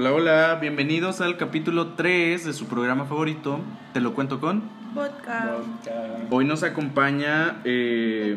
Hola, 0.00 0.14
hola, 0.14 0.58
bienvenidos 0.58 1.20
al 1.20 1.36
capítulo 1.36 1.88
3 1.88 2.46
de 2.46 2.54
su 2.54 2.68
programa 2.68 3.04
favorito, 3.04 3.60
Te 3.92 4.00
lo 4.00 4.14
cuento 4.14 4.40
con. 4.40 4.62
Vodka. 4.94 5.58
Hoy 6.30 6.46
nos 6.46 6.62
acompaña 6.62 7.60
eh, 7.66 8.34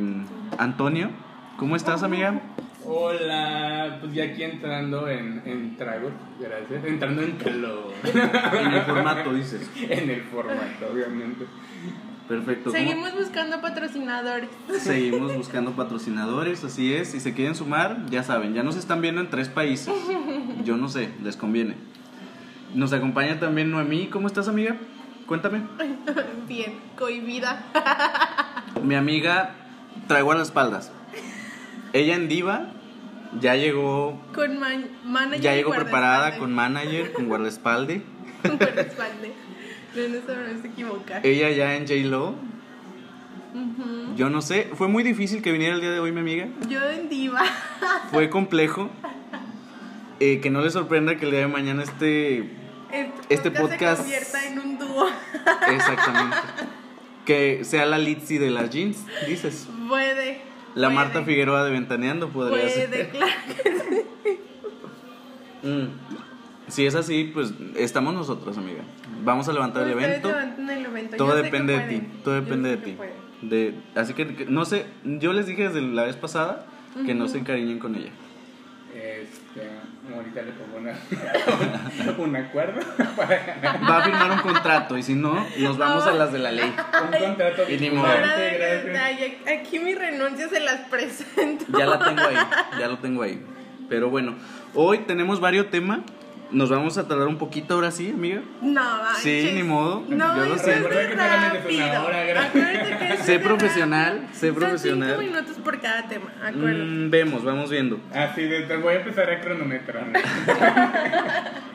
Antonio. 0.58 1.10
¿Cómo 1.56 1.78
estás, 1.78 2.04
amiga? 2.04 2.42
Hola, 2.84 3.98
pues 4.02 4.14
ya 4.14 4.26
aquí 4.26 4.44
entrando 4.44 5.08
en, 5.08 5.42
en 5.46 5.78
trago, 5.78 6.10
gracias. 6.38 6.84
Entrando 6.84 7.22
en 7.22 7.32
calor. 7.38 7.94
En 8.04 8.74
el 8.74 8.82
formato, 8.82 9.34
dices. 9.34 9.72
en 9.90 10.10
el 10.10 10.22
formato, 10.24 10.92
obviamente. 10.92 11.46
Perfecto. 12.28 12.72
¿cómo- 12.72 12.78
Seguimos 12.78 13.14
buscando 13.16 13.62
patrocinadores. 13.62 14.50
Seguimos 14.80 15.36
buscando 15.38 15.72
patrocinadores, 15.72 16.64
así 16.64 16.94
es. 16.94 17.10
Si 17.12 17.20
se 17.20 17.34
quieren 17.34 17.56
sumar, 17.56 18.06
ya 18.10 18.24
saben, 18.24 18.54
ya 18.54 18.64
nos 18.64 18.76
están 18.78 19.02
viendo 19.02 19.22
en 19.22 19.30
tres 19.30 19.50
países. 19.50 19.94
Yo 20.64 20.78
no 20.78 20.88
sé, 20.90 21.10
les 21.24 21.36
conviene. 21.38 21.76
Nos 22.74 22.94
acompaña 22.94 23.40
también 23.40 23.70
Noemí. 23.72 24.08
¿Cómo 24.08 24.28
estás, 24.28 24.48
amiga? 24.48 24.78
Cuéntame. 25.28 25.62
Bien, 26.48 26.80
cohibida. 26.98 27.64
Mi 28.84 28.96
amiga 28.96 29.52
traigo 30.08 30.32
a 30.32 30.36
las 30.36 30.48
espaldas. 30.48 30.92
Ella 31.94 32.16
en 32.16 32.28
Diva 32.28 32.72
ya 33.40 33.56
llegó, 33.56 34.20
Con 34.34 34.60
man- 34.60 34.88
manager. 35.06 35.42
ya 35.42 35.56
llegó 35.56 35.72
preparada 35.72 36.18
guardaespaldas. 36.32 36.40
con 36.40 36.54
manager, 36.54 37.14
con 37.14 37.28
guardaespalde. 37.28 38.02
Con 38.44 38.58
guardaespaldas. 38.58 39.30
No, 39.96 40.02
no 40.08 40.16
se 40.26 40.54
no 40.54 40.62
se 40.62 40.68
equivoca. 40.68 41.20
Ella 41.24 41.50
ya 41.52 41.76
en 41.76 41.84
J-Lo. 41.88 42.36
Yo 44.16 44.30
no 44.30 44.42
sé, 44.42 44.70
fue 44.74 44.88
muy 44.88 45.04
difícil 45.04 45.42
que 45.42 45.52
viniera 45.52 45.76
el 45.76 45.82
día 45.82 45.92
de 45.92 46.00
hoy 46.00 46.12
mi 46.12 46.20
amiga. 46.22 46.48
Yo 46.68 46.84
en 46.90 47.08
diva. 47.10 47.44
Fue 48.12 48.30
complejo. 48.30 48.90
Eh, 50.20 50.40
que 50.42 50.50
no 50.50 50.62
le 50.62 50.70
sorprenda 50.72 51.18
que 51.18 51.26
el 51.26 51.32
día 51.32 51.42
de 51.42 51.48
mañana 51.48 51.84
esté 51.84 52.50
Este 53.30 53.52
podcast- 53.52 53.98
se 53.98 54.02
convierta 54.04 54.48
en 54.48 54.60
un 54.60 54.80
dúo. 54.80 55.08
exactamente. 55.72 56.38
Que 57.26 57.64
sea 57.64 57.86
la 57.86 57.98
Litzy 58.00 58.38
de 58.40 58.50
las 58.52 58.70
jeans, 58.72 59.06
dices. 59.28 59.68
Puede. 59.88 60.42
La 60.76 60.88
puede, 60.88 60.96
Marta 60.96 61.24
Figueroa 61.24 61.64
de 61.64 61.72
Ventaneando 61.72 62.30
podría 62.30 62.60
Puede, 62.64 62.88
ser. 62.88 63.10
claro. 63.10 63.32
Mm. 65.64 65.88
Si 66.68 66.86
es 66.86 66.96
así, 66.96 67.30
pues 67.34 67.54
estamos 67.76 68.14
nosotros, 68.14 68.58
amiga. 68.58 68.84
Vamos 69.24 69.48
a 69.50 69.54
levantar 69.54 69.84
el 69.84 69.92
evento. 69.92 70.30
el 70.30 70.86
evento. 70.86 71.18
Todo 71.18 71.36
Yo 71.36 71.44
depende 71.44 71.74
de 71.80 71.88
ti. 71.88 72.08
Todo 72.24 72.36
depende 72.36 72.70
de 72.70 72.78
ti. 72.78 72.98
De, 73.42 73.74
así 73.96 74.14
que, 74.14 74.36
que- 74.36 74.46
no 74.46 74.64
sé, 74.66 74.86
yo 75.04 75.34
les 75.34 75.46
dije 75.46 75.68
desde 75.68 75.82
la 75.82 76.04
vez 76.04 76.16
pasada 76.16 76.66
que 77.06 77.14
no 77.14 77.28
se 77.28 77.40
encariñen 77.40 77.80
con 77.80 77.96
ella. 77.96 78.12
Este, 78.94 79.68
ahorita 80.16 80.42
le 80.44 80.52
pongo 80.52 80.78
una, 80.78 82.18
una 82.24 82.52
cuerda 82.52 82.80
para 83.18 83.80
Va 83.90 83.98
a 83.98 84.04
firmar 84.04 84.32
un 84.32 84.40
contrato 84.40 84.98
y 84.98 85.04
si 85.04 85.16
no, 85.16 85.46
nos 85.58 85.78
vamos 85.80 86.06
a 86.06 86.14
las 86.14 86.32
de 86.32 86.40
la 86.40 86.52
ley. 86.52 86.72
un 86.72 87.20
contrato 87.26 87.64
Y 87.70 87.78
ni 87.78 87.90
modo. 87.90 88.08
aquí 89.48 89.80
mi 89.80 89.96
renuncia 89.96 90.48
se 90.48 90.60
las 90.60 90.82
presento. 90.90 91.66
Ya 91.78 91.86
la 91.88 92.00
tengo 92.00 92.22
ahí, 92.22 92.38
ya 92.80 92.88
lo 92.88 93.00
tengo 93.00 93.24
ahí. 93.24 93.44
Pero 93.90 94.10
bueno, 94.10 94.36
hoy 94.76 95.00
tenemos 95.00 95.40
varios 95.40 95.70
temas. 95.70 96.00
Nos 96.54 96.70
vamos 96.70 96.98
a 97.00 97.08
tardar 97.08 97.28
un 97.28 97.38
poquito 97.38 97.74
ahora 97.74 97.90
sí, 97.92 98.12
amiga. 98.12 98.42
No, 98.62 98.82
Sí, 99.22 99.30
manches. 99.42 99.54
ni 99.56 99.64
modo. 99.64 100.04
No, 100.08 100.38
Yo 100.38 100.46
lo 100.46 100.58
sé. 100.58 100.76
Acuérdate 100.76 101.18
Sé 103.24 103.36
es 103.36 103.42
profesional, 103.42 104.28
sé 104.34 104.54
profesional. 104.54 105.18
Cinco 105.20 105.22
minutos 105.34 105.58
por 105.64 105.80
cada 105.82 106.08
tema, 106.08 106.32
acuérdate. 106.44 106.84
Mm, 106.84 107.10
vemos, 107.10 107.44
vamos 107.44 107.70
viendo. 107.72 108.00
Así 108.14 108.42
te 108.68 108.78
voy 108.78 108.94
a 108.94 108.98
empezar 108.98 109.30
a 109.32 109.42
cronometrar. 109.42 110.06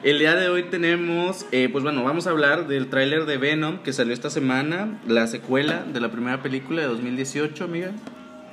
El 0.02 0.18
día 0.20 0.34
de 0.36 0.48
hoy 0.48 0.64
tenemos, 0.64 1.46
eh, 1.50 1.68
pues 1.70 1.82
bueno, 1.82 2.04
vamos 2.04 2.26
a 2.26 2.30
hablar 2.30 2.68
del 2.68 2.88
tráiler 2.88 3.24
de 3.26 3.36
Venom 3.36 3.78
que 3.78 3.92
salió 3.92 4.14
esta 4.14 4.30
semana, 4.30 4.98
la 5.06 5.26
secuela 5.26 5.82
de 5.92 6.00
la 6.00 6.10
primera 6.10 6.40
película 6.42 6.82
de 6.82 6.88
2018, 6.88 7.64
amiga. 7.64 7.90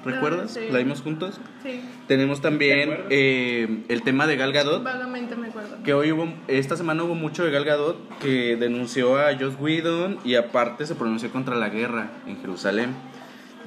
¿Recuerdas? 0.06 0.52
Sí. 0.54 0.60
La 0.72 0.78
vimos 0.80 1.02
juntos. 1.02 1.40
Sí, 1.64 1.82
Tenemos 2.08 2.40
¿Te 2.40 2.44
también 2.50 2.98
eh, 3.10 3.84
el 3.90 4.04
tema 4.04 4.28
de 4.28 4.38
Gal 4.38 4.54
Gadot, 4.54 4.84
vagamente 4.84 5.36
me 5.36 5.48
acuerdo. 5.48 5.78
que 5.84 5.94
hoy 5.94 6.12
hubo, 6.12 6.32
esta 6.48 6.78
semana 6.78 7.04
hubo 7.04 7.16
mucho 7.16 7.44
de 7.44 7.52
Gal 7.52 7.66
Gadot 7.66 8.20
que 8.20 8.56
denunció 8.56 9.18
a 9.18 9.36
Joss 9.38 9.56
Whedon 9.60 10.20
y 10.24 10.36
aparte 10.36 10.86
se 10.86 10.96
pronunció 10.96 11.32
contra 11.32 11.56
la 11.56 11.70
guerra 11.70 12.12
en 12.28 12.40
Jerusalén. 12.40 12.92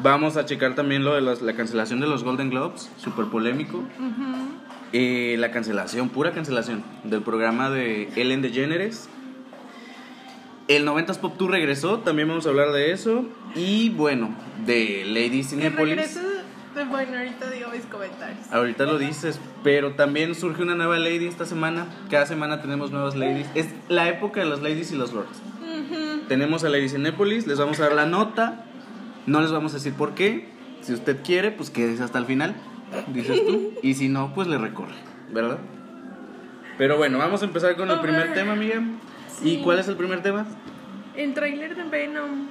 Vamos 0.00 0.36
a 0.36 0.44
checar 0.46 0.76
también 0.76 1.02
lo 1.04 1.14
de 1.14 1.20
las- 1.22 1.42
la 1.42 1.54
cancelación 1.54 1.98
de 1.98 2.06
los 2.06 2.22
Golden 2.22 2.50
Globes, 2.50 2.88
súper 2.98 3.24
polémico. 3.26 3.82
Eh, 4.92 5.34
la 5.38 5.50
cancelación, 5.50 6.08
pura 6.08 6.30
cancelación 6.32 6.84
del 7.04 7.20
programa 7.22 7.68
de 7.68 8.08
Ellen 8.16 8.40
DeGeneres. 8.42 9.08
El 10.68 10.84
90s 10.84 11.18
Pop 11.18 11.36
Tour 11.38 11.50
regresó, 11.52 12.00
también 12.00 12.28
vamos 12.28 12.46
a 12.46 12.50
hablar 12.50 12.72
de 12.72 12.92
eso. 12.92 13.24
Y 13.56 13.88
bueno, 13.90 14.34
de 14.66 15.02
Lady 15.06 15.42
Cinepolis. 15.42 16.18
Bueno, 16.86 17.18
ahorita 17.18 17.50
digo 17.50 17.70
mis 17.70 17.84
comentarios. 17.86 18.46
Ahorita 18.50 18.84
lo 18.84 18.98
dices, 18.98 19.40
pero 19.62 19.94
también 19.94 20.34
surge 20.34 20.62
una 20.62 20.74
nueva 20.74 20.98
Lady 20.98 21.26
esta 21.26 21.44
semana. 21.46 21.86
Cada 22.10 22.26
semana 22.26 22.60
tenemos 22.60 22.90
nuevas 22.90 23.16
Ladies. 23.16 23.46
Es 23.54 23.68
la 23.88 24.08
época 24.08 24.40
de 24.40 24.46
las 24.46 24.60
Ladies 24.62 24.92
y 24.92 24.96
los 24.96 25.12
Lords. 25.12 25.40
Tenemos 26.28 26.64
a 26.64 26.68
Lady 26.68 26.88
Cinepolis, 26.88 27.46
les 27.46 27.58
vamos 27.58 27.80
a 27.80 27.84
dar 27.84 27.92
la 27.92 28.06
nota. 28.06 28.64
No 29.26 29.40
les 29.40 29.50
vamos 29.50 29.72
a 29.72 29.76
decir 29.76 29.94
por 29.94 30.14
qué. 30.14 30.48
Si 30.80 30.92
usted 30.92 31.22
quiere, 31.22 31.50
pues 31.50 31.70
quédese 31.70 32.02
hasta 32.02 32.18
el 32.18 32.26
final, 32.26 32.54
dices 33.08 33.44
tú. 33.46 33.72
Y 33.82 33.94
si 33.94 34.08
no, 34.08 34.34
pues 34.34 34.48
le 34.48 34.58
recorre, 34.58 34.94
¿verdad? 35.30 35.58
Pero 36.76 36.96
bueno, 36.96 37.18
vamos 37.18 37.42
a 37.42 37.44
empezar 37.44 37.76
con 37.76 37.90
el 37.90 38.00
primer 38.00 38.34
tema, 38.34 38.52
amiga. 38.52 38.82
¿Y 39.42 39.58
cuál 39.58 39.78
es 39.78 39.88
el 39.88 39.96
primer 39.96 40.22
tema? 40.22 40.46
El 41.16 41.34
tráiler 41.34 41.74
de 41.74 41.84
Venom. 41.84 42.47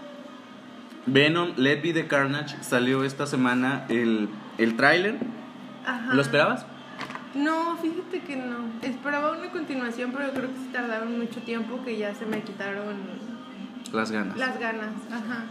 Venom, 1.07 1.53
Let 1.57 1.81
Be 1.81 1.93
the 1.93 2.07
Carnage, 2.07 2.55
salió 2.61 3.03
esta 3.03 3.25
semana 3.27 3.85
el, 3.89 4.29
el 4.57 4.75
tráiler. 4.75 5.17
¿Lo 6.11 6.21
esperabas? 6.21 6.65
No, 7.33 7.77
fíjate 7.77 8.21
que 8.21 8.35
no. 8.35 8.57
Esperaba 8.81 9.31
una 9.37 9.49
continuación, 9.51 10.11
pero 10.15 10.31
creo 10.31 10.49
que 10.53 10.57
se 10.59 10.73
tardaron 10.73 11.17
mucho 11.17 11.39
tiempo 11.41 11.79
que 11.85 11.97
ya 11.97 12.13
se 12.13 12.25
me 12.25 12.41
quitaron 12.41 12.95
Las 13.93 14.11
ganas. 14.11 14.37
las 14.37 14.59
ganas. 14.59 14.89
Ajá. 15.11 15.45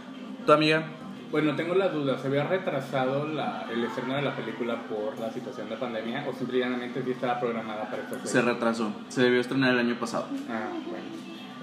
¿Tu 0.45 0.51
amiga? 0.51 0.85
Bueno, 1.31 1.55
tengo 1.55 1.75
la 1.75 1.89
duda, 1.89 2.17
¿se 2.19 2.27
había 2.27 2.45
retrasado 2.45 3.27
la, 3.27 3.65
el 3.71 3.83
estreno 3.83 4.15
de 4.15 4.21
la 4.21 4.33
película 4.35 4.75
por 4.83 5.19
la 5.19 5.29
situación 5.31 5.67
de 5.69 5.75
pandemia 5.75 6.25
o 6.27 6.33
simplemente 6.33 7.03
sí 7.03 7.11
estaba 7.11 7.39
programada 7.39 7.89
para 7.89 8.03
esta 8.03 8.15
fecha? 8.15 8.27
Se 8.27 8.41
retrasó. 8.41 8.93
Se 9.09 9.23
debió 9.23 9.41
estrenar 9.41 9.73
el 9.73 9.79
año 9.79 9.95
pasado. 9.99 10.27
Ah, 10.49 10.69
bueno. 10.87 11.05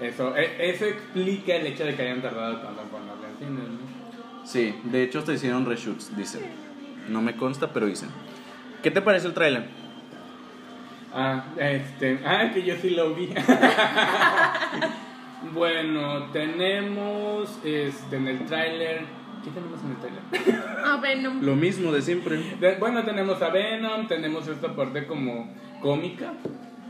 Eso, 0.01 0.35
e- 0.35 0.69
eso 0.69 0.85
explica 0.85 1.55
el 1.55 1.67
hecho 1.67 1.85
de 1.85 1.95
que 1.95 2.01
hayan 2.01 2.21
tardado 2.21 2.57
tanto 2.57 2.81
en 2.81 2.87
ponerla 2.89 3.14
Sí, 4.43 4.75
de 4.83 5.03
hecho 5.03 5.19
hasta 5.19 5.33
hicieron 5.33 5.65
reshoots, 5.65 6.15
dicen. 6.15 6.41
No 7.09 7.21
me 7.21 7.35
consta, 7.35 7.73
pero 7.73 7.87
dicen. 7.87 8.09
¿Qué 8.83 8.91
te 8.91 9.01
parece 9.01 9.27
el 9.27 9.33
tráiler? 9.33 9.65
Ah, 11.13 11.45
este, 11.57 12.19
ah, 12.25 12.51
que 12.53 12.63
yo 12.63 12.75
sí 12.81 12.91
lo 12.91 13.13
vi. 13.15 13.29
bueno, 15.53 16.25
tenemos 16.31 17.59
este 17.63 18.17
en 18.17 18.27
el 18.27 18.45
tráiler, 18.45 19.01
¿qué 19.43 19.51
tenemos 19.51 19.79
en 19.83 19.91
el 19.91 19.97
tráiler? 19.97 20.21
Ah, 20.83 20.99
Venom. 21.01 21.41
Lo 21.41 21.55
mismo 21.55 21.91
de 21.91 22.01
siempre. 22.01 22.37
De- 22.59 22.75
Bueno, 22.77 23.03
tenemos 23.03 23.41
a 23.41 23.49
Venom, 23.49 24.07
tenemos 24.07 24.47
esta 24.47 24.75
parte 24.75 25.05
como 25.07 25.53
cómica, 25.81 26.33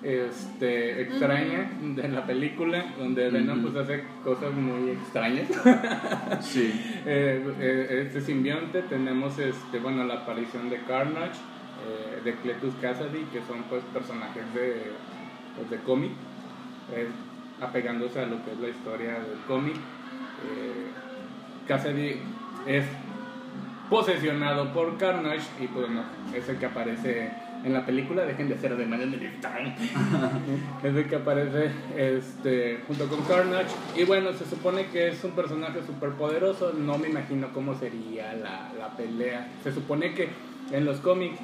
este, 0.06 1.02
extraña 1.02 1.72
de 1.82 2.08
la 2.08 2.26
película, 2.28 2.94
donde 2.98 3.30
Venom 3.32 3.64
pues 3.64 3.76
hace 3.76 4.04
cosas 4.24 4.54
muy 4.54 4.92
extrañas. 4.92 5.48
Sí. 6.42 6.92
Eh, 7.08 7.40
eh, 7.60 8.04
este 8.08 8.20
simbionte, 8.20 8.82
tenemos 8.82 9.38
este, 9.38 9.78
bueno, 9.80 10.04
la 10.06 10.16
aparición 10.16 10.72
de 10.72 10.78
Carnage, 10.88 11.40
eh, 11.86 12.22
de 12.24 12.34
Cletus 12.36 12.74
Cassidy, 12.82 13.26
que 13.32 13.42
son 13.42 13.62
pues 13.70 13.84
personajes 13.94 14.44
de, 14.56 14.92
pues, 15.56 15.70
de 15.70 15.78
cómic, 15.86 16.12
eh, 16.96 17.08
apegándose 17.62 18.22
a 18.22 18.26
lo 18.26 18.44
que 18.44 18.54
es 18.54 18.60
la 18.60 18.70
historia 18.70 19.12
del 19.14 19.40
cómic. 19.48 19.76
Eh, 19.76 20.88
Cassidy 21.68 22.22
es 22.66 22.86
posesionado 23.90 24.74
por 24.74 24.98
Carnage 24.98 25.48
y 25.62 25.68
pues 25.68 25.86
bueno, 25.86 26.04
es 26.34 26.50
el 26.50 26.58
que 26.58 26.66
aparece 26.66 27.32
en 27.66 27.74
la 27.74 27.84
película, 27.84 28.26
dejen 28.26 28.48
de 28.48 28.54
hacer 28.56 28.78
de 28.78 28.86
manera 28.86 29.12
es 30.84 30.96
el 30.96 31.10
que 31.10 31.16
aparece 31.16 31.72
este, 31.98 32.80
junto 32.88 33.08
con 33.08 33.24
Carnage 33.24 33.74
y 33.98 34.04
bueno, 34.04 34.34
se 34.34 34.46
supone 34.46 34.86
que 34.88 35.08
es 35.08 35.24
un 35.24 35.32
personaje 35.32 35.80
súper 35.86 36.12
poderoso, 36.12 36.74
no 36.74 37.00
me 37.00 37.10
imagino 37.10 37.52
cómo 37.54 37.78
sería 37.78 38.34
la, 38.34 38.72
la 38.80 38.96
pelea, 38.96 39.48
se 39.64 39.74
supone 39.74 40.14
que 40.14 40.30
en 40.72 40.86
los 40.86 41.00
cómics 41.00 41.40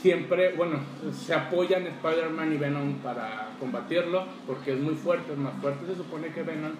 siempre, 0.00 0.52
bueno, 0.52 0.78
se 1.12 1.34
apoyan 1.34 1.84
Spider-Man 1.86 2.52
y 2.52 2.56
Venom 2.58 2.94
para 2.98 3.48
combatirlo 3.58 4.24
porque 4.46 4.72
es 4.74 4.78
muy 4.80 4.94
fuerte, 4.94 5.32
es 5.32 5.38
más 5.38 5.54
fuerte 5.60 5.84
se 5.86 5.96
supone 5.96 6.28
que 6.28 6.44
Venom 6.44 6.72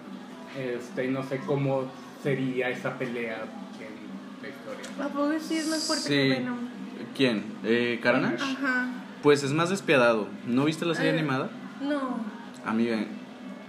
este, 0.57 1.05
y 1.05 1.09
no 1.09 1.23
sé 1.23 1.39
cómo 1.45 1.83
sería 2.23 2.69
esa 2.69 2.97
pelea 2.97 3.43
en 3.79 4.41
la 4.41 4.47
historia. 4.47 5.05
¿A 5.05 5.09
poco 5.09 5.31
sí 5.41 5.57
es 5.57 5.67
más 5.67 5.85
fuerte 5.85 6.03
Sí. 6.07 6.09
que 6.09 6.29
Venom? 6.29 6.76
¿Quién? 7.17 7.43
Eh, 7.63 7.99
¿Carnage? 8.01 8.43
Ajá. 8.43 8.87
Pues 9.23 9.43
es 9.43 9.51
más 9.51 9.69
despiadado. 9.69 10.27
¿No 10.45 10.65
viste 10.65 10.85
la 10.85 10.93
serie 10.95 11.11
Eh, 11.11 11.17
animada? 11.17 11.49
No, 11.81 12.19
Amiga, 12.65 12.97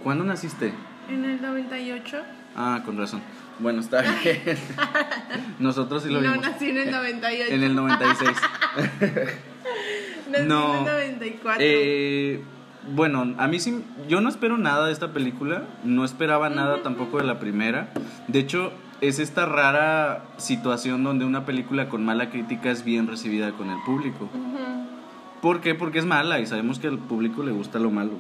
¿cuándo 0.03 0.25
naciste? 0.25 0.73
en 1.09 1.25
el 1.25 1.41
98. 1.41 2.19
Ah, 2.55 2.83
con 2.85 2.99
razón. 2.99 3.23
Bueno, 3.61 3.81
está 3.81 4.03
bien. 4.03 4.59
Nosotros 5.59 6.03
sí 6.03 6.11
lo 6.11 6.21
no 6.21 6.33
vimos. 6.33 6.47
nací 6.47 6.69
en 6.69 6.79
el 6.79 6.91
98. 6.91 7.55
En 7.55 7.63
el 7.63 7.75
96. 7.75 8.31
nací 10.31 10.45
no. 10.47 10.73
en 10.75 10.79
el 10.79 10.85
94. 10.85 11.57
Eh, 11.61 12.43
bueno, 12.95 13.35
a 13.39 13.49
mí 13.49 13.59
sí, 13.61 13.83
yo 14.09 14.21
no 14.21 14.29
espero 14.29 14.59
nada 14.59 14.87
de 14.87 14.93
esta 14.93 15.13
película, 15.13 15.63
no 15.85 16.05
esperaba 16.05 16.51
nada 16.51 16.83
tampoco 16.83 17.19
de 17.19 17.25
la 17.25 17.39
primera. 17.39 17.89
De 18.29 18.39
hecho, 18.41 18.73
es 19.01 19.19
esta 19.19 19.47
rara 19.47 20.25
situación 20.37 21.05
donde 21.05 21.25
una 21.25 21.45
película 21.45 21.89
con 21.89 22.05
mala 22.05 22.31
crítica 22.31 22.71
es 22.71 22.85
bien 22.85 23.07
recibida 23.07 23.53
con 23.53 23.71
el 23.71 23.79
público. 23.85 24.29
¿Por 25.41 25.61
qué? 25.61 25.75
Porque 25.75 26.01
es 26.01 26.07
mala 26.07 26.41
y 26.41 26.47
sabemos 26.47 26.79
que 26.79 26.89
al 26.89 26.99
público 26.99 27.43
le 27.43 27.53
gusta 27.53 27.79
lo 27.79 27.91
malo. 27.91 28.13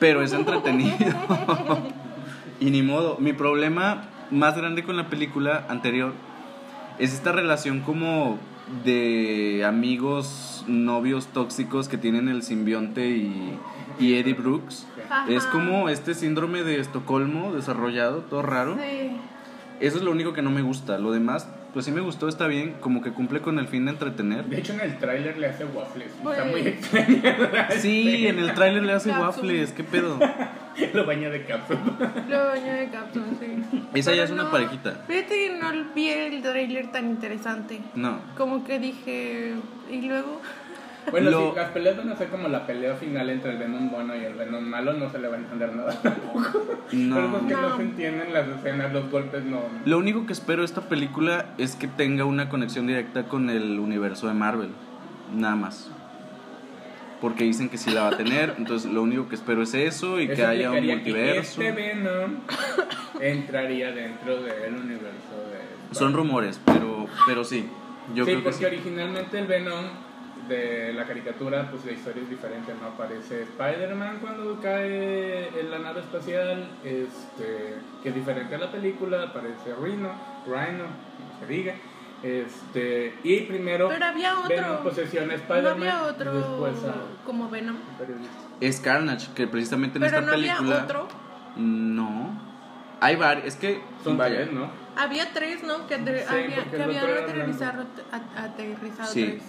Pero 0.00 0.22
es 0.22 0.32
entretenido. 0.32 0.96
y 2.60 2.70
ni 2.70 2.82
modo. 2.82 3.16
Mi 3.20 3.32
problema 3.32 4.08
más 4.30 4.56
grande 4.56 4.82
con 4.82 4.96
la 4.96 5.08
película 5.08 5.64
anterior 5.68 6.12
es 6.98 7.12
esta 7.12 7.30
relación 7.30 7.80
como 7.80 8.38
de 8.84 9.64
amigos, 9.64 10.64
novios 10.66 11.26
tóxicos 11.28 11.88
que 11.88 11.98
tienen 11.98 12.28
el 12.28 12.42
simbionte 12.42 13.10
y, 13.10 13.58
y 14.00 14.14
Eddie 14.14 14.34
Brooks. 14.34 14.88
Ajá. 15.08 15.30
Es 15.30 15.44
como 15.44 15.88
este 15.88 16.14
síndrome 16.14 16.64
de 16.64 16.80
Estocolmo 16.80 17.52
desarrollado, 17.52 18.22
todo 18.22 18.42
raro. 18.42 18.76
Sí. 18.76 19.12
Eso 19.80 19.98
es 19.98 20.02
lo 20.02 20.10
único 20.10 20.32
que 20.32 20.42
no 20.42 20.50
me 20.50 20.62
gusta. 20.62 20.98
Lo 20.98 21.12
demás, 21.12 21.48
pues 21.72 21.84
sí 21.84 21.92
me 21.92 22.00
gustó, 22.00 22.28
está 22.28 22.46
bien, 22.46 22.76
como 22.80 23.02
que 23.02 23.12
cumple 23.12 23.40
con 23.40 23.58
el 23.58 23.66
fin 23.66 23.84
de 23.84 23.92
entretener. 23.92 24.44
De 24.44 24.58
hecho, 24.58 24.72
en 24.74 24.80
el 24.80 24.98
tráiler 24.98 25.36
le 25.38 25.48
hace 25.48 25.64
waffles. 25.64 26.12
Está 26.12 26.44
muy 26.44 26.60
extraño. 26.60 27.22
Sí, 27.78 28.26
en 28.26 28.38
el 28.38 28.54
tráiler 28.54 28.84
le 28.84 28.92
hace 28.92 29.10
waffles, 29.10 29.72
¿qué 29.72 29.84
pedo? 29.84 30.18
Lo 30.92 31.06
baña 31.06 31.30
de 31.30 31.44
cápsula. 31.44 31.80
Lo 32.28 32.46
baño 32.46 32.72
de 32.72 32.88
Capson, 32.90 33.36
sí. 33.38 33.80
Esa 33.94 34.14
ya 34.14 34.24
es 34.24 34.30
una 34.30 34.50
parejita. 34.50 35.04
Fíjate 35.06 35.28
que 35.28 35.58
no 35.60 35.70
vi 35.94 36.08
el 36.08 36.42
trailer 36.42 36.90
tan 36.90 37.10
interesante. 37.10 37.80
No. 37.94 38.18
Como 38.36 38.64
que 38.64 38.78
dije. 38.78 39.54
Y 39.90 40.00
luego. 40.02 40.40
Bueno, 41.10 41.30
Lo- 41.30 41.50
sí, 41.50 41.56
las 41.56 41.70
peleas 41.70 41.96
van 41.96 42.08
a 42.10 42.16
ser 42.16 42.28
como 42.28 42.48
la 42.48 42.66
pelea 42.66 42.94
final 42.94 43.28
entre 43.30 43.52
el 43.52 43.58
Venom 43.58 43.90
bueno 43.90 44.16
y 44.16 44.24
el 44.24 44.34
Venom 44.34 44.64
malo. 44.64 44.92
No 44.94 45.10
se 45.10 45.18
le 45.18 45.28
va 45.28 45.36
a 45.36 45.38
entender 45.38 45.74
nada 45.74 45.92
tampoco. 46.02 46.42
No. 46.92 47.14
Pero 47.16 47.36
es 47.36 47.42
que 47.44 47.54
no. 47.54 47.68
No. 47.68 47.76
se 47.76 47.82
entienden 47.82 48.32
las 48.32 48.48
escenas, 48.48 48.92
los 48.92 49.10
golpes 49.10 49.44
no. 49.44 49.60
Lo 49.84 49.98
único 49.98 50.26
que 50.26 50.32
espero 50.32 50.62
de 50.62 50.66
esta 50.66 50.82
película 50.88 51.46
es 51.58 51.76
que 51.76 51.88
tenga 51.88 52.24
una 52.24 52.48
conexión 52.48 52.86
directa 52.86 53.24
con 53.24 53.50
el 53.50 53.78
universo 53.78 54.28
de 54.28 54.34
Marvel. 54.34 54.70
Nada 55.34 55.56
más. 55.56 55.90
Porque 57.20 57.44
dicen 57.44 57.68
que 57.68 57.78
sí 57.78 57.90
la 57.90 58.02
va 58.02 58.08
a 58.08 58.16
tener. 58.16 58.54
Entonces 58.58 58.90
lo 58.90 59.02
único 59.02 59.28
que 59.28 59.34
espero 59.34 59.62
es 59.62 59.74
eso 59.74 60.20
y 60.20 60.28
que 60.28 60.44
haya 60.44 60.70
un 60.70 60.76
implicaría 60.78 61.02
que 61.04 61.10
multiverso. 61.12 61.62
Este 61.62 61.72
Venom 61.72 62.36
entraría 63.20 63.92
dentro 63.92 64.42
del 64.42 64.74
universo 64.74 65.34
de. 65.90 65.94
Son 65.94 66.12
rumores, 66.12 66.60
pero, 66.64 67.06
pero 67.26 67.44
sí. 67.44 67.68
Yo 68.14 68.24
sí, 68.24 68.30
creo 68.32 68.38
que 68.38 68.42
porque 68.50 68.58
sí. 68.58 68.64
originalmente 68.64 69.38
el 69.38 69.46
Venom 69.46 69.84
de 70.48 70.92
la 70.92 71.04
caricatura, 71.06 71.70
pues 71.70 71.84
la 71.84 71.92
historia 71.92 72.22
es 72.22 72.30
diferente, 72.30 72.72
¿no? 72.80 72.88
Aparece 72.88 73.42
Spider-Man 73.42 74.18
cuando 74.20 74.60
cae 74.60 75.48
en 75.60 75.70
la 75.70 75.78
nave 75.78 76.00
espacial, 76.00 76.68
este, 76.84 77.76
que 78.02 78.08
es 78.10 78.14
diferente 78.14 78.54
a 78.54 78.58
la 78.58 78.70
película, 78.72 79.22
aparece 79.22 79.74
Rhino, 79.80 80.10
Rhino, 80.46 80.84
como 81.16 81.40
se 81.40 81.46
diga, 81.46 81.74
este, 82.22 83.14
y 83.22 83.40
primero 83.42 83.88
Pero 83.88 84.04
había 84.06 84.38
otro. 84.38 84.48
Venom 84.48 84.82
posesiona 84.82 85.34
a 85.34 85.36
No 85.36 85.42
Spider-Man, 85.42 85.72
había 85.88 86.02
otro. 86.04 86.32
después 86.32 86.74
a 86.84 87.24
Como 87.26 87.50
Venom. 87.50 87.76
Es 88.60 88.80
Carnage, 88.80 89.28
que 89.34 89.46
precisamente 89.46 89.98
en 89.98 90.04
Pero 90.04 90.18
esta 90.18 90.30
no 90.30 90.36
había 90.36 90.56
película. 90.56 90.84
otro. 90.84 91.08
No. 91.56 92.40
Hay 93.00 93.16
varios. 93.16 93.46
Es 93.46 93.56
que. 93.56 93.80
Son 94.02 94.16
vaya. 94.16 94.36
tres, 94.36 94.52
¿no? 94.52 94.70
Había 94.96 95.32
tres, 95.34 95.62
¿no? 95.64 95.86
Que, 95.86 95.96
Sí, 95.96 96.00
había, 96.28 96.64
que 96.70 96.82
habían 96.82 97.04
aterrizado, 97.04 97.84
aterrizado 98.36 99.12
Sí. 99.12 99.24
tres. 99.38 99.42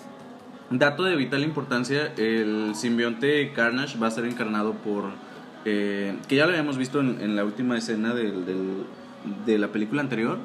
Dato 0.69 1.03
de 1.03 1.15
vital 1.15 1.43
importancia: 1.43 2.13
el 2.17 2.73
simbionte 2.75 3.51
Carnage 3.53 3.97
va 3.99 4.07
a 4.07 4.11
ser 4.11 4.25
encarnado 4.25 4.73
por. 4.73 5.05
eh, 5.65 6.15
que 6.27 6.35
ya 6.35 6.45
lo 6.45 6.51
habíamos 6.51 6.77
visto 6.77 6.99
en, 6.99 7.19
en 7.21 7.35
la 7.35 7.43
última 7.45 7.77
escena 7.77 8.13
del, 8.13 8.45
del- 8.45 8.85
de 9.45 9.57
la 9.57 9.67
película 9.69 10.01
anterior. 10.01 10.37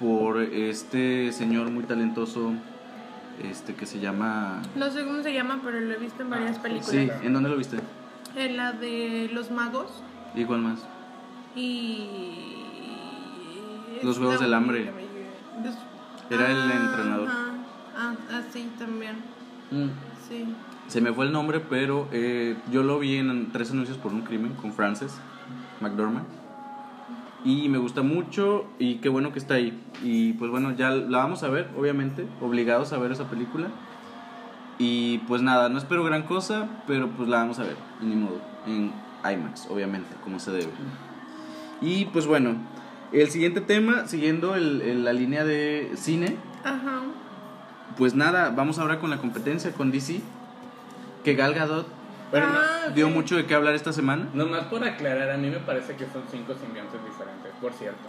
Por 0.00 0.40
este 0.40 1.32
señor 1.32 1.70
muy 1.70 1.84
talentoso. 1.84 2.52
Este 3.42 3.74
que 3.74 3.86
se 3.86 4.00
llama. 4.00 4.62
No 4.74 4.90
sé 4.90 5.04
cómo 5.04 5.22
se 5.22 5.32
llama, 5.32 5.60
pero 5.64 5.78
lo 5.80 5.92
he 5.94 5.98
visto 5.98 6.22
en 6.22 6.30
varias 6.30 6.58
películas. 6.58 6.90
Sí, 6.90 7.08
¿en 7.22 7.32
dónde 7.32 7.48
lo 7.48 7.56
viste? 7.56 7.76
En 8.36 8.56
la 8.56 8.72
de 8.72 9.30
los 9.32 9.50
magos 9.52 10.02
¿Y 10.34 10.44
cuál 10.44 10.60
más? 10.62 10.80
y. 11.54 12.06
Los 14.02 14.18
Juegos 14.18 14.40
del 14.40 14.54
Hambre. 14.54 14.90
Era 16.30 16.50
el 16.50 16.56
Ah, 16.56 16.84
entrenador. 16.84 17.28
ajá. 17.28 17.47
Ah, 17.98 18.14
ah, 18.30 18.42
sí, 18.52 18.70
también. 18.78 19.16
Mm. 19.70 19.88
Sí. 20.28 20.44
Se 20.86 21.00
me 21.00 21.12
fue 21.12 21.26
el 21.26 21.32
nombre, 21.32 21.60
pero 21.60 22.08
eh, 22.12 22.56
yo 22.70 22.82
lo 22.82 22.98
vi 22.98 23.16
en 23.16 23.50
Tres 23.52 23.72
Anuncios 23.72 23.98
por 23.98 24.12
un 24.12 24.22
Crimen 24.22 24.54
con 24.54 24.72
Frances 24.72 25.14
McDormand. 25.80 26.26
Y 27.44 27.68
me 27.68 27.78
gusta 27.78 28.02
mucho 28.02 28.66
y 28.78 28.96
qué 28.96 29.08
bueno 29.08 29.32
que 29.32 29.38
está 29.38 29.54
ahí. 29.54 29.78
Y 30.02 30.32
pues 30.34 30.50
bueno, 30.50 30.72
ya 30.76 30.90
la 30.90 31.18
vamos 31.18 31.42
a 31.42 31.48
ver, 31.48 31.68
obviamente, 31.76 32.26
obligados 32.40 32.92
a 32.92 32.98
ver 32.98 33.12
esa 33.12 33.28
película. 33.28 33.68
Y 34.78 35.18
pues 35.26 35.42
nada, 35.42 35.68
no 35.68 35.78
espero 35.78 36.04
gran 36.04 36.22
cosa, 36.22 36.68
pero 36.86 37.08
pues 37.10 37.28
la 37.28 37.38
vamos 37.38 37.58
a 37.58 37.64
ver, 37.64 37.76
y 38.00 38.06
ni 38.06 38.14
modo, 38.14 38.40
en 38.66 38.92
IMAX, 39.24 39.66
obviamente, 39.70 40.14
como 40.22 40.38
se 40.38 40.52
debe. 40.52 40.68
Y 41.80 42.04
pues 42.06 42.26
bueno, 42.28 42.54
el 43.12 43.28
siguiente 43.28 43.60
tema, 43.60 44.06
siguiendo 44.06 44.54
el- 44.54 44.80
el- 44.82 45.04
la 45.04 45.12
línea 45.12 45.44
de 45.44 45.92
cine, 45.96 46.36
Ajá. 46.64 47.00
Pues 47.96 48.14
nada, 48.14 48.50
vamos 48.50 48.78
ahora 48.78 48.98
con 48.98 49.10
la 49.10 49.16
competencia 49.18 49.72
con 49.72 49.90
DC, 49.90 50.20
que 51.24 51.34
Gal 51.34 51.54
Gadot 51.54 51.86
Pero 52.30 52.46
no- 52.46 52.58
Ah, 52.58 52.88
dio 52.94 53.08
mucho 53.08 53.36
de 53.36 53.46
qué 53.46 53.54
hablar 53.54 53.74
esta 53.74 53.92
semana. 53.92 54.26
Nomás 54.34 54.64
por 54.64 54.84
aclarar, 54.84 55.30
a 55.30 55.36
mí 55.38 55.48
me 55.48 55.60
parece 55.60 55.94
que 55.96 56.04
son 56.12 56.22
cinco 56.30 56.54
simbiontes 56.60 57.00
diferentes, 57.04 57.52
por 57.60 57.72
cierto. 57.72 58.06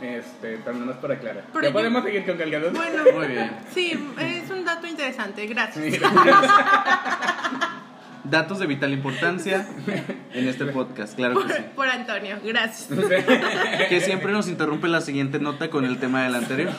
Este, 0.00 0.58
pero 0.64 0.76
nomás 0.78 0.96
por 0.96 1.10
aclarar. 1.12 1.44
Pero 1.52 1.62
¿Ya 1.62 1.68
yo- 1.68 1.72
podemos 1.74 2.04
seguir 2.04 2.24
con 2.26 2.38
Galgadot? 2.38 2.72
Bueno, 2.72 3.02
Muy 3.14 3.26
bien. 3.28 3.56
sí, 3.74 4.14
es 4.18 4.50
un 4.50 4.64
dato 4.64 4.86
interesante, 4.86 5.46
gracias. 5.46 6.00
Datos 8.24 8.60
de 8.60 8.66
vital 8.66 8.92
importancia 8.92 9.66
en 10.32 10.46
este 10.48 10.66
podcast, 10.66 11.14
claro 11.16 11.44
que 11.44 11.52
sí. 11.54 11.60
Por 11.74 11.88
Antonio, 11.88 12.38
gracias. 12.44 12.88
Que 13.88 14.00
siempre 14.00 14.30
nos 14.32 14.48
interrumpe 14.48 14.86
la 14.86 15.00
siguiente 15.00 15.40
nota 15.40 15.70
con 15.70 15.84
el 15.84 15.98
tema 15.98 16.22
del 16.24 16.34
anterior. 16.36 16.70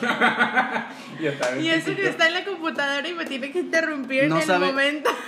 Y 1.60 1.68
eso 1.68 1.94
que 1.94 2.08
está 2.08 2.26
en 2.26 2.34
la 2.34 2.44
computadora 2.44 3.06
y 3.08 3.14
me 3.14 3.24
tiene 3.24 3.50
que 3.52 3.60
interrumpir 3.60 4.28
No 4.28 4.36
en 4.36 4.40
el 4.42 4.46
sabe- 4.46 4.66
momento. 4.66 5.10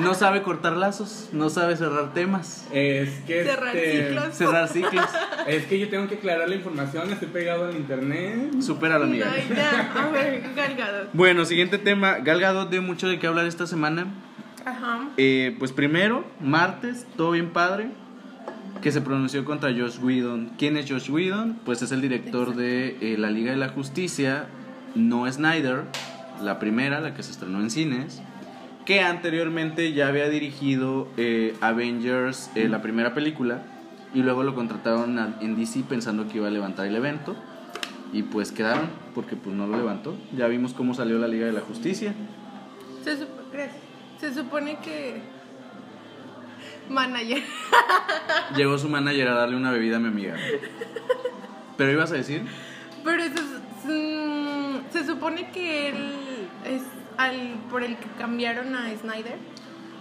No 0.00 0.14
sabe 0.14 0.42
cortar 0.42 0.74
lazos, 0.76 1.30
no 1.32 1.48
sabe 1.48 1.74
cerrar 1.76 2.12
temas, 2.12 2.66
Es 2.72 3.20
que 3.26 3.42
Cerrar 3.44 3.74
este, 3.74 4.06
ciclos. 4.08 4.34
cerrar 4.34 4.68
ciclos. 4.68 5.06
Es 5.46 5.64
que 5.64 5.78
yo 5.78 5.88
tengo 5.88 6.06
que 6.08 6.16
aclarar 6.16 6.48
la 6.48 6.54
información, 6.56 7.10
estoy 7.10 7.28
pegado 7.28 7.64
al 7.66 7.74
internet. 7.76 8.60
Supéralo, 8.60 9.04
amiga. 9.04 9.32
Ay, 9.34 9.48
ya, 9.54 9.92
a 10.02 10.08
ver, 10.10 10.42
Galgado. 10.54 11.08
Bueno, 11.14 11.44
siguiente 11.46 11.78
tema. 11.78 12.18
Gal 12.18 12.38
Gadot 12.40 12.70
dio 12.70 12.82
mucho 12.82 13.08
de 13.08 13.18
qué 13.18 13.26
hablar 13.26 13.46
esta 13.46 13.66
semana. 13.66 14.08
Ajá. 14.64 15.08
Eh, 15.16 15.56
pues 15.58 15.72
primero, 15.72 16.24
martes, 16.40 17.06
todo 17.16 17.32
bien 17.32 17.50
padre, 17.50 17.90
que 18.82 18.92
se 18.92 19.00
pronunció 19.00 19.44
contra 19.44 19.70
Josh 19.70 19.98
Whedon. 20.02 20.52
¿Quién 20.58 20.76
es 20.76 20.90
Josh 20.90 21.10
Whedon? 21.10 21.58
Pues 21.64 21.82
es 21.82 21.92
el 21.92 22.00
director 22.00 22.54
de 22.54 22.96
eh, 23.00 23.16
la 23.18 23.30
Liga 23.30 23.50
de 23.50 23.56
la 23.56 23.68
Justicia, 23.68 24.46
no 24.94 25.30
Snyder, 25.30 25.84
la 26.42 26.58
primera, 26.58 27.00
la 27.00 27.14
que 27.14 27.22
se 27.22 27.30
estrenó 27.32 27.60
en 27.60 27.70
cines, 27.70 28.22
que 28.86 29.00
anteriormente 29.02 29.92
ya 29.92 30.08
había 30.08 30.28
dirigido 30.28 31.08
eh, 31.16 31.54
Avengers, 31.60 32.50
eh, 32.54 32.68
la 32.68 32.80
primera 32.82 33.12
película, 33.14 33.62
y 34.14 34.22
luego 34.22 34.42
lo 34.42 34.54
contrataron 34.54 35.18
a- 35.18 35.36
en 35.40 35.54
DC 35.56 35.84
pensando 35.88 36.26
que 36.28 36.38
iba 36.38 36.48
a 36.48 36.50
levantar 36.50 36.86
el 36.86 36.96
evento. 36.96 37.36
Y 38.12 38.24
pues 38.24 38.50
quedaron, 38.50 38.88
porque 39.14 39.36
pues 39.36 39.54
no 39.54 39.68
lo 39.68 39.76
levantó. 39.76 40.16
Ya 40.36 40.48
vimos 40.48 40.72
cómo 40.74 40.94
salió 40.94 41.18
la 41.18 41.28
Liga 41.28 41.46
de 41.46 41.52
la 41.52 41.60
Justicia. 41.60 42.12
Se, 43.04 43.16
sup- 43.16 43.28
gracias. 43.52 43.76
Se 44.20 44.34
supone 44.34 44.78
que. 44.80 45.20
Manager. 46.88 47.42
Llegó 48.56 48.76
su 48.78 48.88
manager 48.88 49.28
a 49.28 49.34
darle 49.34 49.56
una 49.56 49.70
bebida 49.70 49.96
a 49.96 50.00
mi 50.00 50.08
amiga. 50.08 50.36
Pero 51.76 51.92
ibas 51.92 52.10
a 52.10 52.14
decir, 52.14 52.42
Pero 53.04 53.22
eso 53.22 53.34
es- 53.36 53.84
mm, 53.90 54.92
se 54.92 55.06
supone 55.06 55.50
que 55.52 55.88
él 55.90 56.12
es 56.64 56.82
al 57.16 57.54
por 57.70 57.82
el 57.84 57.96
que 57.96 58.06
cambiaron 58.18 58.74
a 58.74 58.90
Snyder. 58.96 59.38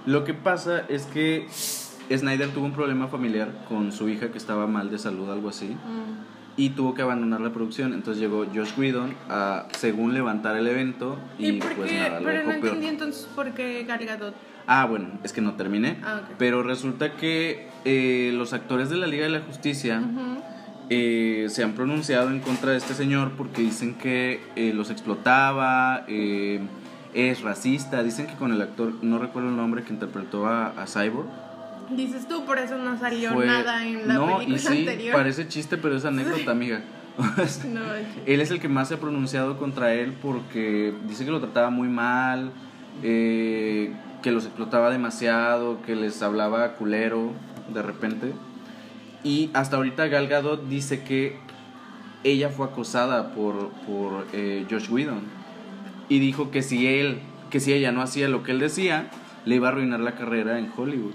lo 0.05 0.23
que 0.23 0.33
pasa 0.33 0.83
es 0.89 1.05
que 1.05 1.47
Snyder 2.11 2.49
tuvo 2.49 2.65
un 2.65 2.73
problema 2.73 3.07
familiar 3.07 3.49
con 3.69 3.91
su 3.91 4.09
hija 4.09 4.31
que 4.31 4.37
estaba 4.39 4.65
mal 4.67 4.89
de 4.89 4.97
salud, 4.97 5.29
algo 5.31 5.49
así. 5.49 5.67
Mm. 5.67 6.28
Y 6.59 6.71
tuvo 6.71 6.93
que 6.93 7.01
abandonar 7.01 7.39
la 7.39 7.51
producción. 7.51 7.93
Entonces 7.93 8.19
llegó 8.21 8.45
Josh 8.53 8.77
Whedon 8.77 9.15
a, 9.29 9.65
según 9.77 10.13
levantar 10.13 10.57
el 10.57 10.67
evento 10.67 11.17
y, 11.39 11.47
¿Y 11.47 11.59
por 11.59 11.73
pues 11.73 11.91
nada, 11.93 12.19
lo 12.19 12.25
Pero 12.25 12.39
dejó 12.39 12.51
no 12.51 12.59
peor. 12.59 12.65
entendí 12.67 12.87
entonces 12.87 13.29
por 13.33 13.53
qué 13.53 13.85
Gal 13.87 14.05
Gadot. 14.05 14.35
Ah, 14.67 14.85
bueno, 14.85 15.07
es 15.23 15.31
que 15.31 15.39
no 15.39 15.53
terminé. 15.53 15.97
Ah. 16.03 16.21
Pero 16.37 16.61
resulta 16.61 17.13
que 17.13 17.69
eh, 17.85 18.31
los 18.33 18.51
actores 18.51 18.89
de 18.89 18.97
la 18.97 19.07
Liga 19.07 19.23
de 19.23 19.29
la 19.29 19.39
Justicia 19.39 20.03
eh, 20.89 21.47
se 21.49 21.63
han 21.63 21.71
pronunciado 21.73 22.29
en 22.29 22.41
contra 22.41 22.71
de 22.71 22.77
este 22.77 22.93
señor 22.93 23.31
porque 23.37 23.61
dicen 23.61 23.95
que 23.95 24.41
eh, 24.57 24.73
los 24.75 24.89
explotaba, 24.89 26.03
eh, 26.09 26.59
es 27.13 27.41
racista. 27.41 28.03
Dicen 28.03 28.27
que 28.27 28.33
con 28.33 28.51
el 28.51 28.61
actor, 28.61 28.93
no 29.01 29.17
recuerdo 29.17 29.47
el 29.47 29.55
nombre, 29.55 29.83
que 29.83 29.93
interpretó 29.93 30.45
a, 30.45 30.67
a 30.71 30.87
Cyborg. 30.87 31.27
Dices 31.91 32.27
tú, 32.27 32.45
por 32.45 32.57
eso 32.59 32.77
no 32.77 32.97
salió 32.99 33.33
fue- 33.33 33.45
nada 33.47 33.85
en 33.85 34.07
la 34.07 34.13
no, 34.15 34.37
película 34.37 34.55
y 34.55 34.59
sí, 34.59 34.79
anterior. 34.79 35.15
parece 35.15 35.47
chiste, 35.47 35.77
pero 35.77 35.95
es 35.97 36.05
anécdota, 36.05 36.51
amiga. 36.51 36.81
No, 37.67 37.81
Él 38.25 38.39
es 38.41 38.49
el 38.51 38.59
que 38.61 38.69
más 38.69 38.87
se 38.87 38.93
ha 38.93 38.99
pronunciado 38.99 39.57
contra 39.57 39.93
él 39.93 40.13
porque 40.21 40.93
dice 41.07 41.25
que 41.25 41.31
lo 41.31 41.39
trataba 41.41 41.69
muy 41.69 41.89
mal, 41.89 42.51
eh, 43.03 43.91
que 44.21 44.31
los 44.31 44.45
explotaba 44.45 44.89
demasiado, 44.89 45.81
que 45.81 45.95
les 45.95 46.21
hablaba 46.21 46.73
culero 46.75 47.31
de 47.73 47.81
repente. 47.81 48.31
Y 49.23 49.49
hasta 49.53 49.75
ahorita 49.75 50.07
Gal 50.07 50.27
Gadot 50.27 50.67
dice 50.69 51.03
que 51.03 51.37
ella 52.23 52.49
fue 52.49 52.67
acosada 52.67 53.33
por, 53.33 53.69
por 53.85 54.25
eh, 54.33 54.65
Josh 54.69 54.89
Whedon. 54.89 55.23
Y 56.07 56.19
dijo 56.19 56.51
que 56.51 56.61
si 56.61 56.87
él, 56.87 57.19
que 57.49 57.59
si 57.59 57.73
ella 57.73 57.91
no 57.91 58.01
hacía 58.01 58.29
lo 58.29 58.43
que 58.43 58.51
él 58.51 58.59
decía, 58.59 59.09
le 59.45 59.55
iba 59.55 59.67
a 59.67 59.71
arruinar 59.71 59.99
la 59.99 60.15
carrera 60.15 60.57
en 60.57 60.71
Hollywood. 60.75 61.13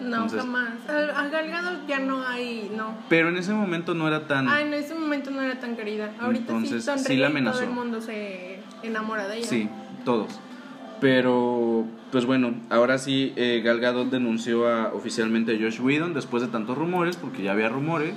No 0.00 0.06
Entonces- 0.16 0.40
jamás. 0.40 0.70
A, 0.88 1.20
a 1.20 1.28
Gal 1.28 1.48
Gadot 1.50 1.86
ya 1.86 1.98
no 2.00 2.26
hay, 2.26 2.70
no. 2.76 2.94
Pero 3.08 3.28
en 3.28 3.36
ese 3.36 3.52
momento 3.52 3.94
no 3.94 4.06
era 4.08 4.26
tan... 4.26 4.48
Ah, 4.48 4.60
en 4.62 4.72
ese 4.74 4.94
momento 4.94 5.30
no 5.30 5.40
era 5.42 5.58
tan 5.60 5.76
querida. 5.76 6.12
Ahorita 6.20 6.52
Entonces, 6.52 6.82
sí 6.84 6.90
sonríe 6.90 7.04
sí 7.04 7.16
la 7.16 7.16
y 7.16 7.18
todo 7.20 7.26
amenazó. 7.38 7.62
el 7.62 7.70
mundo 7.70 8.00
se 8.00 8.58
enamora 8.82 9.26
de 9.28 9.38
ella. 9.38 9.46
Sí, 9.46 9.68
todos. 10.04 10.38
Pero, 11.00 11.84
pues 12.12 12.24
bueno, 12.24 12.54
ahora 12.70 12.98
sí, 12.98 13.32
eh, 13.36 13.60
Gal 13.64 13.80
Gadot 13.80 14.10
denunció 14.10 14.68
a, 14.68 14.92
oficialmente 14.94 15.54
a 15.54 15.58
Josh 15.60 15.80
Whedon 15.80 16.14
después 16.14 16.42
de 16.42 16.48
tantos 16.48 16.78
rumores, 16.78 17.16
porque 17.16 17.42
ya 17.42 17.52
había 17.52 17.68
rumores. 17.68 18.14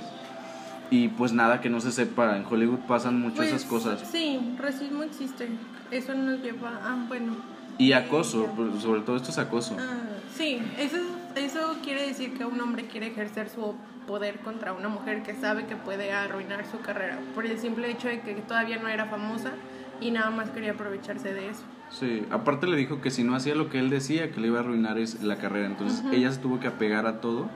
Y 0.90 1.08
pues 1.08 1.32
nada 1.34 1.60
que 1.60 1.68
no 1.68 1.82
se 1.82 1.92
sepa, 1.92 2.38
en 2.38 2.46
Hollywood 2.48 2.78
pasan 2.88 3.20
mucho 3.20 3.36
Pues, 3.36 3.48
esas 3.48 3.64
cosas. 3.64 4.02
Sí, 4.10 4.40
racismo 4.58 5.02
existe. 5.02 5.48
Eso 5.90 6.14
nos 6.14 6.40
lleva 6.40 6.70
a, 6.82 7.04
bueno. 7.08 7.34
Y 7.76 7.92
acoso, 7.92 8.48
pues, 8.56 8.82
sobre 8.82 9.02
todo 9.02 9.16
esto 9.16 9.30
es 9.30 9.38
acoso. 9.38 9.76
Ah, 9.78 9.98
sí, 10.34 10.58
eso, 10.78 10.96
eso 11.38 11.76
quiere 11.82 12.06
decir 12.06 12.34
que 12.36 12.44
un 12.44 12.60
hombre 12.60 12.86
quiere 12.86 13.08
ejercer 13.08 13.48
su 13.48 13.74
poder 14.06 14.40
contra 14.40 14.72
una 14.72 14.88
mujer 14.88 15.22
que 15.22 15.34
sabe 15.34 15.66
que 15.66 15.76
puede 15.76 16.12
arruinar 16.12 16.64
su 16.70 16.80
carrera 16.80 17.18
por 17.34 17.46
el 17.46 17.58
simple 17.58 17.90
hecho 17.90 18.08
de 18.08 18.20
que 18.20 18.34
todavía 18.34 18.78
no 18.78 18.88
era 18.88 19.06
famosa 19.06 19.52
y 20.00 20.10
nada 20.10 20.30
más 20.30 20.50
quería 20.50 20.72
aprovecharse 20.72 21.32
de 21.34 21.50
eso. 21.50 21.62
Sí, 21.90 22.24
aparte 22.30 22.66
le 22.66 22.76
dijo 22.76 23.00
que 23.00 23.10
si 23.10 23.24
no 23.24 23.34
hacía 23.34 23.54
lo 23.54 23.68
que 23.70 23.78
él 23.78 23.90
decía, 23.90 24.30
que 24.30 24.40
le 24.40 24.48
iba 24.48 24.58
a 24.58 24.62
arruinar 24.62 24.98
es- 24.98 25.22
la 25.22 25.36
carrera. 25.36 25.66
Entonces 25.66 26.04
ella 26.12 26.30
se 26.32 26.38
tuvo 26.40 26.60
que 26.60 26.68
apegar 26.68 27.06
a 27.06 27.20
todo. 27.20 27.48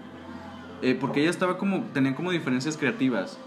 eh, 0.84 0.96
porque 1.00 1.20
ella 1.20 1.30
estaba 1.30 1.58
como, 1.58 1.82
tenía 1.94 2.12
como 2.16 2.32
diferencias 2.32 2.76
creativas. 2.76 3.38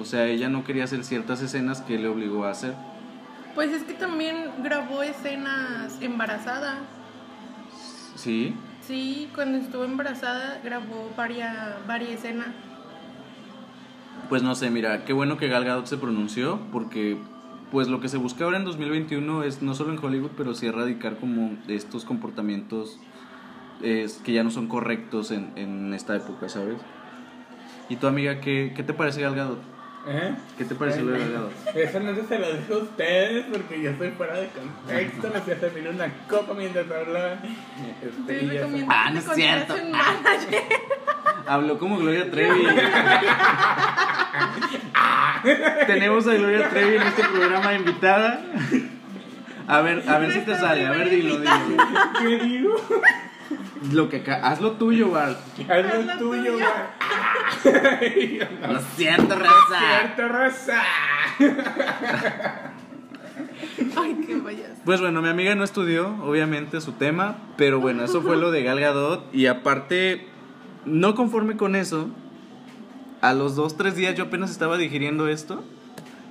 O 0.00 0.06
sea, 0.06 0.24
ella 0.26 0.48
no 0.48 0.64
quería 0.64 0.84
hacer 0.84 1.04
ciertas 1.04 1.42
escenas 1.42 1.82
que 1.82 1.96
él 1.96 2.02
le 2.02 2.08
obligó 2.08 2.46
a 2.46 2.50
hacer. 2.50 2.74
Pues 3.54 3.70
es 3.72 3.82
que 3.82 3.92
también 3.92 4.46
grabó 4.62 5.02
escenas 5.02 5.98
embarazada. 6.00 6.78
Sí, 8.14 8.54
Sí, 8.92 9.30
cuando 9.34 9.56
estuvo 9.56 9.84
embarazada 9.84 10.60
grabó 10.62 11.10
varias, 11.16 11.56
varias 11.86 12.10
escenas. 12.10 12.48
Pues 14.28 14.42
no 14.42 14.54
sé, 14.54 14.68
mira, 14.68 15.06
qué 15.06 15.14
bueno 15.14 15.38
que 15.38 15.48
Gal 15.48 15.64
Gadot 15.64 15.86
se 15.86 15.96
pronunció 15.96 16.60
porque 16.70 17.16
pues 17.70 17.88
lo 17.88 18.00
que 18.00 18.10
se 18.10 18.18
busca 18.18 18.44
ahora 18.44 18.58
en 18.58 18.66
2021 18.66 19.44
es 19.44 19.62
no 19.62 19.74
solo 19.74 19.94
en 19.94 19.98
Hollywood, 19.98 20.32
pero 20.36 20.54
sí 20.54 20.66
erradicar 20.66 21.16
como 21.16 21.56
estos 21.68 22.04
comportamientos 22.04 22.98
que 23.80 24.10
ya 24.26 24.44
no 24.44 24.50
son 24.50 24.68
correctos 24.68 25.30
en, 25.30 25.52
en 25.56 25.94
esta 25.94 26.14
época, 26.14 26.50
¿sabes? 26.50 26.76
¿Y 27.88 27.96
tu 27.96 28.06
amiga 28.06 28.42
qué, 28.42 28.74
qué 28.76 28.82
te 28.82 28.92
parece 28.92 29.22
Gal 29.22 29.34
Gadot? 29.34 29.71
¿Eh? 30.04 30.34
¿Qué 30.58 30.64
te 30.64 30.74
parece 30.74 31.00
lo 31.02 31.12
Gadot? 31.12 31.52
Eso 31.74 32.00
no 32.00 32.12
se 32.26 32.38
lo 32.38 32.52
dejo 32.52 32.74
a 32.74 32.78
ustedes 32.78 33.46
porque 33.52 33.80
yo 33.80 33.90
estoy 33.90 34.10
fuera 34.10 34.36
de 34.36 34.48
contexto. 34.48 35.30
Me 35.32 35.40
fui 35.40 35.52
a 35.52 35.60
servir 35.60 35.88
una 35.88 36.12
copa 36.28 36.54
mientras 36.54 36.90
hablaban. 36.90 37.38
Este, 38.02 38.84
Ah, 38.88 39.10
no 39.12 39.20
es 39.20 39.26
cierto. 39.32 39.76
Habló 41.46 41.78
como 41.78 41.98
Gloria 41.98 42.28
Trevi. 42.30 42.66
Tenemos 45.86 46.26
a 46.26 46.34
Gloria 46.34 46.68
Trevi 46.68 46.96
en 46.96 47.02
este 47.02 47.22
programa 47.24 47.74
invitada. 47.74 48.40
A 49.68 49.80
ver, 49.82 50.02
a 50.08 50.18
ver 50.18 50.32
si 50.32 50.40
te 50.40 50.56
sale, 50.56 50.84
a 50.86 50.90
ver, 50.90 51.10
dilo, 51.10 51.38
dilo. 51.38 51.52
¿Qué 52.18 52.38
digo? 52.44 52.74
Lo 53.92 54.08
que 54.08 54.16
acá, 54.18 54.40
haz 54.44 54.60
lo 54.60 54.72
tuyo, 54.72 55.10
Bart. 55.10 55.38
Haz 55.68 56.06
lo 56.06 56.18
tuyo, 56.18 56.52
tuyo. 56.54 56.66
siento, 58.96 59.34
raza. 59.36 59.78
Cierto, 59.78 60.28
Rosa. 60.28 60.82
Ay, 63.96 64.16
qué. 64.26 64.42
Pues 64.84 65.00
bueno, 65.00 65.22
mi 65.22 65.28
amiga 65.28 65.54
no 65.54 65.64
estudió, 65.64 66.16
obviamente, 66.22 66.80
su 66.80 66.92
tema, 66.92 67.36
pero 67.56 67.80
bueno, 67.80 68.04
eso 68.04 68.20
fue 68.22 68.36
lo 68.36 68.50
de 68.50 68.62
Gal 68.62 68.80
Gadot. 68.80 69.32
Y 69.34 69.46
aparte, 69.46 70.26
no 70.84 71.14
conforme 71.14 71.56
con 71.56 71.76
eso, 71.76 72.08
a 73.20 73.32
los 73.34 73.54
dos, 73.54 73.76
tres 73.76 73.94
días 73.94 74.14
yo 74.16 74.24
apenas 74.24 74.50
estaba 74.50 74.76
digiriendo 74.76 75.28
esto. 75.28 75.62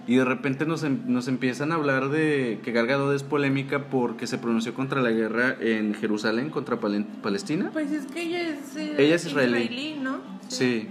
Y 0.07 0.15
de 0.15 0.25
repente 0.25 0.65
nos, 0.65 0.83
em- 0.83 1.01
nos 1.05 1.27
empiezan 1.27 1.71
a 1.71 1.75
hablar 1.75 2.09
de 2.09 2.59
que 2.63 2.71
Gal 2.71 2.87
Gadot 2.87 3.15
es 3.15 3.23
polémica 3.23 3.85
porque 3.89 4.25
se 4.27 4.37
pronunció 4.37 4.73
contra 4.73 5.01
la 5.01 5.11
guerra 5.11 5.55
en 5.59 5.93
Jerusalén, 5.93 6.49
contra 6.49 6.77
Palestina. 6.79 7.69
Pues 7.71 7.91
es 7.91 8.05
que 8.07 8.23
ella 8.23 8.41
es, 8.49 8.75
eh, 8.75 8.95
Ella 8.97 9.15
es 9.15 9.25
israelí. 9.25 9.99
¿no? 10.01 10.17
Sí, 10.47 10.87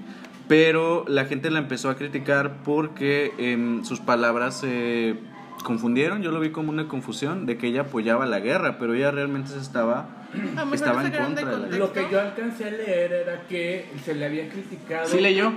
pero 0.49 1.05
la 1.09 1.25
gente 1.27 1.51
la 1.51 1.59
empezó 1.59 1.91
a 1.91 1.97
criticar 1.97 2.63
porque 2.65 3.33
em, 3.39 3.85
sus 3.85 4.01
palabras 4.01 4.61
se 4.61 5.17
confundieron. 5.65 6.23
Yo 6.23 6.31
lo 6.31 6.41
vi 6.41 6.51
como 6.51 6.71
una 6.71 6.89
confusión 6.89 7.47
de 7.47 7.59
que 7.59 7.67
ella 7.67 7.83
apoyaba 7.83 8.27
la 8.27 8.41
guerra, 8.41 8.79
pero 8.79 8.95
ella 8.95 9.11
realmente 9.11 9.51
se 9.51 9.59
estaba, 9.59 10.09
A 10.33 10.37
lo 10.37 10.67
mejor 10.67 10.75
estaba 10.75 11.05
en 11.05 11.13
de 11.13 11.19
contra 11.19 11.57
de. 11.59 11.79
Lo 11.79 11.93
que 11.93 12.07
yo 12.11 12.21
alcancé 12.21 12.65
a 12.67 12.71
leer 12.71 13.13
era 13.13 13.47
que 13.49 13.87
se 14.05 14.15
le 14.15 14.27
había 14.27 14.49
criticado. 14.49 15.09
¿Sí 15.09 15.21
leyó? 15.21 15.53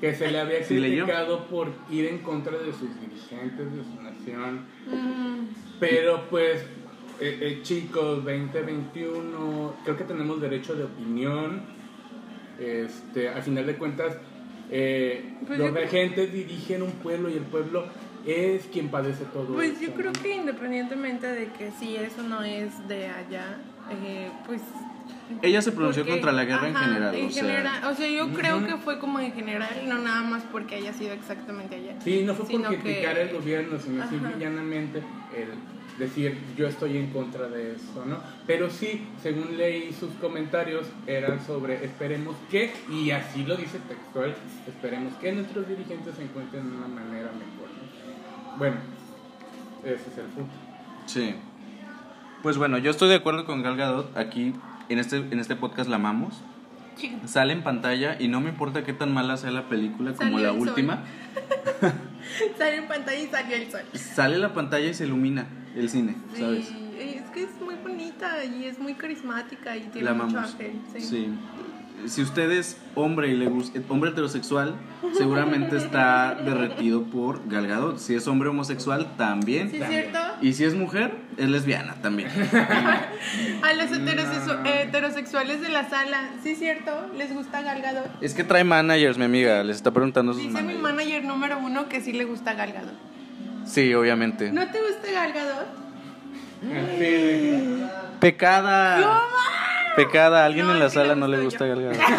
Que 0.00 0.14
se 0.14 0.30
le 0.30 0.40
había 0.40 0.62
Sí 0.64 0.78
leyó. 0.78 1.04
criticado 1.04 1.46
por 1.46 1.68
ir 1.90 2.06
en 2.06 2.18
contra 2.18 2.58
de 2.58 2.72
sus 2.72 2.88
dirigentes, 3.00 3.72
de 3.74 3.82
su 3.82 4.02
nación. 4.02 4.66
Mm, 4.86 5.46
Pero 5.80 6.28
pues, 6.28 6.60
eh, 7.20 7.38
eh, 7.40 7.60
chicos, 7.62 8.24
2021, 8.24 9.74
creo 9.84 9.96
que 9.96 10.04
tenemos 10.04 10.40
derecho 10.40 10.74
de 10.74 10.84
opinión. 10.84 11.62
Este, 12.58 13.28
al 13.30 13.42
final 13.42 13.66
de 13.66 13.74
cuentas, 13.76 14.16
eh, 14.70 15.34
Pues 15.46 15.58
los 15.58 15.68
yo 15.68 15.72
creo- 15.74 15.84
regentes 15.84 16.32
dirigen 16.32 16.82
un 16.82 16.92
pueblo 16.92 17.30
y 17.30 17.34
el 17.34 17.44
pueblo 17.44 17.86
es 18.26 18.66
quien 18.66 18.88
padece 18.90 19.24
todo 19.32 19.54
Pues 19.54 19.80
yo 19.80 19.92
creo 19.94 20.12
¿no? 20.12 20.20
que 20.22 20.36
independientemente 20.36 21.26
de 21.26 21.46
que 21.46 21.70
si 21.70 21.96
eso 21.96 22.22
no 22.22 22.42
es 22.42 22.86
de 22.86 23.06
allá, 23.06 23.56
eh, 23.90 24.30
pues... 24.46 24.62
Ella 25.42 25.62
se 25.62 25.70
pronunció 25.70 26.02
porque- 26.02 26.12
contra 26.14 26.32
la 26.32 26.44
guerra 26.44 26.68
en 26.68 26.74
general, 26.74 27.14
en 27.14 27.26
o 27.26 27.30
sea. 27.30 27.42
general, 27.44 27.84
o 27.84 27.94
sea, 27.94 28.08
yo 28.08 28.32
creo 28.32 28.66
que 28.66 28.76
fue 28.78 28.98
como 28.98 29.20
en 29.20 29.32
general, 29.32 29.70
no 29.86 29.98
nada 29.98 30.22
más 30.22 30.42
porque 30.50 30.74
haya 30.76 30.92
sido 30.92 31.12
exactamente 31.12 31.76
allá. 31.76 31.94
Sí, 32.02 32.22
no 32.24 32.34
fue 32.34 32.46
por 32.46 32.62
criticar 32.66 33.14
que- 33.14 33.22
el 33.22 33.32
gobierno, 33.32 33.78
sino 33.78 34.08
simple 34.08 34.32
y 34.36 34.40
llanamente 34.40 34.98
el 35.36 35.50
decir 36.00 36.36
yo 36.56 36.66
estoy 36.66 36.96
en 36.96 37.10
contra 37.12 37.46
de 37.46 37.76
eso, 37.76 38.04
¿no? 38.06 38.18
Pero 38.46 38.70
sí, 38.70 39.06
según 39.22 39.56
leí 39.56 39.92
sus 39.92 40.10
comentarios, 40.14 40.86
eran 41.06 41.44
sobre 41.46 41.84
esperemos 41.84 42.34
que, 42.50 42.72
y 42.90 43.10
así 43.12 43.44
lo 43.44 43.56
dice 43.56 43.78
textual, 43.86 44.34
esperemos 44.66 45.14
que 45.14 45.30
nuestros 45.32 45.68
dirigentes 45.68 46.14
se 46.16 46.22
encuentren 46.24 46.68
de 46.70 46.76
una 46.76 46.88
manera 46.88 47.30
mejor. 47.32 47.68
¿no? 48.50 48.56
Bueno, 48.58 48.76
ese 49.84 49.94
es 49.94 50.18
el 50.18 50.24
punto. 50.26 50.52
Sí. 51.06 51.34
Pues 52.42 52.56
bueno, 52.56 52.78
yo 52.78 52.90
estoy 52.90 53.08
de 53.08 53.16
acuerdo 53.16 53.44
con 53.44 53.62
Gal 53.62 53.76
Gadot. 53.76 54.16
Aquí 54.16 54.54
en 54.88 54.98
este, 54.98 55.16
en 55.16 55.38
este 55.38 55.56
podcast 55.56 55.90
la 55.90 55.96
amamos. 55.96 56.40
Sí. 56.96 57.16
Sale 57.26 57.52
en 57.52 57.62
pantalla 57.62 58.16
y 58.18 58.28
no 58.28 58.40
me 58.40 58.50
importa 58.50 58.82
qué 58.82 58.92
tan 58.92 59.12
mala 59.12 59.36
sea 59.36 59.50
la 59.50 59.68
película 59.68 60.12
como 60.14 60.38
Salió 60.38 60.46
la 60.46 60.52
última. 60.52 61.02
Salió 62.58 62.82
en 62.82 62.88
pantalla 62.88 63.18
y 63.18 63.26
salió 63.26 63.56
el 63.56 63.70
sol. 63.70 63.80
Sale 63.94 64.38
la 64.38 64.52
pantalla 64.52 64.88
y 64.88 64.94
se 64.94 65.06
ilumina 65.06 65.46
el 65.74 65.88
cine, 65.88 66.16
¿sabes? 66.38 66.66
Sí, 66.66 66.90
es 66.98 67.30
que 67.30 67.44
es 67.44 67.60
muy 67.60 67.74
bonita 67.76 68.44
y 68.44 68.64
es 68.64 68.78
muy 68.78 68.94
carismática 68.94 69.76
y 69.76 69.82
tiene 69.84 70.02
La 70.02 70.14
mucho 70.14 70.38
ángel. 70.38 70.80
Sí. 70.92 71.00
Sí. 71.00 71.28
Si 72.06 72.22
usted 72.22 72.50
es 72.50 72.76
hombre 72.94 73.28
y 73.28 73.34
le 73.36 73.46
gusta, 73.46 73.78
hombre 73.88 74.10
heterosexual, 74.10 74.74
seguramente 75.16 75.76
está 75.76 76.34
derretido 76.34 77.02
por 77.04 77.46
Gal 77.48 77.66
Gadot. 77.66 77.98
Si 77.98 78.14
es 78.14 78.26
hombre 78.26 78.48
homosexual, 78.48 79.16
también. 79.16 79.70
¿Sí 79.70 79.76
es 79.80 79.88
cierto? 79.88 80.18
Y 80.40 80.52
si 80.54 80.64
es 80.64 80.74
mujer, 80.74 81.14
es 81.36 81.48
lesbiana 81.48 81.94
también. 82.02 82.28
A 83.62 83.72
los 83.74 83.90
heterosexu- 83.90 84.60
heterosexuales 84.66 85.60
de 85.60 85.68
la 85.68 85.88
sala, 85.88 86.30
¿sí 86.42 86.50
es 86.50 86.58
cierto? 86.58 86.90
¿Les 87.16 87.32
gusta 87.34 87.62
Gal 87.62 87.80
Gadot? 87.82 88.08
es 88.22 88.34
que 88.34 88.44
trae 88.44 88.64
managers, 88.64 89.18
mi 89.18 89.24
amiga. 89.24 89.62
Les 89.62 89.76
está 89.76 89.90
preguntando 89.92 90.32
a 90.32 90.34
sus 90.34 90.42
Dice 90.42 90.54
mi 90.62 90.74
managers. 90.74 90.82
manager 90.82 91.24
número 91.24 91.58
uno 91.58 91.88
que 91.88 92.00
sí 92.00 92.12
le 92.12 92.24
gusta 92.24 92.54
Gal 92.54 92.72
Gadot. 92.72 92.94
Sí, 93.66 93.92
obviamente. 93.94 94.50
¿No 94.52 94.66
te 94.70 94.78
gusta 94.80 95.12
Gal 95.12 95.32
Gadot? 95.32 95.80
Pecada. 98.20 99.22
Pecada. 100.04 100.42
A 100.42 100.46
alguien 100.46 100.66
No, 100.66 100.72
en 100.74 100.78
la 100.80 100.90
sala 100.90 101.14
no 101.14 101.26
le 101.28 101.38
gusta 101.38 101.66
Gal 101.66 101.82
Gadot. 101.82 101.98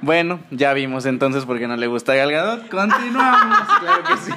Bueno, 0.00 0.38
ya 0.52 0.72
vimos 0.74 1.06
entonces 1.06 1.44
por 1.44 1.58
qué 1.58 1.66
no 1.66 1.76
le 1.76 1.88
gusta 1.88 2.14
Gal 2.14 2.30
Gadot. 2.30 2.68
Continuamos. 2.68 3.58
Claro 3.80 4.02
que 4.04 4.16
sí. 4.16 4.32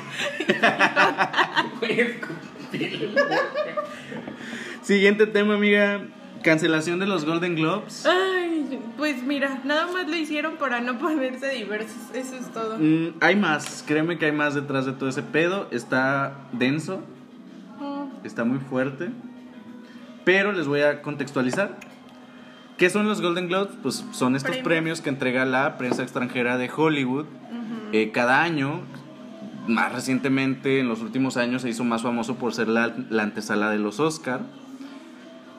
Siguiente 4.82 5.28
tema, 5.28 5.56
amiga. 5.56 6.02
Cancelación 6.44 7.00
de 7.00 7.06
los 7.06 7.26
Golden 7.26 7.56
Globes. 7.56 8.06
Ay, 8.08 8.80
pues 8.98 9.22
mira, 9.22 9.60
nada 9.64 9.86
más 9.94 10.08
lo 10.08 10.16
hicieron 10.16 10.56
para 10.58 10.82
no 10.82 10.98
ponerse 10.98 11.50
diversos. 11.50 11.96
Eso 12.16 12.36
es 12.36 12.52
todo. 12.52 12.78
Mm, 12.80 13.14
hay 13.22 13.36
más, 13.36 13.84
créeme 13.86 14.18
que 14.18 14.26
hay 14.26 14.32
más 14.32 14.56
detrás 14.56 14.88
de 14.88 14.94
todo 14.94 15.10
ese 15.10 15.22
pedo. 15.22 15.68
Está 15.72 16.34
denso, 16.54 17.02
Mm, 17.80 18.26
está 18.26 18.44
muy 18.44 18.60
fuerte. 18.60 19.10
Pero 20.24 20.51
les 20.51 20.68
voy 20.68 20.82
a 20.82 21.01
contextualizar. 21.01 21.78
¿Qué 22.78 22.90
son 22.90 23.08
los 23.08 23.22
Golden 23.22 23.48
Globes? 23.48 23.75
Pues 23.82 24.06
son 24.12 24.36
estos 24.36 24.51
Premios. 24.51 24.68
premios, 24.68 25.01
que 25.01 25.10
entrega 25.10 25.46
la 25.46 25.78
prensa 25.78 26.04
extranjera 26.04 26.58
de 26.58 26.70
Hollywood 26.75 27.25
eh, 27.92 28.12
cada 28.12 28.42
año. 28.42 28.82
Más 29.68 29.94
recientemente, 29.94 30.80
en 30.80 30.88
los 30.88 31.01
últimos 31.01 31.38
años, 31.38 31.62
se 31.62 31.70
hizo 31.70 31.84
más 31.84 32.01
famoso 32.01 32.36
por 32.36 32.54
ser 32.54 32.68
la, 32.68 32.96
la 33.10 33.24
antesala 33.24 33.70
de 33.70 33.78
los 33.78 34.00
Oscar. 34.00 34.42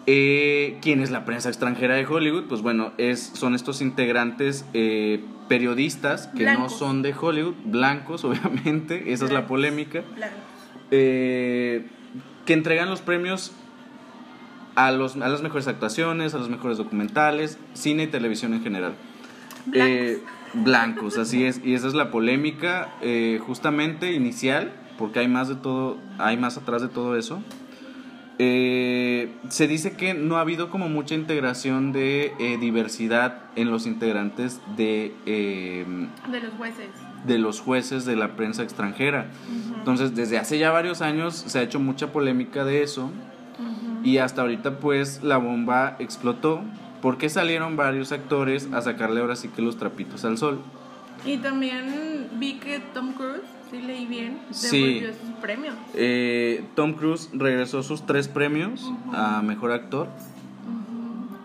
Eh, 0.07 0.79
¿Quién 0.83 1.01
es 1.01 1.13
la 1.13 1.25
prensa 1.25 1.49
extranjera 1.49 1.95
de 1.95 2.05
Hollywood? 2.05 2.45
Pues 2.49 2.61
bueno, 2.61 2.93
es, 2.99 3.21
son 3.35 3.55
estos 3.55 3.81
integrantes 3.81 4.65
eh, 4.75 5.25
periodistas 5.49 6.27
que 6.29 6.45
no 6.53 6.69
son 6.69 7.03
de 7.03 7.15
Hollywood, 7.15 7.55
blancos 7.65 8.25
obviamente, 8.25 9.13
esa 9.13 9.27
es 9.27 9.31
la 9.31 9.47
polémica, 9.47 10.03
eh, 10.91 11.87
que 12.47 12.53
entregan 12.53 12.91
los 12.91 13.01
premios 13.01 13.53
a, 14.75 14.91
los, 14.91 15.17
a 15.17 15.29
las 15.29 15.43
mejores 15.43 15.69
actuaciones, 15.69 16.35
a 16.35 16.39
los 16.39 16.49
mejores 16.49 16.79
documentales, 16.79 17.59
cine 17.75 18.05
y 18.05 18.07
televisión 18.07 18.55
en 18.55 18.63
general. 18.63 18.95
Blancos. 19.67 19.89
Eh, 19.91 20.23
blancos, 20.55 21.19
así 21.19 21.45
es, 21.45 21.61
y 21.65 21.75
esa 21.75 21.89
es 21.89 21.95
la 21.95 22.11
polémica 22.11 22.89
eh, 23.01 23.41
justamente 23.47 24.13
inicial, 24.13 24.73
porque 24.99 25.21
hay 25.21 25.29
más 25.29 25.49
de 25.49 25.55
todo, 25.55 25.99
hay 26.19 26.37
más 26.37 26.57
atrás 26.57 26.83
de 26.83 26.89
todo 26.89 27.17
eso. 27.17 27.43
Eh, 28.39 29.31
se 29.51 29.69
dice 29.69 29.93
que 29.93 30.15
no 30.15 30.37
ha 30.37 30.41
habido 30.41 30.71
como 30.71 30.89
mucha 30.89 31.15
integración 31.15 31.93
de 31.93 32.33
eh, 32.41 32.59
diversidad 32.59 33.43
en 33.57 33.71
los 33.71 33.87
integrantes 33.87 34.61
de, 34.77 35.15
eh, 35.27 35.85
De 36.31 36.41
los 36.41 36.53
jueces. 36.55 36.89
de 37.25 37.39
los 37.39 37.61
jueces 37.61 38.05
de 38.05 38.17
la 38.17 38.35
prensa 38.35 38.63
extranjera. 38.63 39.27
Entonces, 39.79 40.15
desde 40.17 40.39
hace 40.39 40.59
ya 40.59 40.71
varios 40.71 41.03
años 41.03 41.35
se 41.37 41.59
ha 41.59 41.63
hecho 41.63 41.79
mucha 41.79 42.11
polémica 42.11 42.65
de 42.65 42.83
eso 42.83 43.11
y 44.05 44.19
hasta 44.19 44.43
ahorita 44.43 44.79
pues 44.79 45.23
la 45.23 45.37
bomba 45.39 45.97
explotó 45.99 46.63
porque 47.01 47.29
salieron 47.29 47.77
varios 47.77 48.13
actores 48.13 48.69
a 48.73 48.81
sacarle 48.81 49.21
ahora 49.21 49.37
sí 49.37 49.49
que 49.49 49.63
los 49.63 49.77
trapitos 49.77 50.25
al 50.25 50.39
sol. 50.39 50.61
Y 51.25 51.37
también 51.39 52.29
vi 52.39 52.55
que 52.55 52.81
Tom 52.95 53.13
Cruise, 53.13 53.43
si 53.71 53.81
leí 53.83 54.07
bien, 54.07 54.39
Sí. 54.51 54.81
devolvió 55.01 55.13
sus 55.13 55.35
premios. 55.41 55.75
Eh, 55.95 56.65
Tom 56.75 56.95
Cruise 56.95 57.31
regresó 57.33 57.83
sus 57.83 58.07
tres 58.07 58.29
premios 58.29 58.91
a 59.13 59.43
Mejor 59.43 59.73
Actor. 59.73 60.09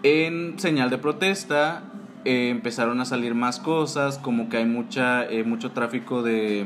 En 0.04 0.60
señal 0.60 0.90
de 0.90 0.98
protesta 0.98 1.84
eh, 2.26 2.50
empezaron 2.50 3.00
a 3.02 3.06
salir 3.06 3.34
más 3.36 3.60
cosas, 3.60 4.18
como 4.20 4.50
que 4.50 4.58
hay 4.58 4.66
mucha, 4.66 5.26
eh, 5.26 5.44
mucho 5.44 5.72
tráfico 5.72 6.24
de, 6.24 6.66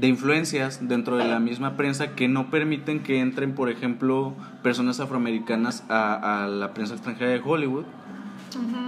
de 0.00 0.08
influencias 0.08 0.88
dentro 0.88 1.18
de 1.18 1.26
la 1.26 1.40
misma 1.40 1.76
prensa 1.76 2.14
que 2.14 2.26
no 2.26 2.50
permiten 2.50 3.02
que 3.02 3.20
entren, 3.20 3.54
por 3.54 3.68
ejemplo, 3.68 4.34
personas 4.62 4.98
afroamericanas 4.98 5.84
a, 5.90 6.44
a 6.44 6.48
la 6.48 6.72
prensa 6.72 6.94
extranjera 6.94 7.30
de 7.30 7.40
Hollywood. 7.44 7.84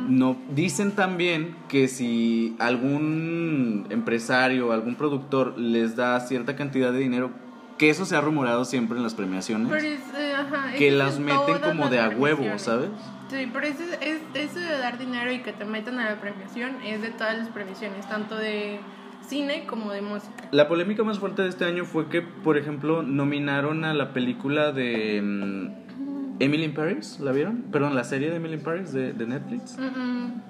No, 0.08 0.36
dicen 0.54 0.92
también 0.92 1.54
que 1.68 1.86
si 1.86 2.56
algún 2.58 3.86
empresario 3.90 4.68
o 4.68 4.72
algún 4.72 4.96
productor 4.96 5.56
les 5.58 5.94
da 5.94 6.18
cierta 6.20 6.56
cantidad 6.56 6.92
de 6.92 6.98
dinero, 6.98 7.30
que 7.78 7.90
eso 7.90 8.04
se 8.04 8.16
ha 8.16 8.20
rumorado 8.20 8.64
siempre 8.64 8.96
en 8.96 9.02
las 9.02 9.14
premiaciones, 9.14 9.70
es, 9.84 10.00
eh, 10.16 10.34
ajá, 10.34 10.72
que 10.76 10.90
las 10.90 11.18
meten 11.18 11.58
como 11.60 11.82
las 11.84 11.90
de 11.90 12.00
a 12.00 12.08
huevo. 12.08 12.44
¿sabes? 12.58 12.88
Sí, 13.30 13.48
pero 13.52 13.66
eso, 13.66 13.82
es, 14.00 14.18
eso 14.34 14.58
de 14.58 14.78
dar 14.78 14.98
dinero 14.98 15.30
y 15.32 15.40
que 15.40 15.52
te 15.52 15.64
metan 15.64 15.98
a 16.00 16.10
la 16.10 16.20
premiación 16.20 16.82
es 16.84 17.00
de 17.02 17.10
todas 17.10 17.38
las 17.38 17.48
premiaciones, 17.48 18.08
tanto 18.08 18.36
de 18.36 18.80
cine 19.26 19.66
como 19.66 19.92
de 19.92 20.02
música. 20.02 20.32
La 20.50 20.68
polémica 20.68 21.02
más 21.04 21.18
fuerte 21.18 21.42
de 21.42 21.48
este 21.48 21.64
año 21.64 21.84
fue 21.84 22.08
que, 22.08 22.22
por 22.22 22.56
ejemplo, 22.56 23.02
nominaron 23.02 23.84
a 23.84 23.94
la 23.94 24.12
película 24.12 24.72
de 24.72 25.20
mm, 25.22 26.40
Emily 26.40 26.64
in 26.64 26.74
Paris, 26.74 27.18
¿la 27.20 27.32
vieron? 27.32 27.64
Perdón, 27.72 27.94
la 27.94 28.04
serie 28.04 28.30
de 28.30 28.36
Emily 28.36 28.54
in 28.54 28.62
Paris 28.62 28.92
de, 28.92 29.12
de 29.12 29.26
Netflix. 29.26 29.78
Mm, 29.78 30.00
mm. 30.00 30.42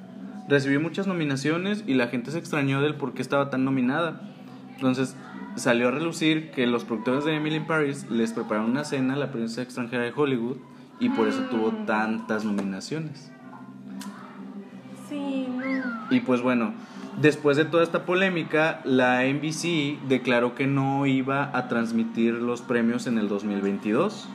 Recibió 0.49 0.81
muchas 0.81 1.07
nominaciones 1.07 1.85
y 1.87 1.95
la 1.95 2.09
gente 2.09 2.31
se 2.31 2.39
extrañó 2.39 2.83
del 2.83 2.95
por 2.95 3.15
qué 3.15 3.23
estaba 3.23 3.51
tan 3.51 3.65
nominada. 3.65 4.21
Entonces 4.75 5.17
salió 5.57 5.89
a 5.89 5.91
relucir 5.91 6.51
que 6.51 6.67
los 6.67 6.85
productores 6.85 7.25
de 7.25 7.37
Emily 7.37 7.57
in 7.57 7.67
Paris 7.67 8.07
les 8.11 8.33
prepararon 8.33 8.71
una 8.71 8.85
cena 8.85 9.15
a 9.15 9.17
la 9.17 9.31
prensa 9.31 9.63
extranjera 9.63 10.03
de 10.03 10.13
Hollywood 10.15 10.57
y 10.99 11.09
por 11.11 11.29
eso 11.29 11.43
tuvo 11.51 11.73
tantas 11.85 12.45
nominaciones. 12.45 13.31
Sí, 15.09 15.47
no. 15.49 16.15
Y 16.15 16.21
pues 16.21 16.43
bueno, 16.43 16.75
después 17.21 17.57
de 17.57 17.65
toda 17.65 17.83
esta 17.83 18.05
polémica, 18.05 18.81
la 18.85 19.25
NBC 19.25 20.01
declaró 20.09 20.55
que 20.55 20.67
no 20.67 21.07
iba 21.07 21.51
a 21.57 21.69
transmitir 21.69 22.35
los 22.35 22.63
premios 22.63 23.07
en 23.07 23.19
el 23.19 23.29
2022. 23.29 24.29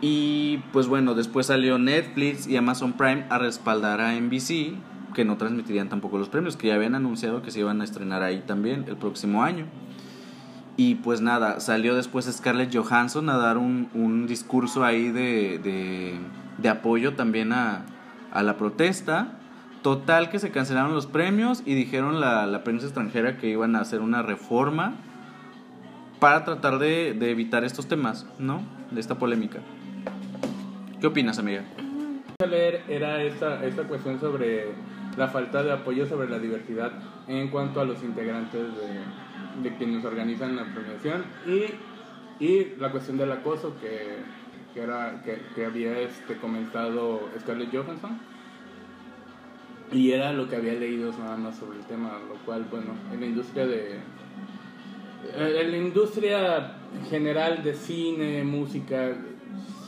Y 0.00 0.58
pues 0.72 0.86
bueno, 0.86 1.14
después 1.14 1.46
salió 1.46 1.78
Netflix 1.78 2.46
y 2.46 2.56
Amazon 2.56 2.92
Prime 2.92 3.26
a 3.30 3.38
respaldar 3.38 4.00
a 4.00 4.14
NBC, 4.14 4.74
que 5.14 5.24
no 5.24 5.36
transmitirían 5.36 5.88
tampoco 5.88 6.18
los 6.18 6.28
premios, 6.28 6.56
que 6.56 6.68
ya 6.68 6.74
habían 6.74 6.94
anunciado 6.94 7.42
que 7.42 7.50
se 7.50 7.60
iban 7.60 7.80
a 7.80 7.84
estrenar 7.84 8.22
ahí 8.22 8.42
también 8.46 8.84
el 8.88 8.96
próximo 8.96 9.42
año. 9.42 9.66
Y 10.76 10.94
pues 10.96 11.20
nada, 11.20 11.58
salió 11.58 11.96
después 11.96 12.26
Scarlett 12.26 12.72
Johansson 12.72 13.28
a 13.30 13.36
dar 13.36 13.58
un, 13.58 13.88
un 13.94 14.28
discurso 14.28 14.84
ahí 14.84 15.10
de, 15.10 15.58
de, 15.58 16.14
de 16.58 16.68
apoyo 16.68 17.14
también 17.14 17.52
a, 17.52 17.84
a 18.30 18.44
la 18.44 18.56
protesta. 18.56 19.37
Total 19.82 20.28
que 20.30 20.38
se 20.38 20.50
cancelaron 20.50 20.94
los 20.94 21.06
premios 21.06 21.62
y 21.64 21.74
dijeron 21.74 22.20
la, 22.20 22.46
la 22.46 22.64
prensa 22.64 22.86
extranjera 22.86 23.38
que 23.38 23.48
iban 23.48 23.76
a 23.76 23.80
hacer 23.80 24.00
una 24.00 24.22
reforma 24.22 24.96
para 26.18 26.44
tratar 26.44 26.78
de, 26.78 27.14
de 27.14 27.30
evitar 27.30 27.64
estos 27.64 27.86
temas, 27.86 28.26
¿no? 28.38 28.62
De 28.90 29.00
esta 29.00 29.18
polémica. 29.18 29.60
¿Qué 31.00 31.06
opinas, 31.06 31.38
amiga? 31.38 31.62
a 32.40 32.46
leer 32.46 32.84
era 32.88 33.20
esta, 33.24 33.64
esta 33.64 33.82
cuestión 33.82 34.20
sobre 34.20 34.66
la 35.16 35.26
falta 35.26 35.64
de 35.64 35.72
apoyo 35.72 36.06
sobre 36.06 36.28
la 36.28 36.38
diversidad 36.38 36.92
en 37.26 37.48
cuanto 37.48 37.80
a 37.80 37.84
los 37.84 38.00
integrantes 38.04 38.62
de, 38.76 39.68
de 39.68 39.76
quienes 39.76 40.04
organizan 40.04 40.54
la 40.54 40.64
premiación 40.72 41.24
y, 41.48 42.44
y 42.44 42.76
la 42.78 42.92
cuestión 42.92 43.16
del 43.16 43.32
acoso 43.32 43.74
que, 43.80 44.18
que, 44.72 44.82
era, 44.82 45.20
que, 45.24 45.40
que 45.56 45.64
había 45.64 45.98
este, 45.98 46.36
comentado 46.36 47.28
Scarlett 47.40 47.74
Johansson 47.74 48.20
y 49.92 50.12
era 50.12 50.32
lo 50.32 50.48
que 50.48 50.56
había 50.56 50.74
leído 50.74 51.12
nada 51.18 51.36
más 51.36 51.56
sobre 51.56 51.78
el 51.78 51.84
tema, 51.84 52.18
lo 52.28 52.34
cual, 52.44 52.66
bueno, 52.70 52.94
en 53.12 53.20
la 53.20 53.26
industria 53.26 53.66
de... 53.66 53.98
En 55.36 55.70
la 55.70 55.76
industria 55.76 56.76
general 57.10 57.62
de 57.62 57.74
cine, 57.74 58.44
música, 58.44 59.16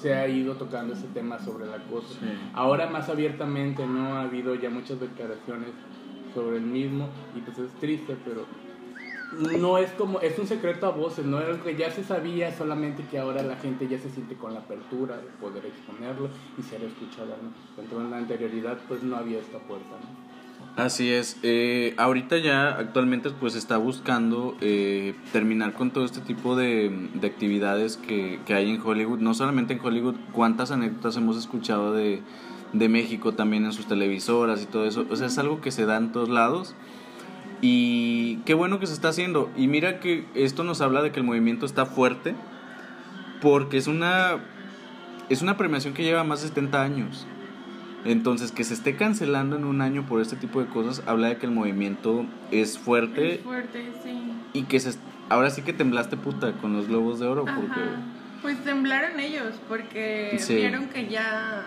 se 0.00 0.14
ha 0.14 0.26
ido 0.26 0.54
tocando 0.54 0.94
ese 0.94 1.06
tema 1.08 1.38
sobre 1.38 1.66
el 1.66 1.74
acoso. 1.74 2.14
Sí. 2.14 2.26
Ahora 2.54 2.88
más 2.88 3.08
abiertamente 3.08 3.86
no 3.86 4.16
ha 4.16 4.22
habido 4.22 4.54
ya 4.54 4.70
muchas 4.70 4.98
declaraciones 4.98 5.68
sobre 6.34 6.56
el 6.56 6.64
mismo 6.64 7.08
y 7.36 7.40
pues 7.40 7.58
es 7.58 7.70
triste, 7.74 8.16
pero 8.24 8.44
no 9.38 9.78
es 9.78 9.90
como, 9.92 10.20
es 10.20 10.38
un 10.38 10.46
secreto 10.46 10.86
a 10.86 10.90
voces, 10.90 11.24
no 11.24 11.38
es 11.38 11.46
algo 11.46 11.64
que 11.64 11.76
ya 11.76 11.90
se 11.90 12.02
sabía, 12.02 12.52
solamente 12.56 13.04
que 13.10 13.18
ahora 13.18 13.42
la 13.42 13.56
gente 13.56 13.86
ya 13.88 13.98
se 13.98 14.10
siente 14.10 14.34
con 14.34 14.54
la 14.54 14.60
apertura 14.60 15.16
de 15.16 15.28
poder 15.40 15.66
exponerlo 15.66 16.28
y 16.58 16.62
ser 16.62 16.82
escuchada, 16.82 17.36
¿no? 17.40 18.00
En 18.00 18.10
la 18.10 18.18
anterioridad 18.18 18.78
pues 18.88 19.02
no 19.02 19.16
había 19.16 19.38
esta 19.38 19.58
puerta, 19.58 19.90
¿no? 19.90 20.30
Así 20.76 21.10
es. 21.10 21.36
Eh, 21.42 21.94
ahorita 21.96 22.38
ya 22.38 22.68
actualmente 22.68 23.30
pues 23.30 23.54
está 23.54 23.76
buscando 23.76 24.56
eh, 24.60 25.14
terminar 25.32 25.72
con 25.74 25.90
todo 25.90 26.04
este 26.04 26.20
tipo 26.20 26.54
de, 26.56 27.08
de 27.14 27.26
actividades 27.26 27.96
que, 27.96 28.40
que 28.46 28.54
hay 28.54 28.70
en 28.70 28.80
Hollywood. 28.80 29.18
No 29.18 29.34
solamente 29.34 29.74
en 29.74 29.80
Hollywood, 29.82 30.14
cuántas 30.32 30.70
anécdotas 30.70 31.16
hemos 31.16 31.36
escuchado 31.36 31.92
de, 31.92 32.22
de 32.72 32.88
México 32.88 33.32
también 33.32 33.64
en 33.64 33.72
sus 33.72 33.86
televisoras 33.86 34.62
y 34.62 34.66
todo 34.66 34.86
eso. 34.86 35.06
O 35.10 35.16
sea, 35.16 35.26
es 35.26 35.38
algo 35.38 35.60
que 35.60 35.70
se 35.70 35.86
da 35.86 35.96
en 35.96 36.12
todos 36.12 36.28
lados. 36.28 36.74
Y 37.62 38.36
qué 38.46 38.54
bueno 38.54 38.78
que 38.80 38.86
se 38.86 38.94
está 38.94 39.08
haciendo. 39.08 39.50
Y 39.56 39.66
mira 39.68 40.00
que 40.00 40.26
esto 40.34 40.64
nos 40.64 40.80
habla 40.80 41.02
de 41.02 41.12
que 41.12 41.20
el 41.20 41.26
movimiento 41.26 41.66
está 41.66 41.84
fuerte, 41.86 42.34
porque 43.42 43.76
es 43.76 43.86
una, 43.86 44.38
es 45.28 45.42
una 45.42 45.56
premiación 45.56 45.92
que 45.94 46.02
lleva 46.02 46.24
más 46.24 46.42
de 46.42 46.48
70 46.48 46.82
años. 46.82 47.26
Entonces, 48.04 48.50
que 48.50 48.64
se 48.64 48.72
esté 48.72 48.96
cancelando 48.96 49.56
en 49.56 49.64
un 49.64 49.82
año 49.82 50.06
por 50.06 50.22
este 50.22 50.36
tipo 50.36 50.60
de 50.62 50.68
cosas, 50.68 51.02
habla 51.06 51.28
de 51.28 51.36
que 51.36 51.44
el 51.46 51.52
movimiento 51.52 52.24
es 52.50 52.78
fuerte 52.78 53.34
Es 53.34 53.40
fuerte, 53.42 53.92
sí. 54.02 54.32
y 54.54 54.62
que 54.62 54.80
se, 54.80 54.98
ahora 55.28 55.50
sí 55.50 55.60
que 55.60 55.74
temblaste 55.74 56.16
puta 56.16 56.52
con 56.54 56.72
los 56.72 56.88
globos 56.88 57.20
de 57.20 57.26
oro, 57.26 57.44
porque... 57.44 57.80
Pues 58.40 58.64
temblaron 58.64 59.20
ellos 59.20 59.52
porque 59.68 60.36
Sí. 60.38 60.54
vieron 60.54 60.86
que 60.88 61.08
ya 61.08 61.62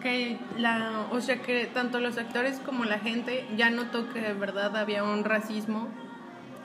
que 0.00 0.38
la 0.58 1.06
o 1.10 1.20
sea 1.20 1.42
que 1.42 1.66
tanto 1.66 2.00
los 2.00 2.18
actores 2.18 2.60
como 2.60 2.84
la 2.84 2.98
gente 2.98 3.46
ya 3.56 3.70
notó 3.70 4.12
que 4.12 4.20
de 4.20 4.32
verdad 4.34 4.76
había 4.76 5.04
un 5.04 5.24
racismo 5.24 5.88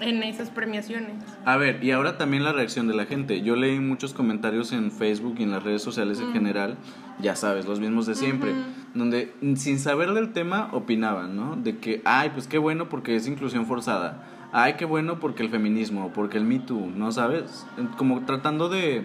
en 0.02 0.24
esas 0.24 0.50
premiaciones. 0.50 1.24
A 1.46 1.58
ver, 1.58 1.84
y 1.84 1.92
ahora 1.92 2.18
también 2.18 2.44
la 2.44 2.52
reacción 2.52 2.88
de 2.88 2.96
la 2.96 3.06
gente. 3.06 3.42
Yo 3.42 3.56
leí 3.56 3.80
muchos 3.80 4.14
comentarios 4.14 4.72
en 4.74 4.92
Facebook 4.92 5.36
y 5.38 5.44
en 5.44 5.52
las 5.52 5.64
redes 5.64 5.84
sociales 5.84 6.20
en 6.20 6.34
general, 6.34 6.78
ya 7.20 7.36
sabes, 7.36 7.66
los 7.68 7.80
mismos 7.80 8.08
de 8.08 8.16
siempre, 8.16 8.52
donde 8.96 9.34
mm, 9.42 9.56
sin 9.56 9.80
saber 9.80 10.14
del 10.14 10.34
tema 10.34 10.70
opinaban, 10.74 11.36
¿no? 11.36 11.56
De 11.56 11.78
que, 11.78 12.02
ay, 12.04 12.32
pues 12.32 12.48
qué 12.48 12.58
bueno 12.58 12.90
porque 12.90 13.16
es 13.16 13.28
inclusión 13.28 13.68
forzada. 13.68 14.24
Ay, 14.52 14.74
qué 14.74 14.86
bueno 14.86 15.20
porque 15.20 15.44
el 15.44 15.50
feminismo, 15.50 16.12
porque 16.14 16.38
el 16.38 16.46
Me 16.46 16.60
Too, 16.60 16.92
¿no 16.96 17.12
sabes? 17.12 17.66
Como 17.96 18.26
tratando 18.26 18.70
de, 18.70 19.04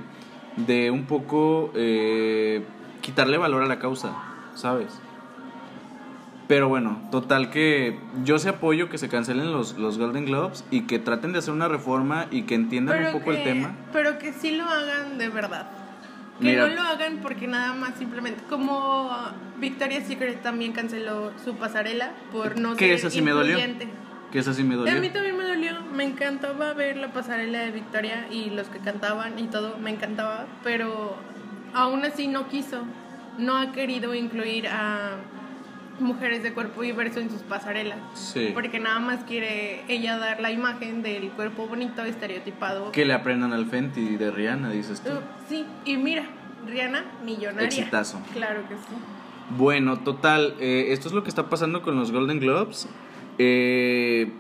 de 0.56 0.90
un 0.90 1.04
poco 1.04 1.70
eh, 1.76 2.64
quitarle 3.06 3.38
valor 3.38 3.62
a 3.62 3.66
la 3.66 3.78
causa, 3.78 4.10
¿sabes? 4.56 4.88
Pero 6.48 6.68
bueno, 6.68 7.00
total 7.12 7.50
que 7.50 8.00
yo 8.24 8.40
sí 8.40 8.48
apoyo 8.48 8.88
que 8.88 8.98
se 8.98 9.08
cancelen 9.08 9.52
los, 9.52 9.78
los 9.78 9.96
Golden 9.96 10.24
Globes 10.26 10.64
y 10.72 10.82
que 10.82 10.98
traten 10.98 11.32
de 11.32 11.38
hacer 11.38 11.54
una 11.54 11.68
reforma 11.68 12.26
y 12.32 12.42
que 12.42 12.56
entiendan 12.56 13.06
un 13.06 13.12
poco 13.12 13.30
que, 13.30 13.38
el 13.38 13.44
tema. 13.44 13.74
Pero 13.92 14.18
que 14.18 14.32
sí 14.32 14.56
lo 14.56 14.64
hagan 14.64 15.18
de 15.18 15.28
verdad. 15.28 15.68
Que 16.40 16.46
Mira. 16.46 16.66
no 16.68 16.74
lo 16.74 16.82
hagan 16.82 17.18
porque 17.22 17.46
nada 17.46 17.74
más 17.74 17.94
simplemente 17.96 18.42
como 18.48 19.08
Victoria's 19.58 20.06
Secret 20.08 20.42
también 20.42 20.72
canceló 20.72 21.30
su 21.44 21.54
pasarela 21.54 22.10
por 22.32 22.58
no 22.58 22.74
Que 22.74 22.86
ser 22.86 22.94
esa 22.96 23.10
sí 23.10 23.22
me 23.22 23.30
dolió. 23.30 23.56
Que 24.32 24.40
eso 24.40 24.52
sí 24.52 24.64
me 24.64 24.74
A 24.74 24.78
dolió. 24.78 25.00
mí 25.00 25.10
también 25.10 25.36
me 25.36 25.44
dolió, 25.44 25.80
me 25.94 26.02
encantaba 26.02 26.72
ver 26.74 26.96
la 26.96 27.12
pasarela 27.12 27.60
de 27.60 27.70
Victoria 27.70 28.26
y 28.32 28.50
los 28.50 28.66
que 28.66 28.80
cantaban 28.80 29.38
y 29.38 29.44
todo, 29.44 29.78
me 29.78 29.90
encantaba, 29.90 30.46
pero 30.64 31.16
aún 31.74 32.05
así 32.05 32.26
no 32.29 32.48
quiso, 32.48 32.83
no 33.38 33.57
ha 33.59 33.72
querido 33.72 34.14
incluir 34.14 34.66
a 34.68 35.16
mujeres 35.98 36.42
de 36.42 36.52
cuerpo 36.52 36.83
diverso 36.83 37.20
en 37.20 37.31
sus 37.31 37.40
pasarelas, 37.42 37.98
Sí. 38.14 38.50
porque 38.52 38.79
nada 38.79 38.98
más 39.00 39.24
quiere 39.24 39.83
ella 39.88 40.18
dar 40.18 40.40
la 40.40 40.50
imagen 40.50 41.02
del 41.02 41.31
cuerpo 41.31 41.66
bonito, 41.66 42.02
estereotipado. 42.05 42.92
Que 42.92 43.05
le 43.07 43.14
aprendan 43.14 43.52
al 43.55 43.66
Fenty 43.66 44.16
de 44.16 44.31
Rihanna, 44.31 44.70
dices 44.70 45.00
tú. 45.00 45.11
Uh, 45.11 45.20
sí, 45.48 45.64
y 45.87 45.96
mira, 45.96 46.24
Rihanna, 46.66 47.05
millonaria. 47.24 47.66
Exitazo. 47.66 48.20
Claro 48.35 48.61
que 48.68 48.74
sí. 48.74 48.94
Bueno, 49.57 50.00
total, 50.00 50.55
eh, 50.61 50.87
esto 50.90 51.09
es 51.09 51.14
lo 51.14 51.22
que 51.22 51.31
está 51.31 51.48
pasando 51.48 51.81
con 51.81 51.96
los 51.96 52.12
Golden 52.12 52.40
Globes. 52.40 52.88
Eh, 53.38 54.33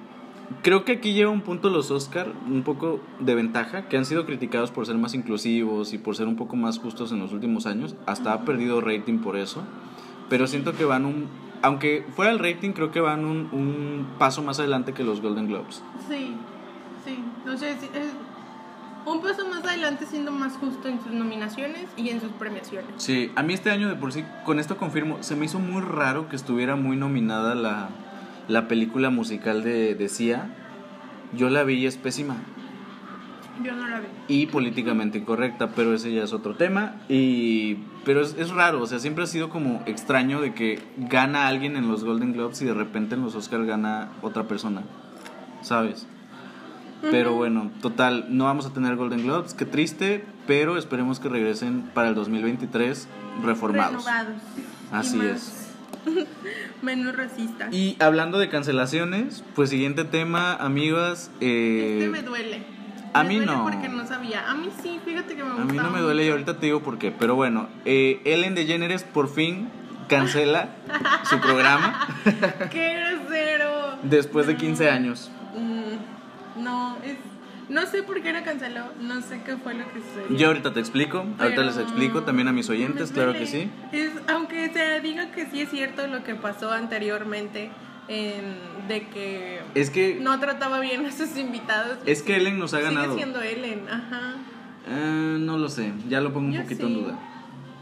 creo 0.62 0.84
que 0.84 0.92
aquí 0.92 1.12
lleva 1.12 1.30
un 1.30 1.42
punto 1.42 1.70
los 1.70 1.90
Oscar, 1.90 2.32
un 2.46 2.62
poco 2.62 3.00
de 3.20 3.34
ventaja, 3.34 3.88
que 3.88 3.96
han 3.96 4.04
sido 4.04 4.26
criticados 4.26 4.70
por 4.70 4.86
ser 4.86 4.96
más 4.96 5.14
inclusivos 5.14 5.92
y 5.92 5.98
por 5.98 6.16
ser 6.16 6.26
un 6.28 6.36
poco 6.36 6.56
más 6.56 6.78
justos 6.78 7.12
en 7.12 7.20
los 7.20 7.32
últimos 7.32 7.66
años. 7.66 7.96
Hasta 8.06 8.32
ha 8.32 8.44
perdido 8.44 8.80
rating 8.80 9.18
por 9.18 9.36
eso. 9.36 9.62
Pero 10.28 10.46
siento 10.46 10.74
que 10.74 10.84
van 10.84 11.04
un... 11.04 11.28
Aunque 11.62 12.04
fuera 12.14 12.30
el 12.30 12.38
rating, 12.38 12.72
creo 12.72 12.90
que 12.90 13.00
van 13.00 13.24
un, 13.24 13.48
un 13.52 14.06
paso 14.18 14.42
más 14.42 14.58
adelante 14.58 14.92
que 14.92 15.04
los 15.04 15.20
Golden 15.20 15.48
Globes. 15.48 15.82
Sí, 16.08 16.34
sí, 17.04 17.18
no 17.44 17.56
sé, 17.56 17.70
es 17.70 17.78
un 19.06 19.22
paso 19.22 19.48
más 19.48 19.64
adelante 19.64 20.04
siendo 20.04 20.32
más 20.32 20.54
justo 20.54 20.88
en 20.88 21.02
sus 21.02 21.12
nominaciones 21.12 21.86
y 21.96 22.10
en 22.10 22.20
sus 22.20 22.30
premiaciones. 22.32 22.90
Sí, 22.96 23.30
a 23.36 23.42
mí 23.42 23.54
este 23.54 23.70
año 23.70 23.88
de 23.88 23.94
por 23.94 24.12
sí, 24.12 24.24
con 24.44 24.58
esto 24.58 24.76
confirmo, 24.76 25.22
se 25.22 25.36
me 25.36 25.46
hizo 25.46 25.58
muy 25.58 25.80
raro 25.80 26.28
que 26.28 26.36
estuviera 26.36 26.76
muy 26.76 26.96
nominada 26.96 27.54
la, 27.54 27.88
la 28.48 28.68
película 28.68 29.10
musical 29.10 29.62
de, 29.62 29.94
de 29.94 30.08
Sia. 30.08 30.50
Yo 31.32 31.50
la 31.50 31.64
vi 31.64 31.74
y 31.74 31.86
es 31.86 31.96
pésima 31.96 32.36
Yo 33.64 33.74
no 33.74 33.88
la 33.88 34.00
vi. 34.00 34.06
y 34.28 34.46
políticamente 34.46 35.18
incorrecta, 35.18 35.70
pero 35.70 35.92
ese 35.94 36.12
ya 36.12 36.22
es 36.22 36.32
otro 36.32 36.54
tema. 36.54 36.96
Y, 37.08 37.78
pero 38.04 38.20
es, 38.20 38.36
es 38.38 38.50
raro, 38.50 38.80
o 38.82 38.86
sea, 38.86 38.98
siempre 39.00 39.24
ha 39.24 39.26
sido 39.26 39.48
como 39.48 39.82
extraño 39.86 40.40
de 40.40 40.54
que 40.54 40.80
gana 40.96 41.48
alguien 41.48 41.76
en 41.76 41.88
los 41.88 42.04
Golden 42.04 42.32
Globes 42.32 42.62
y 42.62 42.64
de 42.64 42.74
repente 42.74 43.16
en 43.16 43.22
los 43.22 43.34
Oscars 43.34 43.66
gana 43.66 44.10
otra 44.22 44.44
persona, 44.44 44.82
¿sabes? 45.62 46.06
Pero 47.10 47.34
bueno, 47.34 47.70
total, 47.82 48.26
no 48.30 48.44
vamos 48.44 48.66
a 48.66 48.72
tener 48.72 48.96
Golden 48.96 49.22
Globes, 49.22 49.54
qué 49.54 49.64
triste, 49.64 50.24
pero 50.46 50.76
esperemos 50.76 51.20
que 51.20 51.28
regresen 51.28 51.82
para 51.94 52.08
el 52.08 52.14
2023 52.14 53.06
reformados. 53.44 54.04
Renovados. 54.04 54.42
Así 54.92 55.20
es. 55.20 55.55
Menos 56.82 57.16
racistas. 57.16 57.72
Y 57.74 57.96
hablando 58.00 58.38
de 58.38 58.48
cancelaciones, 58.48 59.44
pues 59.54 59.70
siguiente 59.70 60.04
tema, 60.04 60.54
amigas. 60.54 61.30
eh, 61.40 61.98
este 61.98 62.08
me 62.10 62.22
duele. 62.22 62.62
a 63.12 63.22
Me 63.22 63.28
mí 63.30 63.36
duele 63.36 63.52
no. 63.52 63.62
porque 63.64 63.88
no 63.88 64.06
sabía. 64.06 64.48
A 64.50 64.54
mí 64.54 64.68
sí, 64.82 65.00
fíjate 65.04 65.34
que 65.36 65.44
me 65.44 65.50
a 65.50 65.64
mí 65.64 65.76
no 65.76 65.90
me 65.90 66.00
duele 66.00 66.24
y 66.26 66.30
ahorita 66.30 66.58
te 66.58 66.66
digo 66.66 66.82
por 66.82 66.98
qué. 66.98 67.10
Pero 67.12 67.34
bueno, 67.34 67.68
eh, 67.84 68.20
Ellen 68.24 68.54
DeGeneres 68.54 69.02
por 69.04 69.28
fin 69.32 69.68
cancela 70.08 70.68
su 71.28 71.40
programa 71.40 72.06
¡Qué 72.70 72.94
grosero! 73.00 73.98
después 74.04 74.46
de 74.46 74.52
No. 74.54 74.58
15 74.60 74.90
años. 74.90 75.30
Mm, 75.56 76.62
no, 76.62 76.96
es... 77.04 77.16
No 77.68 77.84
sé 77.86 78.02
por 78.04 78.22
qué 78.22 78.32
la 78.32 78.44
canceló, 78.44 78.84
no 79.00 79.20
sé 79.22 79.40
qué 79.44 79.56
fue 79.56 79.74
lo 79.74 79.84
que 79.92 80.00
sucedió. 80.00 80.36
Yo 80.38 80.46
ahorita 80.48 80.72
te 80.72 80.78
explico, 80.80 81.24
ahorita 81.38 81.62
les 81.62 81.76
explico 81.78 82.22
también 82.22 82.46
a 82.46 82.52
mis 82.52 82.68
oyentes, 82.70 83.10
claro 83.10 83.32
que 83.32 83.46
sí. 83.46 83.68
Es, 83.92 84.12
aunque 84.28 84.70
se 84.72 85.00
diga 85.00 85.32
que 85.32 85.46
sí 85.46 85.60
es 85.62 85.70
cierto 85.70 86.06
lo 86.06 86.22
que 86.22 86.36
pasó 86.36 86.70
anteriormente, 86.70 87.70
en- 88.08 88.86
de 88.86 89.08
que 89.08 89.60
Es 89.74 89.90
que, 89.90 90.18
no 90.20 90.38
trataba 90.38 90.78
bien 90.78 91.04
a 91.06 91.10
sus 91.12 91.36
invitados. 91.36 91.98
es 92.06 92.22
que 92.22 92.36
Ellen 92.36 92.58
nos 92.60 92.72
ha 92.72 92.78
Sigue 92.78 92.90
ganado. 92.94 93.16
siendo 93.16 93.42
Ellen, 93.42 93.88
ajá. 93.90 94.34
Eh, 94.88 95.36
no 95.40 95.58
lo 95.58 95.68
sé, 95.68 95.92
ya 96.08 96.20
lo 96.20 96.32
pongo 96.32 96.46
un 96.48 96.52
Yo 96.54 96.62
poquito 96.62 96.86
sí. 96.86 96.92
en 96.92 97.02
duda. 97.02 97.18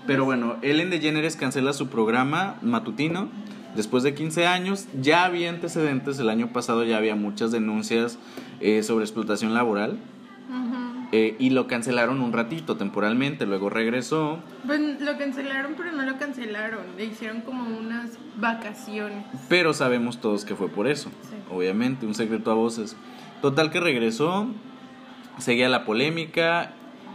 Pero 0.06 0.24
bueno, 0.24 0.56
Ellen 0.62 0.88
DeGeneres 0.88 1.36
cancela 1.36 1.74
su 1.74 1.88
programa 1.88 2.56
matutino 2.62 3.28
después 3.74 4.02
de 4.02 4.14
15 4.14 4.46
años. 4.46 4.86
Ya 5.00 5.24
había 5.24 5.50
antecedentes, 5.50 6.18
el 6.18 6.28
año 6.28 6.52
pasado 6.52 6.84
ya 6.84 6.96
había 6.98 7.14
muchas 7.16 7.52
denuncias 7.52 8.18
eh, 8.60 8.82
sobre 8.82 9.04
explotación 9.04 9.54
laboral 9.54 9.98
eh, 11.12 11.36
y 11.38 11.50
lo 11.50 11.68
cancelaron 11.68 12.20
un 12.20 12.32
ratito 12.32 12.76
temporalmente, 12.76 13.46
luego 13.46 13.70
regresó. 13.70 14.40
Pues 14.66 15.00
lo 15.00 15.16
cancelaron, 15.16 15.74
pero 15.76 15.92
no 15.92 16.02
lo 16.02 16.18
cancelaron. 16.18 16.80
Le 16.96 17.04
hicieron 17.04 17.42
como 17.42 17.64
unas 17.78 18.18
vacaciones. 18.36 19.24
Pero 19.48 19.72
sabemos 19.74 20.20
todos 20.20 20.44
que 20.44 20.56
fue 20.56 20.68
por 20.68 20.88
eso, 20.88 21.10
Sí. 21.22 21.36
obviamente, 21.50 22.04
un 22.06 22.14
secreto 22.14 22.50
a 22.50 22.54
voces. 22.54 22.96
Total 23.42 23.70
que 23.70 23.78
regresó, 23.78 24.48
seguía 25.38 25.68
la 25.68 25.84
polémica 25.84 26.72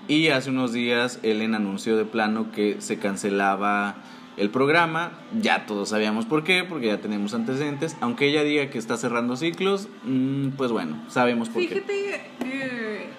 y 0.08 0.30
hace 0.30 0.50
unos 0.50 0.72
días 0.72 1.20
Ellen 1.24 1.54
anunció 1.54 1.98
de 1.98 2.06
plano 2.06 2.52
que 2.54 2.80
se 2.80 3.00
cancelaba 3.00 3.96
el 4.40 4.50
programa. 4.50 5.12
Ya 5.40 5.66
todos 5.66 5.90
sabíamos 5.90 6.26
por 6.26 6.44
qué, 6.44 6.64
porque 6.64 6.88
ya 6.88 6.98
tenemos 7.00 7.34
antecedentes. 7.34 7.96
Aunque 8.00 8.28
ella 8.28 8.44
diga 8.44 8.70
que 8.70 8.78
está 8.78 8.98
cerrando 8.98 9.36
ciclos, 9.36 9.90
mm, 10.04 10.50
pues 10.52 10.72
bueno, 10.72 11.04
sabemos 11.10 11.50
por 11.50 11.62
qué. 11.62 11.68
Fíjate 11.68 12.22
que. 12.40 13.10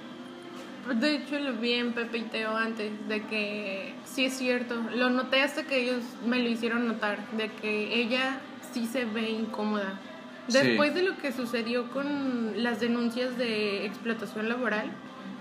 De 0.94 1.14
hecho, 1.14 1.38
lo 1.38 1.52
vi 1.52 1.74
en 1.74 1.92
Pepe 1.92 2.18
y 2.18 2.22
Teo 2.22 2.56
antes, 2.56 2.90
de 3.08 3.22
que 3.26 3.94
sí 4.04 4.24
es 4.24 4.36
cierto. 4.36 4.74
Lo 4.96 5.08
noté 5.10 5.42
hasta 5.42 5.62
que 5.62 5.78
ellos 5.78 6.02
me 6.26 6.40
lo 6.40 6.48
hicieron 6.48 6.88
notar, 6.88 7.30
de 7.32 7.48
que 7.48 8.00
ella 8.00 8.40
sí 8.72 8.86
se 8.86 9.04
ve 9.04 9.30
incómoda. 9.30 10.00
Sí. 10.48 10.58
Después 10.58 10.94
de 10.94 11.02
lo 11.02 11.16
que 11.18 11.30
sucedió 11.30 11.90
con 11.90 12.64
las 12.64 12.80
denuncias 12.80 13.38
de 13.38 13.86
explotación 13.86 14.48
laboral, 14.48 14.90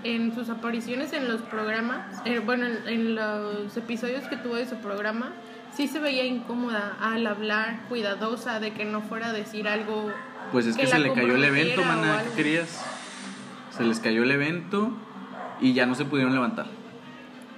en 0.03 0.35
sus 0.35 0.49
apariciones 0.49 1.13
en 1.13 1.27
los 1.27 1.41
programas, 1.41 2.21
eh, 2.25 2.39
bueno, 2.39 2.67
en, 2.67 2.87
en 2.87 3.15
los 3.15 3.75
episodios 3.75 4.25
que 4.25 4.37
tuvo 4.37 4.55
de 4.55 4.67
su 4.67 4.75
programa, 4.75 5.33
sí 5.75 5.87
se 5.87 5.99
veía 5.99 6.25
incómoda 6.25 6.97
al 7.01 7.25
hablar, 7.27 7.81
cuidadosa 7.89 8.59
de 8.59 8.73
que 8.73 8.85
no 8.85 9.01
fuera 9.01 9.27
a 9.27 9.33
decir 9.33 9.67
algo. 9.67 10.11
Pues 10.51 10.65
es 10.65 10.75
que, 10.75 10.81
que 10.83 10.87
se 10.87 10.99
le 10.99 11.13
cayó 11.13 11.35
el 11.35 11.43
evento, 11.43 11.83
maná, 11.83 12.23
¿qué 12.23 12.35
querías? 12.43 12.83
Se 13.71 13.83
les 13.83 13.99
cayó 13.99 14.23
el 14.23 14.31
evento 14.31 14.91
y 15.61 15.73
ya 15.73 15.85
no 15.85 15.95
se 15.95 16.05
pudieron 16.05 16.33
levantar. 16.33 16.65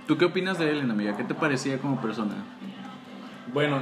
¿Tú 0.07 0.17
qué 0.17 0.25
opinas 0.25 0.59
de 0.59 0.71
Ellen, 0.71 0.91
amiga? 0.91 1.15
¿Qué 1.15 1.23
te 1.23 1.33
parecía 1.33 1.77
como 1.79 2.01
persona? 2.01 2.33
Bueno, 3.53 3.81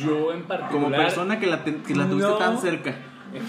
yo 0.00 0.32
en 0.32 0.42
particular. 0.44 0.70
Como 0.70 0.90
persona 0.90 1.38
que 1.38 1.46
la, 1.46 1.64
ten- 1.64 1.82
que 1.82 1.94
la 1.94 2.06
tuviste 2.08 2.30
No. 2.30 2.36
tan 2.38 2.58
cerca. 2.58 2.94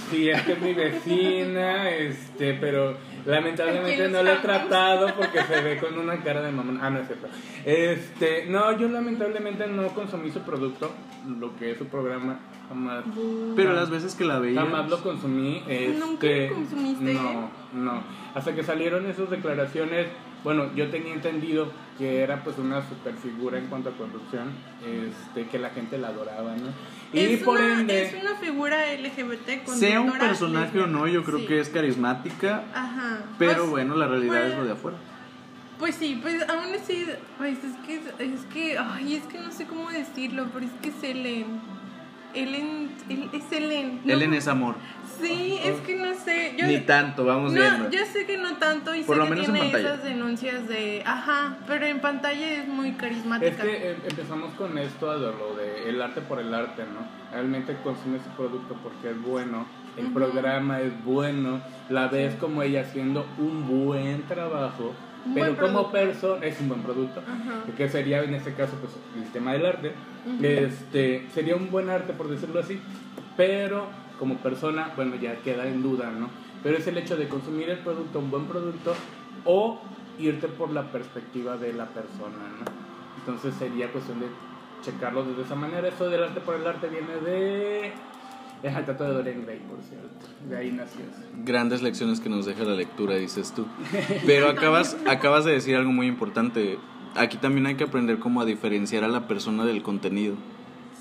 Sí, 0.10 0.30
es 0.30 0.42
que 0.44 0.52
es 0.54 0.62
mi 0.62 0.74
vecina, 0.74 1.90
este, 1.90 2.54
pero 2.56 2.98
lamentablemente 3.26 4.10
no 4.10 4.24
lo 4.24 4.34
he 4.34 4.38
tratado 4.38 5.14
porque 5.16 5.42
se 5.44 5.62
ve 5.62 5.78
con 5.78 5.98
una 5.98 6.22
cara 6.22 6.42
de 6.42 6.52
mamón. 6.52 6.80
Ah, 6.82 6.90
no 6.90 7.00
es 7.00 7.08
cierto. 7.08 7.28
Este, 7.66 8.46
no, 8.48 8.78
yo 8.78 8.90
lamentablemente 8.90 9.68
no 9.68 9.88
consumí 9.90 10.32
su 10.32 10.42
producto, 10.42 10.92
lo 11.40 11.56
que 11.56 11.72
es 11.72 11.78
su 11.78 11.86
programa, 11.86 12.40
jamás. 12.68 13.04
Pero 13.56 13.74
las 13.74 13.90
veces 13.90 14.16
que 14.16 14.26
la 14.26 14.40
veía. 14.40 14.62
Jamás 14.62 14.90
lo 14.90 15.02
consumí. 15.02 15.64
¿Nunca 15.98 16.28
Este, 16.28 16.50
lo 16.50 16.56
consumiste? 16.56 17.14
No, 17.14 17.50
no. 17.74 18.04
Hasta 18.36 18.54
que 18.54 18.64
salieron 18.64 19.06
esas 19.10 19.30
declaraciones, 19.30 20.08
bueno, 20.44 20.74
yo 20.76 20.90
tenía 20.90 21.14
entendido 21.14 21.72
que 21.98 22.22
era 22.22 22.44
pues 22.44 22.58
una 22.58 22.82
super 22.88 23.14
figura 23.16 23.58
en 23.58 23.68
cuanto 23.68 23.90
a 23.90 23.92
conducción, 23.94 24.50
este, 24.86 25.48
que 25.48 25.60
la 25.60 25.70
gente 25.70 25.98
la 25.98 26.10
adoraba, 26.10 26.56
¿no? 26.56 26.68
Y 27.12 27.20
es, 27.20 27.44
por 27.44 27.60
una, 27.60 27.80
ende, 27.82 28.04
es 28.04 28.14
una 28.22 28.36
figura 28.36 28.78
LGBT 28.94 29.66
Sea 29.68 30.00
un 30.02 30.12
personaje 30.12 30.80
o 30.80 30.88
no, 30.88 31.08
yo 31.08 31.24
creo 31.24 31.40
Sí. 31.40 31.46
que 31.48 31.60
es 31.60 31.70
carismática. 31.70 32.64
Ajá. 32.74 33.24
Pero 33.40 33.60
Pues, 33.62 33.70
bueno, 33.72 33.96
la 33.96 34.08
realidad 34.08 34.34
pues, 34.42 34.52
es 34.52 34.58
lo 34.58 34.66
de 34.66 34.72
afuera. 34.74 34.98
Pues 35.80 35.96
sí, 35.96 36.20
pues 36.22 36.48
aún 36.48 36.74
así, 36.76 37.06
pues 37.38 37.58
es 37.64 37.76
que, 37.88 37.96
es 38.24 38.42
que, 38.54 38.78
ay, 38.78 39.16
es 39.16 39.24
que 39.24 39.40
no 39.40 39.52
sé 39.52 39.66
cómo 39.66 39.90
decirlo, 39.90 40.48
pero 40.54 40.66
es 40.66 40.72
que 40.82 40.90
es 40.90 41.04
Ellen. 41.04 41.62
Ellen, 42.36 42.92
es 43.34 43.52
Ellen. 43.52 44.02
No, 44.04 44.14
Ellen 44.14 44.34
es 44.36 44.48
amor. 44.48 44.76
Sí, 45.22 45.60
es 45.64 45.80
que 45.82 45.96
no 45.96 46.14
sé. 46.16 46.54
Yo, 46.58 46.66
Ni 46.68 46.80
tanto, 46.80 47.26
vamos 47.26 47.54
no, 47.54 47.60
viendo. 47.60 47.90
yo 47.90 48.00
sé 48.06 48.26
que 48.26 48.38
no 48.38 48.58
tanto 48.58 48.94
y 48.96 49.04
Por 49.04 49.16
sé 49.16 49.20
lo 49.20 49.24
que 49.26 49.30
menos 49.32 49.48
en 49.48 49.54
tiene 49.54 49.70
pantalla. 49.72 49.94
esas 49.94 50.04
denuncias 50.04 50.68
de, 50.68 51.04
ajá, 51.06 51.58
pero 51.68 51.86
en 51.86 52.00
pantalla 52.00 52.54
es 52.54 52.68
muy 52.68 52.94
carismática. 52.94 53.52
Es 53.52 53.58
que 53.62 53.92
eh, 53.92 53.98
empezamos 54.08 54.54
con 54.56 54.78
esto 54.78 55.20
de 55.20 55.32
lo 55.32 55.56
de 55.56 55.90
el 55.90 56.02
arte 56.02 56.22
por 56.22 56.40
el 56.40 56.54
arte, 56.54 56.84
¿no? 56.84 57.08
Realmente 57.32 57.76
consumes 57.84 58.22
su 58.24 58.30
producto 58.32 58.76
porque 58.84 59.12
es 59.12 59.22
bueno, 59.22 59.66
el 59.98 60.06
Ujú. 60.06 60.14
programa 60.14 60.82
es 60.82 61.04
bueno, 61.04 61.62
la 61.90 62.08
ves 62.08 62.36
como 62.36 62.64
ella 62.64 62.82
haciendo 62.82 63.26
un 63.38 63.68
buen 63.68 64.24
trabajo, 64.24 64.94
Un 65.26 65.34
pero 65.34 65.54
buen 65.54 65.56
como 65.58 65.92
persona 65.92 66.46
es 66.46 66.60
un 66.62 66.70
buen 66.70 66.82
producto, 66.82 67.22
Ajá. 67.22 67.64
que 67.76 67.90
sería 67.90 68.24
en 68.24 68.34
este 68.36 68.54
caso 68.54 68.74
pues 68.80 68.94
el 69.18 69.30
tema 69.32 69.52
del 69.54 69.66
arte, 69.66 69.92
este 70.42 71.28
sería 71.34 71.56
un 71.56 71.70
buen 71.70 71.90
arte 71.90 72.14
por 72.14 72.30
decirlo 72.30 72.60
así, 72.60 72.80
pero 73.36 73.88
como 74.20 74.36
persona, 74.38 74.92
bueno, 74.96 75.16
ya 75.16 75.38
queda 75.38 75.66
en 75.66 75.82
duda, 75.82 76.12
¿no? 76.12 76.30
Pero 76.62 76.78
es 76.78 76.86
el 76.88 76.98
hecho 76.98 77.16
de 77.16 77.28
consumir 77.30 77.70
el 77.70 77.80
producto, 77.80 78.20
un 78.20 78.30
buen 78.30 78.46
producto, 78.46 78.94
o 79.46 79.80
irte 80.20 80.48
por 80.50 80.70
la 80.72 80.92
perspectiva 80.92 81.58
de 81.58 81.74
la 81.74 81.88
persona, 81.88 82.50
¿no? 82.60 82.66
Entonces 83.20 83.56
sería 83.56 83.92
cuestión 83.92 84.20
de 84.20 84.28
checarlo 84.84 85.24
desde 85.24 85.44
esa 85.44 85.56
manera. 85.56 85.88
Eso 85.88 86.10
del 86.10 86.24
arte 86.24 86.42
por 86.42 86.56
el 86.56 86.68
arte 86.68 86.88
viene 86.88 87.16
de... 87.24 87.94
Es 88.62 88.76
el 88.76 88.84
trato 88.84 89.06
de 89.06 89.14
Dorian 89.14 89.46
Gray, 89.46 89.60
por 89.60 89.80
cierto. 89.82 90.10
De 90.50 90.58
ahí 90.58 90.72
nació. 90.72 91.02
Grandes 91.46 91.82
lecciones 91.82 92.20
que 92.20 92.28
nos 92.28 92.46
deja 92.46 92.64
la 92.64 92.76
lectura, 92.76 93.16
dices 93.16 93.54
tú. 93.54 93.66
Pero 94.26 94.50
acabas, 94.50 94.98
acabas 95.08 95.46
de 95.46 95.54
decir 95.54 95.78
algo 95.78 95.94
muy 95.94 96.08
importante. 96.08 96.78
Aquí 97.16 97.38
también 97.38 97.68
hay 97.68 97.76
que 97.76 97.86
aprender 97.86 98.20
cómo 98.20 98.42
a 98.42 98.46
diferenciar 98.46 99.06
a 99.06 99.08
la 99.08 99.28
persona 99.28 99.66
del 99.66 99.82
contenido, 99.82 100.36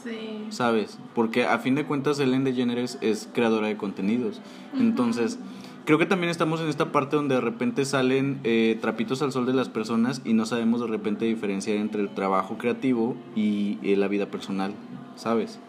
Sí. 0.04 0.46
¿sabes? 0.50 0.98
Porque 1.14 1.44
a 1.44 1.58
fin 1.58 1.74
de 1.74 1.84
cuentas 1.84 2.18
Ellen 2.20 2.44
DeGeneres 2.44 2.98
es 3.00 3.28
creadora 3.32 3.68
de 3.68 3.76
contenidos. 3.76 4.40
Entonces, 4.78 5.38
creo 5.84 5.98
que 5.98 6.06
también 6.06 6.30
estamos 6.30 6.60
en 6.60 6.68
esta 6.68 6.92
parte 6.92 7.16
donde 7.16 7.36
de 7.36 7.40
repente 7.40 7.84
salen 7.84 8.40
eh, 8.44 8.78
trapitos 8.80 9.22
al 9.22 9.32
sol 9.32 9.46
de 9.46 9.54
las 9.54 9.68
personas 9.68 10.22
y 10.24 10.34
no 10.34 10.46
sabemos 10.46 10.80
de 10.80 10.86
repente 10.86 11.24
diferenciar 11.24 11.76
entre 11.76 12.02
el 12.02 12.10
trabajo 12.10 12.58
creativo 12.58 13.16
y 13.34 13.78
eh, 13.82 13.96
la 13.96 14.08
vida 14.08 14.26
personal, 14.26 14.74
¿sabes? 15.16 15.60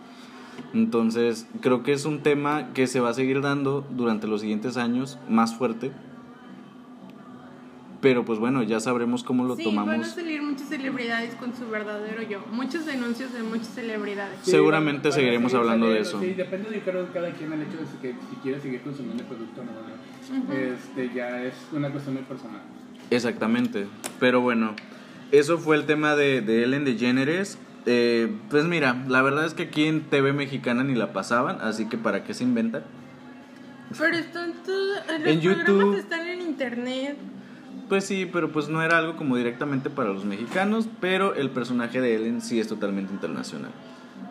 Entonces, 0.74 1.48
creo 1.62 1.84
que 1.84 1.94
es 1.94 2.06
un 2.06 2.20
tema 2.20 2.74
que 2.74 2.88
se 2.88 3.00
va 3.00 3.10
a 3.10 3.13
seguir 3.13 3.42
dando 3.42 3.86
durante 3.89 4.28
los 4.28 4.42
siguientes 4.42 4.78
años 4.78 5.18
más 5.30 5.56
fuerte. 5.56 5.92
Pero 8.02 8.24
pues 8.24 8.40
bueno, 8.40 8.64
ya 8.64 8.80
sabremos 8.80 9.24
cómo 9.26 9.44
lo 9.44 9.58
sí, 9.58 9.66
van 9.66 9.78
a 9.80 9.82
tomamos. 9.82 10.08
salir 10.08 10.42
muchas 10.42 10.70
celebridades 10.70 11.36
con 11.36 11.54
su 11.54 11.70
verdadero 11.70 12.22
yo. 12.24 12.40
Muchos 12.50 12.86
denuncios 12.86 13.34
de 13.34 13.44
muchas 13.44 13.68
celebridades. 13.70 14.40
Sí. 14.44 14.52
Seguramente 14.52 15.12
seguiremos 15.12 15.52
seguir 15.52 15.66
hablando 15.66 15.88
de 15.90 16.06
saliendo. 16.06 16.26
eso. 16.28 16.34
Sí, 16.34 16.34
depende 16.38 16.70
de 16.70 16.80
creo, 16.80 17.12
cada 17.12 17.32
quien 17.32 17.52
el 17.52 17.62
hecho 17.64 17.78
de 17.78 17.84
que, 18.02 18.14
si 18.30 18.36
quiere 18.42 18.62
seguir 18.62 18.82
consumiendo 18.82 19.22
el 19.24 19.28
producto 19.28 19.62
o 19.62 19.64
no. 19.66 19.72
¿no? 20.46 20.54
este, 20.54 21.14
ya 21.14 21.44
es 21.44 21.54
una 21.74 21.90
cuestión 21.90 22.16
muy 22.16 22.24
personal. 22.24 22.62
Exactamente. 23.12 23.88
Pero 24.20 24.40
bueno, 24.40 24.76
eso 25.34 25.58
fue 25.58 25.76
el 25.76 25.86
tema 25.86 26.16
de, 26.16 26.40
de 26.42 26.64
Ellen 26.64 26.86
DeGeneres. 26.86 27.58
Eh, 27.86 28.32
pues 28.50 28.64
mira, 28.66 29.04
la 29.10 29.22
verdad 29.22 29.46
es 29.46 29.54
que 29.54 29.64
aquí 29.64 29.86
en 29.86 30.04
TV 30.04 30.32
mexicana 30.32 30.84
ni 30.86 30.96
la 30.96 31.12
pasaban, 31.12 31.58
así 31.62 31.90
que 31.90 31.98
para 31.98 32.24
qué 32.24 32.34
se 32.34 32.46
inventan. 32.46 32.84
Pero 33.98 34.16
están 34.16 34.54
todos. 34.66 35.00
Los 35.20 35.28
En 35.28 35.42
YouTube. 35.42 35.66
programas 35.66 36.00
están 36.00 36.28
en 36.28 36.42
internet. 36.42 37.18
Pues 37.89 38.06
sí, 38.06 38.30
pero 38.32 38.52
pues 38.52 38.69
no 38.69 38.84
era 38.84 38.99
algo 38.99 39.15
como 39.15 39.36
directamente 39.36 39.89
para 39.89 40.13
los 40.13 40.23
mexicanos, 40.23 40.88
pero 41.02 41.34
el 41.34 41.49
personaje 41.49 41.99
de 41.99 42.15
Ellen 42.15 42.41
sí 42.41 42.60
es 42.60 42.67
totalmente 42.67 43.12
internacional. 43.12 43.71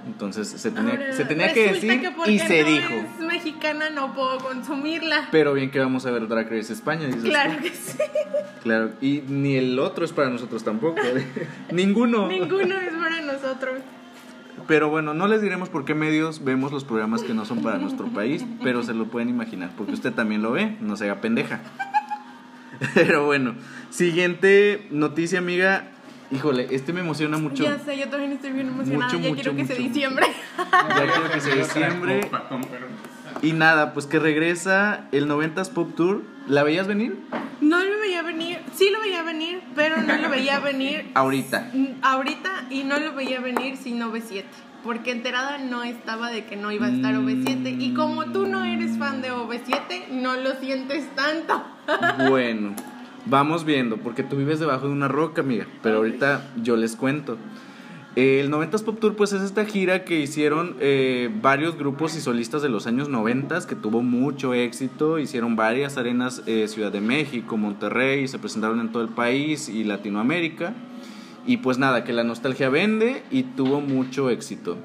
Entonces 0.06 0.48
se 0.48 0.70
tenía, 0.70 0.92
Ahora, 0.92 1.12
se 1.12 1.24
tenía 1.24 1.52
que 1.52 1.72
decir 1.72 2.02
y 2.26 2.38
se 2.38 2.62
no 2.62 2.68
dijo. 2.68 2.94
Es 2.94 3.26
mexicana, 3.26 3.90
no 3.90 4.14
puedo 4.14 4.38
consumirla. 4.38 5.28
Pero 5.32 5.52
bien 5.54 5.70
que 5.70 5.80
vamos 5.80 6.06
a 6.06 6.10
ver 6.12 6.28
Drag 6.28 6.48
Race 6.48 6.72
España, 6.72 7.06
dices 7.06 7.22
tú. 7.22 7.28
Claro 7.28 7.60
que 7.60 7.70
sí. 7.70 7.98
Claro, 8.62 8.90
y 9.00 9.22
ni 9.28 9.56
el 9.56 9.78
otro 9.78 10.04
es 10.04 10.12
para 10.12 10.30
nosotros 10.30 10.64
tampoco. 10.64 11.00
¿eh? 11.02 11.26
Ninguno. 11.72 12.28
Ninguno 12.28 12.76
es 12.76 12.94
para 12.94 13.20
nosotros. 13.20 13.80
Pero 14.66 14.88
bueno, 14.88 15.14
no 15.14 15.28
les 15.28 15.42
diremos 15.42 15.68
por 15.68 15.84
qué 15.84 15.94
medios 15.94 16.44
vemos 16.44 16.72
los 16.72 16.84
programas 16.84 17.22
que 17.22 17.34
no 17.34 17.44
son 17.44 17.62
para 17.62 17.78
nuestro 17.78 18.06
país, 18.06 18.44
pero 18.62 18.82
se 18.82 18.92
lo 18.92 19.06
pueden 19.06 19.28
imaginar, 19.28 19.70
porque 19.76 19.92
usted 19.92 20.12
también 20.12 20.42
lo 20.42 20.52
ve, 20.52 20.76
no 20.80 20.96
se 20.96 21.04
haga 21.04 21.20
pendeja. 21.20 21.60
Pero 22.94 23.26
bueno, 23.26 23.54
siguiente 23.90 24.86
noticia, 24.90 25.38
amiga. 25.38 25.88
Híjole, 26.30 26.68
este 26.70 26.92
me 26.92 27.00
emociona 27.00 27.38
mucho. 27.38 27.64
Ya 27.64 27.78
sé, 27.78 27.96
yo 27.96 28.08
también 28.08 28.32
estoy 28.32 28.52
bien 28.52 28.68
emocionada. 28.68 29.06
Mucho, 29.12 29.22
ya 29.22 29.30
mucho, 29.30 29.42
quiero 29.42 29.56
que 29.56 29.66
sea 29.66 29.76
mucho, 29.76 29.88
diciembre. 29.88 30.26
Ya 30.58 31.06
quiero 31.06 31.30
que 31.32 31.40
sea 31.40 31.54
diciembre. 31.54 32.30
Y 33.40 33.52
nada, 33.52 33.94
pues 33.94 34.06
que 34.06 34.18
regresa 34.18 35.06
el 35.12 35.28
90s 35.28 35.70
Pop 35.70 35.94
Tour. 35.94 36.22
¿La 36.46 36.64
veías 36.64 36.86
venir? 36.86 37.16
No 37.60 37.82
lo 37.82 37.98
veía 38.00 38.22
venir. 38.22 38.58
Sí 38.74 38.90
lo 38.90 39.00
veía 39.00 39.22
venir, 39.22 39.60
pero 39.74 40.02
no 40.02 40.16
lo 40.16 40.28
veía 40.28 40.60
venir 40.60 41.10
Ahorita. 41.14 41.70
mm, 41.72 41.86
ahorita 42.02 42.66
y 42.70 42.84
no 42.84 42.98
lo 42.98 43.14
veía 43.14 43.40
venir 43.40 43.76
sin 43.76 44.00
OV7. 44.00 44.44
Porque 44.84 45.10
enterada 45.10 45.58
no 45.58 45.82
estaba 45.82 46.30
de 46.30 46.44
que 46.44 46.56
no 46.56 46.70
iba 46.72 46.86
a 46.86 46.90
estar 46.90 47.14
OV7. 47.14 47.80
Y 47.80 47.94
como 47.94 48.26
tú 48.26 48.46
no 48.46 48.64
eres 48.64 48.96
fan 48.98 49.22
de 49.22 49.32
OV7, 49.32 50.08
no 50.10 50.36
lo 50.36 50.54
sientes 50.56 51.06
tanto. 51.14 51.62
Bueno, 52.28 52.74
vamos 53.26 53.64
viendo, 53.64 53.96
porque 53.96 54.22
tú 54.22 54.36
vives 54.36 54.60
debajo 54.60 54.86
de 54.86 54.92
una 54.92 55.08
roca, 55.08 55.40
amiga. 55.40 55.66
Pero 55.82 55.98
ahorita 55.98 56.42
yo 56.62 56.76
les 56.76 56.96
cuento. 56.96 57.38
El 58.16 58.50
90s 58.50 58.82
Pop 58.82 58.98
Tour, 58.98 59.14
pues 59.14 59.32
es 59.32 59.42
esta 59.42 59.64
gira 59.64 60.04
que 60.04 60.18
hicieron 60.18 60.74
eh, 60.80 61.30
varios 61.40 61.78
grupos 61.78 62.16
y 62.16 62.20
solistas 62.20 62.62
de 62.62 62.68
los 62.68 62.88
años 62.88 63.08
90 63.08 63.66
que 63.68 63.76
tuvo 63.76 64.02
mucho 64.02 64.54
éxito. 64.54 65.20
Hicieron 65.20 65.54
varias 65.54 65.98
arenas, 65.98 66.42
eh, 66.46 66.66
Ciudad 66.66 66.90
de 66.90 67.00
México, 67.00 67.56
Monterrey, 67.56 68.26
se 68.26 68.40
presentaron 68.40 68.80
en 68.80 68.90
todo 68.90 69.04
el 69.04 69.08
país 69.08 69.68
y 69.68 69.84
Latinoamérica. 69.84 70.74
Y 71.48 71.56
pues 71.56 71.78
nada, 71.78 72.04
que 72.04 72.12
la 72.12 72.24
nostalgia 72.24 72.68
vende 72.68 73.22
y 73.30 73.42
tuvo 73.42 73.80
mucho 73.80 74.28
éxito. 74.28 74.76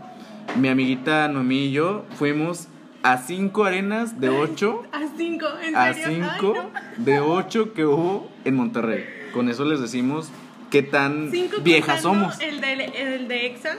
Mi 0.57 0.69
amiguita 0.69 1.27
Noemí 1.27 1.65
y 1.65 1.71
yo 1.73 2.05
fuimos 2.17 2.69
a 3.03 3.17
cinco 3.17 3.65
arenas 3.65 4.21
de 4.21 4.29
ocho 4.29 4.83
A 4.93 5.01
cinco, 5.17 5.45
¿en 5.61 5.75
a 5.75 5.93
serio? 5.93 6.25
Ay, 6.25 6.37
5 6.39 6.53
no. 6.55 7.03
de 7.03 7.19
8 7.19 7.73
que 7.73 7.85
hubo 7.85 8.29
en 8.45 8.55
Monterrey. 8.55 9.03
Con 9.33 9.49
eso 9.49 9.65
les 9.65 9.81
decimos 9.81 10.29
qué 10.71 10.83
tan 10.83 11.31
Cinco 11.31 11.57
viejas 11.61 12.01
somos. 12.01 12.39
El 12.39 12.61
de, 12.61 12.73
el 12.73 13.27
de 13.27 13.45
EXA. 13.47 13.75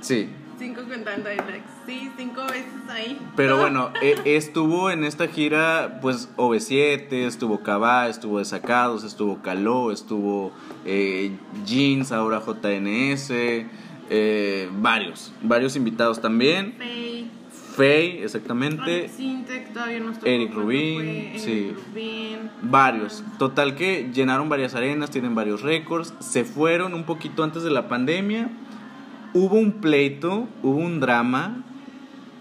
Sí, 0.00 0.30
Cinco 0.62 0.82
contando 0.82 1.28
el 1.28 1.38
de 1.38 1.56
EXA. 1.56 1.70
Sí, 1.86 2.10
cinco 2.16 2.42
veces 2.44 2.66
ahí. 2.88 3.18
pero 3.34 3.56
bueno, 3.60 3.90
e- 4.00 4.36
estuvo 4.36 4.90
en 4.92 5.02
esta 5.02 5.26
gira 5.26 5.98
pues 6.00 6.28
OV7, 6.36 7.12
estuvo 7.26 7.62
Cabá, 7.64 8.08
estuvo 8.08 8.38
Desacados, 8.38 9.02
estuvo 9.02 9.42
Caló, 9.42 9.90
estuvo 9.90 10.52
eh, 10.84 11.32
Jeans, 11.66 12.12
ahora 12.12 12.40
JNS, 12.40 13.30
eh, 14.10 14.68
varios, 14.78 15.32
varios 15.42 15.74
invitados 15.74 16.20
también. 16.20 16.74
Faye. 16.78 17.26
Faye, 17.74 18.22
exactamente. 18.22 19.10
Todavía 19.74 19.98
no 19.98 20.12
estuvo 20.12 20.30
Eric 20.30 20.54
Rubin, 20.54 21.32
sí. 21.40 21.74
Rubin. 21.88 22.50
Varios. 22.62 23.24
Total 23.38 23.74
que 23.74 24.10
llenaron 24.14 24.48
varias 24.48 24.74
arenas, 24.76 25.10
tienen 25.10 25.34
varios 25.34 25.62
récords. 25.62 26.14
Se 26.20 26.44
fueron 26.44 26.94
un 26.94 27.02
poquito 27.04 27.42
antes 27.42 27.64
de 27.64 27.70
la 27.70 27.88
pandemia. 27.88 28.48
Hubo 29.34 29.56
un 29.56 29.72
pleito, 29.72 30.46
hubo 30.62 30.76
un 30.78 31.00
drama. 31.00 31.64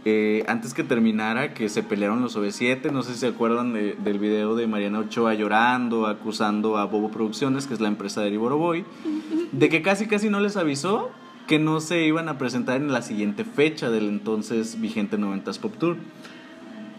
eh, 0.03 0.43
antes 0.47 0.73
que 0.73 0.83
terminara, 0.83 1.53
que 1.53 1.69
se 1.69 1.83
pelearon 1.83 2.23
los 2.23 2.35
OV7. 2.35 2.91
No 2.91 3.03
sé 3.03 3.13
si 3.13 3.19
se 3.19 3.27
acuerdan 3.27 3.71
de- 3.73 3.93
del 4.03 4.17
video 4.17 4.55
de 4.55 4.65
Mariana 4.65 4.97
Ochoa 4.97 5.35
llorando, 5.35 6.07
acusando 6.07 6.77
a 6.77 6.85
Bobo 6.85 7.11
Producciones, 7.11 7.67
que 7.67 7.75
es 7.75 7.81
la 7.81 7.87
empresa 7.87 8.21
de 8.21 8.29
Eri 8.29 8.37
Boroboy, 8.37 8.83
de 9.51 9.69
que 9.69 9.83
casi 9.83 10.07
casi 10.07 10.31
no 10.31 10.39
les 10.39 10.57
avisó 10.57 11.11
que 11.47 11.59
no 11.59 11.79
se 11.81 12.03
iban 12.03 12.29
a 12.29 12.39
presentar 12.39 12.77
en 12.81 12.91
la 12.91 13.03
siguiente 13.03 13.43
fecha 13.45 13.91
del 13.91 14.07
entonces 14.09 14.81
vigente 14.81 15.19
90s 15.19 15.59
Pop 15.59 15.75
Tour. 15.77 15.97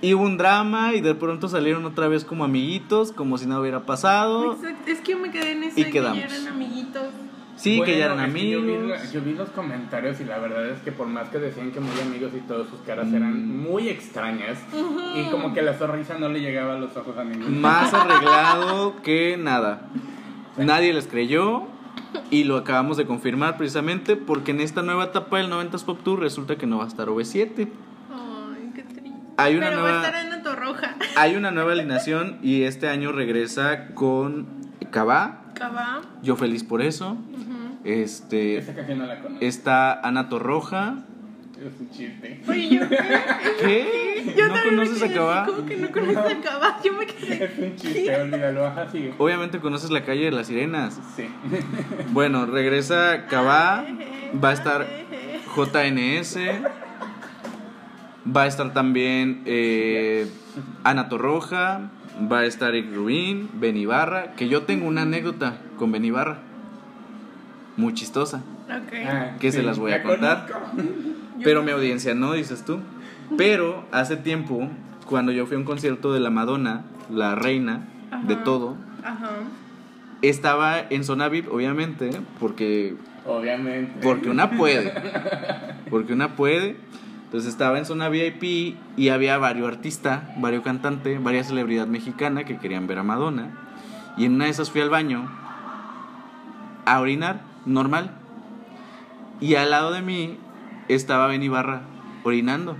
Y 0.01 0.15
hubo 0.15 0.23
un 0.23 0.37
drama 0.37 0.95
y 0.95 1.01
de 1.01 1.17
pronto 1.17 1.49
salieron 1.49 1.85
otra 1.87 2.07
vez 2.07 2.25
como 2.25 2.45
amiguitos, 2.45 3.11
como 3.11 3.37
si 3.37 3.47
nada 3.47 3.61
hubiera 3.61 3.85
pasado. 3.85 4.53
Exacto, 4.53 4.89
Es 4.93 5.01
que 5.01 5.11
yo 5.13 5.19
me 5.19 5.33
quedé 5.33 5.53
en 5.53 5.65
eso 5.65 5.81
Y 5.81 5.83
de 5.85 5.91
quedamos. 5.91 6.19
eran 6.23 6.47
amiguitos. 6.47 7.03
Sí, 7.57 7.81
que 7.85 7.99
ya 7.99 8.07
eran 8.07 8.27
yo 8.29 8.33
vi 8.33 8.55
amigos. 8.55 9.12
Yo 9.12 9.21
vi, 9.21 9.35
los 9.35 9.51
comentarios 9.51 10.21
y 10.21 10.25
la 10.25 10.38
verdad 10.38 10.67
es 10.69 10.81
que 10.81 10.91
por 10.91 11.07
más 11.07 11.29
que 11.29 11.38
decían 11.38 11.71
que 11.71 11.81
muy 11.81 11.99
amigos 12.01 12.33
y 12.37 12.41
todas 12.41 12.69
sus 12.69 12.81
caras 12.81 13.07
Mm. 13.09 13.15
eran 13.15 13.57
muy 13.62 13.88
extrañas 13.88 14.59
y 15.17 15.31
como 15.31 15.53
que 15.55 15.62
la 15.62 15.77
sonrisa 15.79 16.19
no 16.19 16.29
le 16.29 16.41
llegaba 16.41 16.75
a 16.75 16.79
los 16.79 16.97
ojos 16.97 17.17
a 17.19 17.25
ninguno. 17.25 17.51
Más 17.51 17.93
arreglado 17.95 19.01
que 19.03 19.37
nada. 19.38 19.83
Nadie 20.57 20.93
les 20.93 21.07
creyó 21.07 21.65
y 22.31 22.45
lo 22.45 22.57
acabamos 22.57 22.97
de 22.97 23.07
confirmar 23.07 23.57
precisamente 23.57 24.17
porque 24.17 24.51
en 24.51 24.61
esta 24.61 24.83
nueva 24.83 25.05
etapa 25.05 25.38
del 25.38 25.51
90s 25.51 25.85
Pop 25.85 26.01
Tour 26.03 26.21
resulta 26.21 26.57
que 26.57 26.67
no 26.67 26.79
va 26.79 26.85
a 26.85 26.88
estar 26.88 27.09
OV7. 27.09 27.69
Ay, 28.11 28.71
qué 28.75 28.83
triste. 28.83 29.11
Hay 29.37 29.57
una 29.57 29.69
Pero 29.71 29.83
va 29.83 29.91
a 30.03 30.07
estar 30.07 30.15
Ana 30.17 30.43
Torroja. 30.43 30.97
Hay 31.17 31.37
una 31.37 31.51
nueva 31.51 31.73
alineación 31.73 32.38
y 32.43 32.62
este 32.62 32.88
año 32.88 33.12
regresa 33.12 33.88
con 33.95 34.47
Cabá. 34.91 35.42
Cabá. 35.55 36.03
Yo 36.23 36.37
feliz 36.37 36.65
por 36.65 36.83
eso. 36.83 37.12
Ujú. 37.12 37.79
Este 37.85 38.59
Esa 38.59 38.75
canción 38.75 38.99
no 38.99 39.07
la 39.07 39.21
conozco. 39.21 39.45
está 39.45 40.01
Ana 40.01 40.29
Torroja. 40.29 40.97
Es 41.59 41.81
un 41.81 41.91
chiste. 41.91 42.41
Oye, 42.49 42.69
¿yo 42.71 42.81
qué? 42.88 42.99
¿Qué? 43.61 44.35
Yo 44.37 44.49
¿No 44.49 44.55
conoces 44.65 45.03
a 45.03 45.12
Cabá? 45.12 45.47
¿Cómo 45.47 45.67
que 45.67 45.77
no 45.77 45.91
conoces 45.91 46.17
a 46.17 46.41
Cabá? 46.41 46.79
Yo 46.85 46.93
me 46.93 47.07
quedé. 47.07 47.45
Es 47.45 47.59
un 47.59 47.77
chiste, 47.77 48.17
olvídalo. 48.21 48.67
Ajá, 48.67 48.88
sigue. 48.91 49.15
Obviamente 49.19 49.59
conoces 49.61 49.91
la 49.91 50.05
calle 50.05 50.25
de 50.27 50.31
las 50.33 50.47
sirenas. 50.49 51.01
Sí. 51.17 51.27
Bueno, 52.12 52.47
regresa 52.47 53.27
Cabá. 53.29 53.85
Va 54.43 54.51
a 54.51 54.53
estar 54.53 54.87
JNS. 55.57 56.37
Va 58.25 58.43
a 58.43 58.47
estar 58.47 58.73
también 58.73 59.43
eh, 59.47 60.29
Ana 60.85 61.09
Torroja. 61.09 61.91
Va 62.31 62.40
a 62.40 62.46
estar 62.46 62.75
Eric 62.75 62.94
Rubin, 62.94 63.48
Ben 63.55 63.77
Ibarra. 63.77 64.33
Que 64.33 64.48
yo 64.48 64.62
tengo 64.62 64.87
una 64.87 65.03
anécdota 65.03 65.59
con 65.79 65.92
Ben 65.92 66.05
Ibarra. 66.05 66.38
Muy 67.77 67.94
chistosa. 67.94 68.42
Ok. 68.66 68.92
Ah, 69.07 69.31
Que 69.40 69.51
se 69.51 69.62
las 69.62 69.79
voy 69.79 69.92
a 69.92 70.03
contar. 70.03 70.46
Pero 71.42 71.62
mi 71.62 71.70
audiencia 71.70 72.14
no, 72.14 72.33
dices 72.33 72.64
tú. 72.64 72.81
Pero 73.37 73.85
hace 73.92 74.16
tiempo, 74.16 74.68
cuando 75.07 75.33
yo 75.33 75.46
fui 75.46 75.57
a 75.57 75.59
un 75.59 75.64
concierto 75.64 76.12
de 76.12 76.20
la 76.20 76.31
Madonna, 76.31 76.85
la 77.11 77.35
reina 77.35 77.88
de 78.27 78.37
todo, 78.37 78.77
Ajá. 79.03 79.31
estaba 80.20 80.79
en 80.79 81.05
zona 81.05 81.29
VIP, 81.29 81.51
obviamente, 81.51 82.11
porque 82.38 82.94
Obviamente. 83.27 84.01
Porque 84.03 84.29
una 84.29 84.51
puede. 84.51 84.92
Porque 85.90 86.12
una 86.12 86.37
puede. 86.37 86.77
Entonces 87.33 87.49
estaba 87.49 87.79
en 87.79 87.87
zona 87.87 88.11
VIP 88.11 88.77
y 88.95 89.09
había 89.09 89.38
varios 89.38 89.66
artistas, 89.66 90.21
varios 90.37 90.62
cantantes, 90.62 91.23
varias 91.23 91.47
celebridad 91.47 91.87
mexicana 91.87 92.45
que 92.45 92.59
querían 92.59 92.87
ver 92.87 92.99
a 92.99 93.05
Madonna. 93.05 93.59
Y 94.18 94.27
en 94.27 94.35
una 94.35 94.45
de 94.45 94.51
esas 94.51 94.71
fui 94.71 94.83
al 94.83 94.90
baño 94.90 95.31
a 96.85 97.01
orinar, 97.01 97.40
normal. 97.64 98.11
Y 99.40 99.55
al 99.55 99.71
lado 99.71 99.92
de 99.92 100.03
mí 100.03 100.37
estaba 100.88 101.27
Ben 101.27 101.42
Ibarra 101.42 101.85
orinando. 102.23 102.77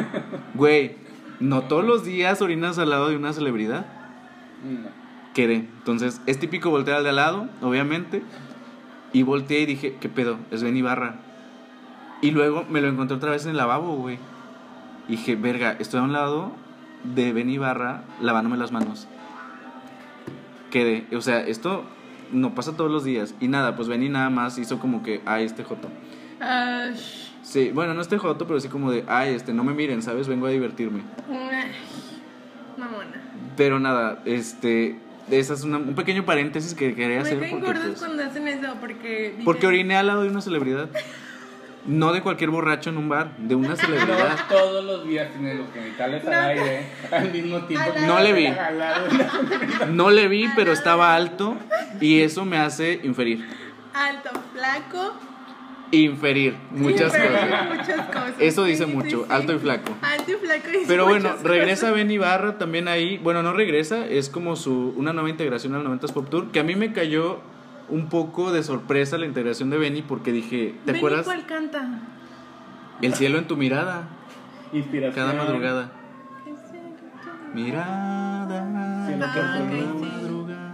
Güey, 0.54 0.96
no 1.38 1.64
todos 1.64 1.84
los 1.84 2.02
días 2.02 2.40
orinas 2.40 2.78
al 2.78 2.88
lado 2.88 3.10
de 3.10 3.16
una 3.16 3.34
celebridad. 3.34 3.84
No. 4.64 4.88
Quedé. 5.34 5.56
Entonces, 5.56 6.22
es 6.24 6.38
típico 6.38 6.70
voltear 6.70 6.96
al 6.96 7.02
de 7.02 7.10
al 7.10 7.16
lado, 7.16 7.50
obviamente. 7.60 8.22
Y 9.12 9.24
volteé 9.24 9.60
y 9.60 9.66
dije, 9.66 9.98
¿qué 10.00 10.08
pedo? 10.08 10.38
Es 10.50 10.62
Ben 10.62 10.74
Ibarra. 10.74 11.16
Y 12.22 12.30
luego 12.32 12.64
me 12.68 12.80
lo 12.80 12.88
encontré 12.88 13.16
otra 13.16 13.30
vez 13.30 13.44
en 13.44 13.50
el 13.52 13.56
lavabo, 13.56 13.96
güey. 13.96 14.18
Y 15.08 15.12
dije, 15.12 15.36
verga, 15.36 15.76
estoy 15.78 16.00
a 16.00 16.02
un 16.02 16.12
lado 16.12 16.52
de 17.04 17.32
Ben 17.32 17.48
Ibarra 17.48 18.02
lavándome 18.20 18.56
las 18.56 18.72
manos. 18.72 19.08
Quedé. 20.70 21.06
O 21.16 21.20
sea, 21.20 21.40
esto 21.40 21.84
no 22.32 22.54
pasa 22.54 22.76
todos 22.76 22.90
los 22.90 23.04
días. 23.04 23.34
Y 23.40 23.48
nada, 23.48 23.74
pues 23.74 23.88
Benny 23.88 24.08
nada 24.08 24.30
más 24.30 24.58
hizo 24.58 24.78
como 24.78 25.02
que, 25.02 25.20
ay, 25.26 25.44
este 25.44 25.64
Joto. 25.64 25.88
Sh- 26.40 27.26
Sí, 27.42 27.70
bueno, 27.72 27.94
no 27.94 28.02
este 28.02 28.18
Joto, 28.18 28.46
pero 28.46 28.60
sí 28.60 28.68
como 28.68 28.92
de, 28.92 29.02
ay, 29.08 29.34
este, 29.34 29.52
no 29.54 29.64
me 29.64 29.72
miren, 29.72 30.02
¿sabes? 30.02 30.28
Vengo 30.28 30.46
a 30.46 30.50
divertirme. 30.50 31.00
ay, 31.28 31.72
Mamona. 32.76 33.20
Pero 33.56 33.80
nada, 33.80 34.20
este, 34.26 34.98
esa 35.30 35.54
es 35.54 35.64
una- 35.64 35.78
un 35.78 35.94
pequeño 35.94 36.24
paréntesis 36.24 36.74
que 36.74 36.94
quería 36.94 37.16
Me 37.16 37.22
hacer. 37.22 37.40
caen 37.40 37.50
Porque, 37.52 37.66
gordos 37.66 37.86
pues, 37.86 37.98
cuando 37.98 38.22
hacen 38.24 38.46
eso 38.46 38.74
porque. 38.78 39.40
porque 39.44 39.66
oriné 39.66 39.96
al 39.96 40.06
lado 40.06 40.22
de 40.22 40.28
una 40.28 40.42
celebridad. 40.42 40.88
No 41.86 42.12
de 42.12 42.20
cualquier 42.20 42.50
borracho 42.50 42.90
en 42.90 42.98
un 42.98 43.08
bar, 43.08 43.36
de 43.38 43.54
una 43.54 43.70
No 43.70 43.76
celebridad. 43.76 44.38
todos 44.48 44.84
los 44.84 45.06
días 45.06 45.30
tienen 45.32 45.58
los 45.58 45.72
genitales 45.72 46.26
al 46.26 46.34
aire 46.34 46.86
al 47.10 47.32
mismo 47.32 47.62
tiempo. 47.62 47.92
Al 47.96 48.06
No 48.06 48.20
le 48.20 48.32
vi. 48.32 48.48
No 49.90 50.10
le 50.10 50.28
vi, 50.28 50.48
pero 50.54 50.72
estaba 50.72 51.14
alto 51.14 51.56
y 52.00 52.20
eso 52.20 52.44
me 52.44 52.58
hace 52.58 53.00
inferir. 53.02 53.46
Alto, 53.94 54.30
flaco. 54.52 55.14
Inferir 55.92 56.54
muchas 56.70 57.12
cosas. 57.12 57.68
Muchas 57.68 58.06
cosas. 58.06 58.34
Eso 58.38 58.62
dice 58.64 58.84
sí, 58.84 58.92
mucho, 58.92 59.24
sí. 59.24 59.26
alto 59.28 59.54
y 59.54 59.58
flaco. 59.58 59.92
Alto 60.02 60.30
y 60.30 60.34
flaco 60.34 60.68
dice 60.68 60.84
Pero 60.86 61.06
bueno, 61.06 61.34
regresa 61.42 61.88
cosas. 61.88 61.94
Ben 61.96 62.10
Ibarra 62.10 62.58
también 62.58 62.86
ahí. 62.86 63.18
Bueno, 63.18 63.42
no 63.42 63.52
regresa, 63.52 64.06
es 64.06 64.28
como 64.28 64.54
su 64.54 64.94
una 64.96 65.12
nueva 65.12 65.30
integración 65.30 65.74
al 65.74 65.84
90s 65.84 66.12
Pop 66.12 66.30
Tour. 66.30 66.52
Que 66.52 66.60
a 66.60 66.62
mí 66.62 66.76
me 66.76 66.92
cayó 66.92 67.40
un 67.90 68.08
poco 68.08 68.52
de 68.52 68.62
sorpresa 68.62 69.18
la 69.18 69.26
integración 69.26 69.70
de 69.70 69.78
Benny 69.78 70.02
porque 70.02 70.32
dije, 70.32 70.74
¿te 70.84 70.92
Benny, 70.92 70.98
acuerdas? 70.98 71.24
¿Cuál 71.24 71.46
canta? 71.46 71.88
El 73.02 73.14
cielo 73.14 73.38
en 73.38 73.46
tu 73.46 73.56
mirada, 73.56 74.04
Inspiración. 74.72 75.26
cada 75.26 75.36
madrugada. 75.42 75.90
Mirada. 77.54 79.06
Sí, 79.08 79.16
lo 79.16 79.24
Ah, 79.26 79.32
cada 79.34 79.56
sí. 79.58 79.64
madrugada. 80.00 80.70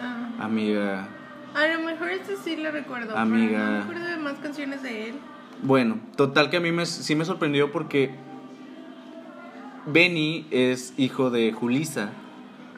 Ah, 0.00 0.44
Amiga, 0.44 1.08
a 1.54 1.66
lo 1.76 1.84
mejor 1.84 2.08
este 2.10 2.36
sí 2.36 2.56
lo 2.56 2.70
recuerdo. 2.70 3.08
pero 3.08 3.18
Amiga. 3.20 3.58
no 3.64 3.70
me 3.72 3.78
acuerdo 3.78 4.04
de 4.06 4.16
más 4.16 4.34
canciones 4.38 4.82
de 4.82 5.08
él. 5.10 5.14
Bueno, 5.62 5.98
total 6.16 6.50
que 6.50 6.56
a 6.56 6.60
mí 6.60 6.72
me, 6.72 6.84
sí 6.86 7.14
me 7.14 7.24
sorprendió 7.24 7.70
porque 7.70 8.10
Benny 9.86 10.46
es 10.50 10.94
hijo 10.96 11.30
de 11.30 11.52
Julisa, 11.52 12.10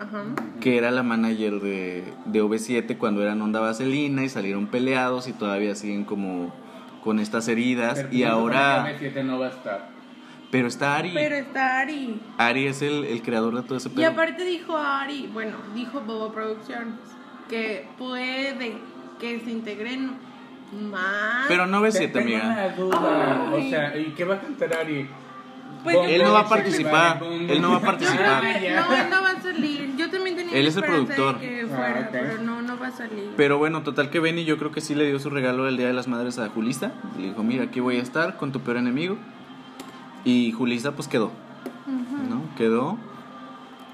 Ajá. 0.01 0.25
que 0.61 0.77
era 0.79 0.91
la 0.91 1.03
manager 1.03 1.61
de, 1.61 2.05
de 2.27 2.43
OV7 2.43 2.99
cuando 2.99 3.23
eran 3.23 3.41
Onda 3.43 3.61
Vaselina 3.61 4.23
y 4.25 4.29
salieron 4.29 4.67
peleados 4.67 5.27
y 5.29 5.33
todavía 5.33 5.75
siguen 5.75 6.05
como 6.05 6.53
con 7.03 7.19
estas 7.19 7.49
heridas. 7.49 7.95
Pero 7.95 8.09
y 8.13 8.19
que 8.19 8.27
ahora... 8.27 8.87
M7 8.99 9.25
no 9.25 9.39
va 9.39 9.47
a 9.47 9.51
estar. 9.51 9.89
Pero 10.51 10.69
está 10.69 10.97
Ari. 10.97 11.11
Pero 11.15 11.35
está 11.37 11.79
Ari. 11.81 12.21
Ari 12.39 12.67
es 12.67 12.83
el, 12.83 13.05
el 13.05 13.23
creador 13.23 13.55
de 13.57 13.63
todo 13.63 13.79
ese 13.79 13.89
Y 13.89 13.93
pedo. 13.93 14.11
aparte 14.11 14.45
dijo 14.45 14.77
Ari, 14.77 15.29
bueno, 15.33 15.57
dijo 15.75 16.01
Bobo 16.03 16.33
Productions, 16.33 16.95
que 17.49 17.87
puede 17.99 18.75
que 19.19 19.41
se 19.41 19.51
integren 19.51 20.13
más. 20.91 21.47
Pero 21.49 21.67
no 21.67 21.81
OV7, 21.81 22.13
Tengo 22.13 22.19
amiga. 22.21 22.45
una 22.45 22.69
duda. 22.71 23.51
Ay. 23.55 23.67
O 23.67 23.71
sea, 23.71 23.97
¿y 23.97 24.05
qué 24.17 24.25
va 24.25 24.35
a 24.37 24.41
cantar 24.41 24.75
Ari? 24.75 25.09
Pues 25.83 25.97
Él 26.09 26.23
no 26.23 26.33
va 26.33 26.41
a 26.41 26.49
participar, 26.49 27.23
él 27.23 27.63
no 27.63 27.71
va 27.71 27.77
a 27.77 27.81
participar. 27.81 28.41
creo 28.41 28.61
que- 28.61 28.75
Ah, 28.77 28.87
no, 28.89 28.95
él 28.97 29.11
no 29.11 29.23
va 29.23 29.31
a 29.31 29.36
Él 30.59 30.67
es 30.67 30.77
el 30.77 30.85
productor. 30.85 31.39
que 31.39 31.67
Ah, 31.73 32.09
pero 32.11 32.43
no, 32.43 32.63
no 32.63 32.79
va 32.79 32.89
a 32.89 32.91
salir. 32.91 33.31
Pero 33.37 33.59
bueno, 33.59 33.83
total 33.83 34.11
que 34.11 34.21
Benny 34.21 34.45
yo 34.45 34.57
creo 34.59 34.73
que 34.73 34.81
sí 34.81 34.95
le 34.95 35.07
dio 35.07 35.19
su 35.19 35.31
regalo 35.31 35.69
el 35.69 35.77
Día 35.77 35.87
de 35.87 35.93
las 35.93 36.09
Madres 36.09 36.39
a 36.39 36.49
Julisa. 36.49 36.93
Le 37.19 37.29
dijo, 37.29 37.43
mira, 37.43 37.65
aquí 37.65 37.81
voy 37.81 37.97
a 37.99 38.03
estar 38.03 38.37
con 38.37 38.53
tu 38.53 38.61
peor 38.61 38.79
enemigo. 38.79 39.17
Y 40.25 40.53
Julisa 40.53 40.93
pues 40.93 41.09
quedó. 41.09 41.31
¿no? 41.87 42.43
Quedó. 42.57 42.99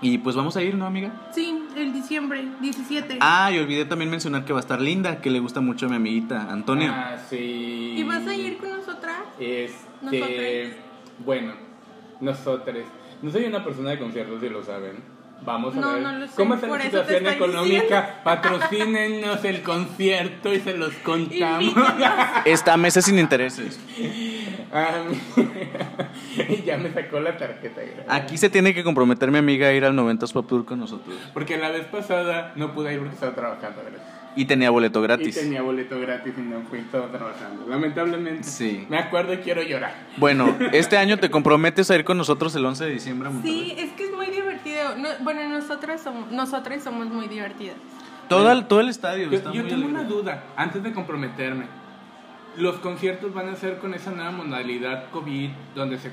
Y 0.00 0.18
pues 0.18 0.34
vamos 0.34 0.56
a 0.56 0.62
ir, 0.62 0.74
¿no, 0.74 0.84
amiga? 0.86 1.12
Sí, 1.32 1.62
el 1.76 1.92
diciembre 1.92 2.44
17. 2.60 3.18
Ah, 3.20 3.52
y 3.52 3.58
olvidé 3.58 3.84
también 3.84 4.10
mencionar 4.10 4.44
que 4.44 4.52
va 4.52 4.58
a 4.58 4.62
estar 4.62 4.80
Linda, 4.80 5.20
que 5.20 5.30
le 5.30 5.38
gusta 5.38 5.60
mucho 5.60 5.86
a 5.86 5.88
mi 5.90 5.96
amiguita 5.96 6.50
Antonia. 6.50 7.12
Ah, 7.12 7.18
sí. 7.18 7.94
¿Y 7.96 8.02
vas 8.02 8.26
a 8.26 8.34
ir 8.34 8.56
con 8.58 8.70
nosotras? 8.70 9.18
Este, 9.38 9.76
Nosotras. 10.02 10.76
bueno, 11.24 11.52
nosotros. 12.20 12.84
No 13.22 13.30
soy 13.30 13.44
una 13.44 13.62
persona 13.62 13.90
de 13.90 13.98
conciertos, 14.00 14.40
si 14.40 14.48
lo 14.48 14.64
saben. 14.64 14.96
Vamos 15.44 15.76
a 15.76 15.80
No, 15.80 15.92
ver 15.94 16.02
no 16.02 16.12
lo 16.12 16.26
sé, 16.26 16.32
cómo 16.36 16.54
está 16.54 16.68
por 16.68 16.78
la 16.78 16.84
situación 16.84 17.26
económica. 17.26 18.20
Patrocínenos 18.22 19.44
el 19.44 19.62
concierto 19.62 20.52
y 20.52 20.60
se 20.60 20.74
los 20.76 20.92
contamos. 20.96 21.74
Está 22.44 22.76
meses 22.76 23.04
sin 23.04 23.18
intereses. 23.18 23.78
Y 26.48 26.62
ya 26.64 26.78
me 26.78 26.92
sacó 26.92 27.20
la 27.20 27.36
tarjeta. 27.36 27.80
gracias. 27.80 28.06
Aquí 28.08 28.38
se 28.38 28.48
tiene 28.50 28.72
que 28.72 28.84
comprometer 28.84 29.30
mi 29.30 29.38
amiga 29.38 29.66
a 29.68 29.72
ir 29.72 29.84
al 29.84 29.94
90s 29.94 30.32
Pop 30.32 30.46
Tour 30.48 30.64
con 30.64 30.78
nosotros. 30.80 31.14
Porque 31.34 31.56
la 31.58 31.70
vez 31.70 31.86
pasada 31.86 32.52
no 32.56 32.72
pude 32.72 32.92
ir 32.94 33.00
porque 33.00 33.14
estaba 33.14 33.34
trabajando. 33.34 33.82
¿verdad? 33.84 34.00
Y 34.34 34.46
tenía 34.46 34.70
boleto 34.70 35.00
Y 35.00 35.02
gratis. 35.02 35.34
tenía 35.34 35.60
boleto 35.62 36.00
gratis 36.00 36.32
y 36.38 36.40
no 36.40 36.62
fui, 36.62 36.78
estaba 36.78 37.08
trabajando. 37.08 37.66
Lamentablemente. 37.68 38.44
Sí. 38.44 38.86
Me 38.88 38.98
acuerdo 38.98 39.34
y 39.34 39.38
quiero 39.38 39.62
llorar. 39.62 39.94
Bueno, 40.16 40.56
este 40.72 40.96
año 40.96 41.18
te 41.18 41.30
comprometes 41.30 41.90
a 41.90 41.96
ir 41.96 42.04
con 42.04 42.16
nosotros 42.16 42.54
el 42.56 42.64
11 42.64 42.84
de 42.86 42.90
diciembre. 42.90 43.28
a? 43.28 43.42
Sí, 43.42 43.74
es 43.76 43.92
que 43.92 44.04
es 44.04 44.12
muy 44.12 44.26
divertido. 44.26 44.96
No, 44.96 45.08
bueno, 45.20 45.46
nosotras 45.48 46.00
somos, 46.02 46.30
nosotras 46.30 46.82
somos 46.82 47.08
muy 47.08 47.28
divertidas. 47.28 47.76
Todo 48.28 48.50
el, 48.52 48.64
todo 48.66 48.80
el 48.80 48.88
estadio 48.88 49.28
Yo, 49.28 49.36
está 49.36 49.52
yo 49.52 49.60
muy 49.62 49.70
tengo 49.70 49.84
alegre. 49.86 50.00
una 50.00 50.08
duda 50.08 50.44
antes 50.56 50.82
de 50.82 50.92
comprometerme. 50.92 51.66
los 52.56 52.76
conciertos 52.76 53.34
van 53.34 53.48
a 53.50 53.56
ser 53.56 53.78
con 53.78 53.92
esa 53.94 54.10
nueva 54.12 54.30
modalidad 54.30 55.10
COVID, 55.10 55.50
donde 55.74 55.98
se 55.98 56.10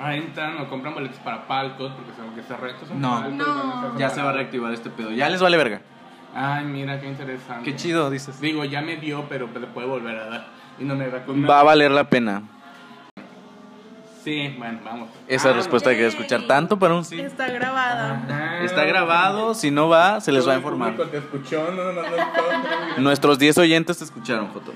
rentan 0.00 0.58
o 0.58 0.68
compran 0.68 0.94
boletos 0.94 1.18
para 1.18 1.46
palcos, 1.46 1.92
porque 1.92 2.12
son 2.16 2.34
que 2.34 2.42
se 2.42 2.56
rentan 2.56 3.00
No. 3.00 3.20
palcos, 3.20 3.36
No. 3.94 3.98
Ya 3.98 4.08
se 4.10 4.22
va 4.22 4.30
a 4.30 4.32
reactivar 4.32 4.72
este 4.72 4.90
pedo. 4.90 5.10
Ya 5.12 5.28
les 5.28 5.40
vale 5.40 5.56
verga. 5.56 5.80
Ay, 6.34 6.64
mira, 6.66 7.00
qué 7.00 7.06
interesante. 7.08 7.64
Qué 7.64 7.76
chido, 7.76 8.10
dices. 8.10 8.40
Digo, 8.40 8.64
ya 8.64 8.82
me 8.82 8.96
dio, 8.96 9.24
pero 9.28 9.48
le 9.58 9.66
puede 9.68 9.86
volver 9.86 10.16
a 10.18 10.26
dar. 10.26 10.46
Y 10.78 10.84
no 10.84 10.94
me 10.94 11.08
da 11.08 11.24
con 11.24 11.48
Va 11.48 11.60
a 11.60 11.62
valer 11.62 11.90
la 11.90 12.08
pena. 12.10 12.42
Sí, 14.22 14.54
bueno, 14.58 14.80
vamos. 14.84 15.08
Esa 15.28 15.50
Ah, 15.50 15.52
respuesta 15.52 15.90
hay 15.90 15.96
que 15.96 16.06
escuchar 16.08 16.42
tanto 16.48 16.78
para 16.78 16.94
un 16.94 17.04
sí. 17.04 17.18
Está 17.20 17.46
grabada. 17.48 18.20
ah, 18.28 18.64
Está 18.64 18.84
grabado, 18.84 19.54
si 19.54 19.70
no 19.70 19.88
va, 19.88 20.20
se 20.20 20.32
les 20.32 20.40
todo 20.40 20.48
va 20.48 20.52
a 20.52 20.56
el 20.56 20.60
informar. 20.62 20.90
público 20.96 21.10
te 21.10 21.18
escuchó, 21.18 21.70
no, 21.70 21.84
no, 21.84 21.92
no, 21.92 22.02
no, 22.02 22.98
Nuestros 22.98 23.38
10 23.38 23.56
oyentes 23.58 23.98
te 23.98 24.04
escucharon, 24.04 24.48
Joto. 24.48 24.74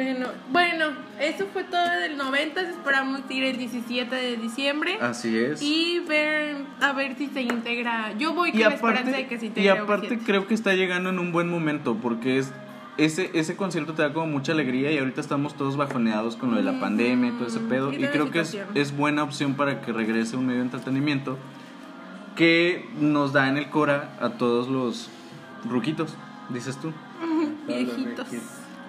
Bueno, 0.00 0.26
bueno, 0.50 0.86
eso 1.20 1.46
fue 1.52 1.64
todo 1.64 1.88
del 2.00 2.16
90. 2.16 2.60
Esperamos 2.62 3.20
ir 3.28 3.44
el 3.44 3.58
17 3.58 4.14
de 4.14 4.36
diciembre. 4.38 4.96
Así 5.00 5.36
es. 5.36 5.60
Y 5.60 6.00
ver, 6.08 6.56
a 6.80 6.92
ver 6.92 7.16
si 7.16 7.26
se 7.28 7.42
integra. 7.42 8.12
Yo 8.18 8.32
voy 8.32 8.50
con 8.50 8.60
Y 8.60 8.64
la 8.64 8.70
esperanza 8.70 9.10
de 9.10 9.10
aparte, 9.10 9.26
que 9.28 9.38
se 9.38 9.44
y 9.44 9.48
integre. 9.48 9.70
aparte 9.70 9.94
Occidente. 10.06 10.24
creo 10.24 10.46
que 10.46 10.54
está 10.54 10.72
llegando 10.74 11.10
en 11.10 11.18
un 11.18 11.32
buen 11.32 11.50
momento 11.50 11.96
porque 11.96 12.38
es 12.38 12.50
ese, 12.96 13.30
ese 13.34 13.56
concierto 13.56 13.92
te 13.94 14.02
da 14.02 14.12
como 14.12 14.26
mucha 14.26 14.52
alegría 14.52 14.90
y 14.90 14.98
ahorita 14.98 15.20
estamos 15.20 15.54
todos 15.54 15.76
bajoneados 15.76 16.36
con 16.36 16.50
lo 16.50 16.56
de 16.56 16.62
la 16.62 16.72
Mm, 16.72 16.80
pandemia 16.80 17.30
y 17.30 17.32
todo 17.32 17.46
ese 17.48 17.60
pedo 17.60 17.92
y 17.92 17.96
y 18.04 18.08
creo 18.08 18.30
que 18.30 18.40
es, 18.40 18.56
es 18.74 18.96
buena 18.96 19.22
opción 19.22 19.54
para 19.54 19.80
que 19.82 19.92
regrese 19.92 20.36
un 20.36 20.46
medio 20.46 20.60
de 20.60 20.64
entretenimiento 20.66 21.38
que 22.36 22.88
nos 22.98 23.32
da 23.32 23.48
en 23.48 23.56
el 23.58 23.68
Cora 23.70 24.16
a 24.20 24.30
todos 24.30 24.68
los 24.68 25.08
ruquitos, 25.68 26.14
dices 26.48 26.78
tú, 26.78 26.92
Viejitos. 27.66 28.28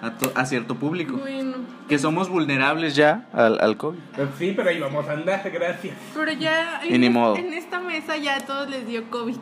A, 0.02 0.10
to- 0.18 0.32
a 0.34 0.44
cierto 0.44 0.74
público. 0.74 1.16
Bueno, 1.16 1.56
Que 1.88 1.98
somos 1.98 2.28
vulnerables 2.28 2.94
ya 2.96 3.26
al, 3.32 3.58
al 3.60 3.76
COVID. 3.78 3.98
Pues 4.14 4.28
sí, 4.38 4.52
pero 4.54 4.68
ahí 4.68 4.78
vamos 4.80 5.08
a 5.08 5.12
andar, 5.12 5.48
gracias. 5.50 5.96
pero 6.14 6.32
ya 6.32 6.82
Y 6.88 6.98
ni 6.98 7.06
en, 7.06 7.12
modo. 7.12 7.36
en 7.36 7.54
esta 7.54 7.80
mesa 7.80 8.16
ya 8.18 8.36
a 8.36 8.40
todos 8.40 8.68
les 8.68 8.86
dio 8.86 9.08
COVID. 9.10 9.36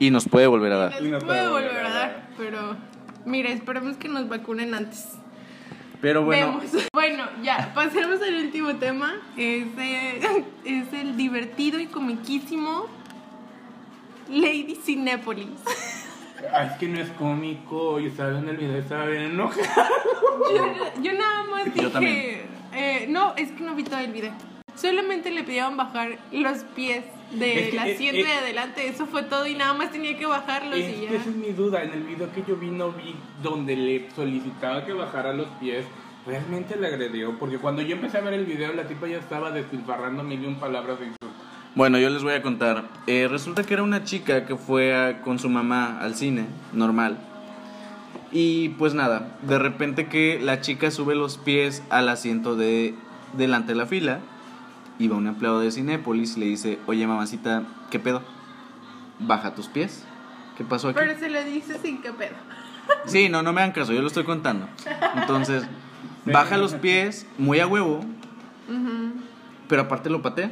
Y 0.00 0.10
nos 0.10 0.28
puede 0.28 0.46
volver 0.46 0.72
a 0.72 0.76
dar. 0.76 0.92
Y 1.02 1.08
no 1.08 1.16
Les 1.18 1.24
puede 1.24 1.38
puede 1.40 1.48
volver 1.48 1.68
volver 1.70 1.86
a 1.86 1.88
a 1.90 1.92
dar. 1.94 2.08
dar, 2.10 2.28
pero 2.36 2.76
mira, 3.24 3.50
esperemos 3.50 3.96
que 3.96 4.08
nos 4.08 4.28
vacunen 4.28 4.74
antes. 4.74 5.06
Pero 6.00 6.24
bueno, 6.24 6.58
Vemos. 6.60 6.64
Bueno, 6.92 7.24
ya, 7.42 7.72
pasemos 7.74 8.20
al 8.22 8.34
último 8.34 8.76
tema. 8.76 9.14
Es, 9.36 9.74
de- 9.76 10.44
es 10.64 10.92
el 10.92 11.16
divertido 11.16 11.78
y 11.80 11.86
comiquísimo 11.86 12.86
Lady 14.28 14.76
Cinépolis. 14.84 15.48
Ay, 16.52 16.68
es 16.68 16.78
que 16.78 16.88
no 16.88 17.00
es 17.00 17.08
cómico. 17.10 17.98
Yo 18.00 18.08
estaba 18.08 18.38
en 18.38 18.48
el 18.48 18.56
video, 18.56 18.76
estaba 18.78 19.06
bien 19.06 19.22
enojado. 19.22 19.62
Yo, 20.54 21.02
yo 21.02 21.12
nada 21.12 21.44
más 21.44 21.64
Yo 21.74 21.90
dije. 21.90 22.46
eh, 22.74 23.06
no, 23.08 23.34
es 23.36 23.50
que 23.52 23.62
no 23.64 23.74
vi 23.74 23.84
todo 23.84 23.98
el 24.00 24.12
video. 24.12 24.32
Solamente 24.76 25.30
le 25.32 25.42
pidieron 25.42 25.76
bajar 25.76 26.16
los 26.30 26.58
pies 26.76 27.04
del 27.32 27.58
Es 27.58 27.70
que, 27.70 27.76
eh, 27.76 27.80
asiento 27.94 28.20
eh, 28.20 28.24
de 28.24 28.32
adelante. 28.32 28.86
Eso 28.88 29.06
fue 29.06 29.24
todo 29.24 29.46
y 29.46 29.54
nada 29.54 29.74
más 29.74 29.90
tenía 29.90 30.16
que 30.16 30.26
bajarlos 30.26 30.76
Es 30.78 30.88
y 30.90 31.00
que 31.00 31.06
ya. 31.06 31.10
esa 31.18 31.30
es 31.30 31.36
mi 31.36 31.50
duda. 31.50 31.82
En 31.82 31.92
el 31.92 32.04
video 32.04 32.32
que 32.32 32.44
yo 32.46 32.56
vi, 32.56 32.70
no 32.70 32.92
vi 32.92 33.16
donde 33.42 33.74
le 33.76 34.10
solicitaba 34.12 34.84
que 34.84 34.92
bajara 34.92 35.32
los 35.32 35.48
pies. 35.60 35.84
Realmente 36.26 36.76
le 36.76 36.86
agredió. 36.86 37.36
Porque 37.38 37.58
cuando 37.58 37.82
yo 37.82 37.96
empecé 37.96 38.18
a 38.18 38.20
ver 38.20 38.34
el 38.34 38.44
video, 38.46 38.72
la 38.72 38.86
tipa 38.86 39.08
ya 39.08 39.18
estaba 39.18 39.50
despilfarrando 39.50 40.22
mil 40.22 40.42
y 40.42 40.46
un 40.46 40.60
palabras 40.60 41.00
de 41.00 41.06
insulto. 41.06 41.27
Bueno, 41.74 41.98
yo 41.98 42.10
les 42.10 42.22
voy 42.22 42.32
a 42.34 42.42
contar. 42.42 42.84
Eh, 43.06 43.28
resulta 43.30 43.62
que 43.62 43.74
era 43.74 43.82
una 43.82 44.04
chica 44.04 44.46
que 44.46 44.56
fue 44.56 44.94
a- 44.96 45.20
con 45.22 45.38
su 45.38 45.48
mamá 45.48 45.98
al 46.00 46.14
cine, 46.14 46.46
normal. 46.72 47.18
Y 48.32 48.70
pues 48.70 48.94
nada, 48.94 49.38
de 49.42 49.58
repente 49.58 50.06
que 50.08 50.40
la 50.42 50.60
chica 50.60 50.90
sube 50.90 51.14
los 51.14 51.38
pies 51.38 51.82
al 51.90 52.08
asiento 52.08 52.56
de 52.56 52.94
delante 53.34 53.72
de 53.72 53.78
la 53.78 53.86
fila. 53.86 54.18
Y 54.98 55.06
va 55.06 55.16
un 55.16 55.28
empleado 55.28 55.60
de 55.60 55.70
Cinépolis 55.70 56.36
y 56.36 56.40
le 56.40 56.46
dice, 56.46 56.78
oye 56.86 57.06
mamacita, 57.06 57.62
¿qué 57.90 58.00
pedo? 58.00 58.22
Baja 59.20 59.54
tus 59.54 59.68
pies. 59.68 60.04
¿Qué 60.56 60.64
pasó 60.64 60.88
aquí? 60.88 60.98
Pero 60.98 61.16
se 61.18 61.30
lo 61.30 61.42
dice 61.44 61.78
sin 61.78 62.02
que 62.02 62.10
pedo. 62.12 62.34
Sí, 63.06 63.28
no, 63.28 63.42
no 63.42 63.52
me 63.52 63.60
hagan 63.60 63.72
caso, 63.72 63.92
yo 63.92 64.00
lo 64.00 64.08
estoy 64.08 64.24
contando. 64.24 64.66
Entonces, 65.14 65.62
baja 66.24 66.56
los 66.56 66.74
pies, 66.74 67.26
muy 67.38 67.60
a 67.60 67.66
huevo, 67.68 68.00
pero 69.68 69.82
aparte 69.82 70.10
lo 70.10 70.20
patea. 70.22 70.50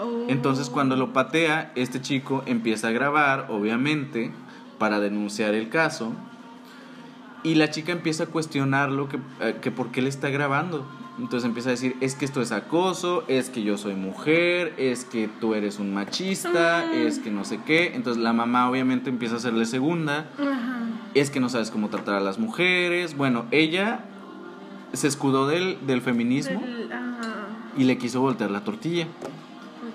Oh. 0.00 0.24
Entonces 0.28 0.70
cuando 0.70 0.96
lo 0.96 1.12
patea, 1.12 1.72
este 1.74 2.00
chico 2.00 2.42
empieza 2.46 2.88
a 2.88 2.90
grabar, 2.90 3.46
obviamente, 3.50 4.32
para 4.78 5.00
denunciar 5.00 5.54
el 5.54 5.68
caso. 5.68 6.12
Y 7.42 7.54
la 7.54 7.70
chica 7.70 7.92
empieza 7.92 8.24
a 8.24 8.26
cuestionarlo 8.26 9.08
que, 9.08 9.18
eh, 9.40 9.56
que 9.62 9.70
por 9.70 9.90
qué 9.90 10.02
le 10.02 10.08
está 10.10 10.28
grabando. 10.28 10.86
Entonces 11.18 11.46
empieza 11.46 11.70
a 11.70 11.72
decir, 11.72 11.96
es 12.00 12.14
que 12.14 12.24
esto 12.24 12.40
es 12.42 12.52
acoso, 12.52 13.24
es 13.28 13.50
que 13.50 13.62
yo 13.62 13.76
soy 13.78 13.94
mujer, 13.94 14.74
es 14.78 15.04
que 15.04 15.28
tú 15.40 15.54
eres 15.54 15.78
un 15.78 15.92
machista, 15.92 16.84
Mm. 16.88 16.94
es 17.06 17.18
que 17.18 17.30
no 17.30 17.44
sé 17.44 17.60
qué. 17.66 17.94
Entonces 17.94 18.22
la 18.22 18.32
mamá 18.32 18.68
obviamente 18.70 19.10
empieza 19.10 19.34
a 19.34 19.38
hacerle 19.38 19.64
segunda, 19.66 20.26
es 21.14 21.30
que 21.30 21.40
no 21.40 21.48
sabes 21.48 21.70
cómo 21.70 21.88
tratar 21.88 22.14
a 22.14 22.20
las 22.20 22.38
mujeres. 22.38 23.16
Bueno, 23.16 23.44
ella 23.50 24.00
se 24.92 25.08
escudó 25.08 25.46
del, 25.46 25.78
del 25.86 26.00
feminismo 26.02 26.60
Del- 26.60 26.90
y 27.76 27.84
le 27.84 27.98
quiso 27.98 28.20
voltear 28.20 28.50
la 28.50 28.64
tortilla. 28.64 29.06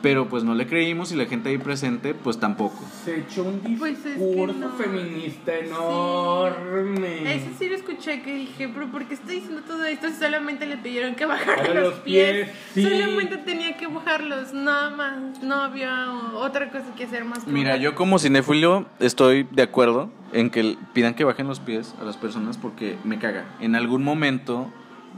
Pero 0.02 0.28
pues 0.30 0.44
no 0.44 0.54
le 0.56 0.68
creímos 0.68 1.12
y 1.12 1.16
la 1.16 1.26
gente 1.26 1.50
ahí 1.50 1.58
presente 1.58 2.14
pues 2.14 2.40
tampoco. 2.40 2.78
Se 3.04 3.20
echó 3.22 3.44
un 3.44 3.60
Pues 3.78 3.98
es 4.06 4.18
que 4.18 4.26
discurso 4.26 4.54
no. 4.60 4.70
feminista 4.72 5.54
enorme. 5.58 7.36
Ese 7.36 7.50
sí 7.58 7.70
lo 7.70 7.76
escuché 7.76 8.22
que 8.22 8.34
dije, 8.36 8.70
pero 8.74 8.88
¿por 8.92 9.06
qué 9.06 9.14
está 9.16 9.32
diciendo 9.32 9.62
todo 9.66 9.84
esto 9.86 10.08
si 10.10 10.16
solamente 10.16 10.66
le 10.66 10.78
pidieron 10.78 11.16
que 11.16 11.26
bajara 11.26 11.58
Bajara 11.58 11.74
los, 11.82 11.90
los 11.92 12.00
pies? 12.02 12.48
pies, 12.48 12.50
sí. 12.74 12.84
Solamente 12.84 13.38
tenía 13.38 13.78
que 13.78 13.88
bajarlos, 13.88 14.54
nada 14.54 14.90
más. 14.90 15.42
No 15.42 15.56
había 15.56 16.12
otra 16.36 16.70
cosa 16.70 16.94
que 16.96 17.06
hacer 17.06 17.26
más. 17.26 17.44
que 17.44 17.52
Mira, 17.52 17.70
bajar. 17.72 17.82
yo 17.82 17.96
como 17.96 18.20
cinéfilo 18.20 18.86
estoy 19.00 19.44
de 19.52 19.62
acuerdo 19.64 20.10
en 20.34 20.50
que 20.50 20.78
pidan 20.94 21.14
que 21.14 21.24
bajen 21.24 21.48
los 21.48 21.60
pies 21.60 21.96
a 22.00 22.04
las 22.04 22.18
personas 22.18 22.58
porque 22.58 22.98
me 23.04 23.20
caga. 23.20 23.46
En 23.60 23.76
algún 23.76 24.04
momento 24.04 24.72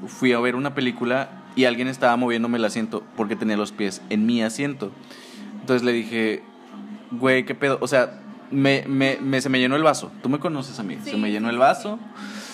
fui 0.07 0.33
a 0.33 0.39
ver 0.39 0.55
una 0.55 0.75
película 0.75 1.29
y 1.57 1.65
alguien 1.65 1.89
estaba 1.89 2.15
moviéndome 2.15 2.57
el 2.57 2.63
asiento 2.65 3.03
porque 3.17 3.35
tenía 3.35 3.57
los 3.57 3.73
pies 3.73 4.01
en 4.09 4.25
mi 4.25 4.41
asiento. 4.41 4.91
Entonces 5.59 5.83
le 5.83 5.91
dije, 5.91 6.43
güey, 7.11 7.43
¿qué 7.45 7.53
pedo? 7.55 7.77
O 7.81 7.87
sea, 7.87 8.21
me, 8.51 8.85
me- 8.87 9.17
me- 9.21 9.41
se 9.41 9.49
me 9.49 9.59
llenó 9.59 9.75
el 9.75 9.83
vaso. 9.83 10.09
Tú 10.23 10.29
me 10.29 10.39
conoces 10.39 10.79
a 10.79 10.83
mí. 10.83 10.97
Sí, 11.03 11.11
se 11.11 11.17
me 11.17 11.31
llenó 11.31 11.49
el 11.49 11.57
vaso 11.57 11.99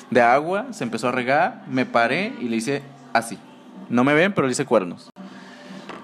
de 0.09 0.21
agua, 0.21 0.67
se 0.71 0.83
empezó 0.83 1.09
a 1.09 1.11
regar, 1.11 1.63
me 1.69 1.85
paré 1.85 2.33
y 2.39 2.49
le 2.49 2.55
hice 2.55 2.81
así. 3.13 3.37
No 3.89 4.03
me 4.03 4.13
ven, 4.15 4.33
pero 4.33 4.47
le 4.47 4.53
hice 4.53 4.65
cuernos. 4.65 5.09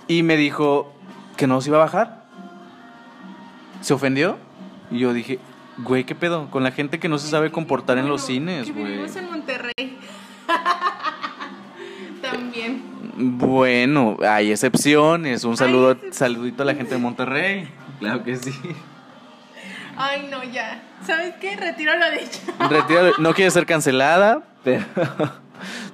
Y 0.08 0.22
me 0.24 0.38
dijo 0.38 0.93
que 1.38 1.47
no 1.47 1.62
se 1.62 1.70
iba 1.70 1.78
a 1.78 1.86
bajar. 1.86 2.26
Se 3.82 3.93
ofendió. 3.93 4.38
Y 4.91 5.00
yo 5.00 5.14
dije, 5.14 5.39
güey, 5.78 6.04
¿qué 6.04 6.16
pedo? 6.16 6.50
Con 6.52 6.64
la 6.64 6.72
gente 6.72 7.00
que 7.00 7.08
no 7.10 7.18
se 7.18 7.30
sabe 7.30 7.52
comportar 7.52 7.97
en 7.97 8.08
los 8.10 8.24
cines, 8.26 8.74
güey. 8.76 9.00
En 9.16 9.26
Monterrey. 9.30 9.97
También. 12.32 12.84
Bueno, 13.38 14.18
hay 14.28 14.52
excepciones. 14.52 15.44
Un 15.44 15.58
saludo, 15.58 15.98
saludito 16.12 16.64
a 16.64 16.66
la 16.66 16.74
gente 16.76 16.96
de 16.96 16.98
Monterrey. 17.02 17.68
Claro 18.00 18.24
que 18.24 18.36
sí. 18.38 18.54
Ay, 19.98 20.28
no, 20.32 20.44
ya. 20.44 20.82
¿Sabes 21.06 21.36
qué? 21.42 21.56
Retiro 21.58 21.92
lo 21.98 22.12
dicho. 22.12 22.40
Retiro- 22.70 23.18
no 23.18 23.34
quiere 23.34 23.52
ser 23.52 23.66
cancelada, 23.66 24.42
pero, 24.64 24.86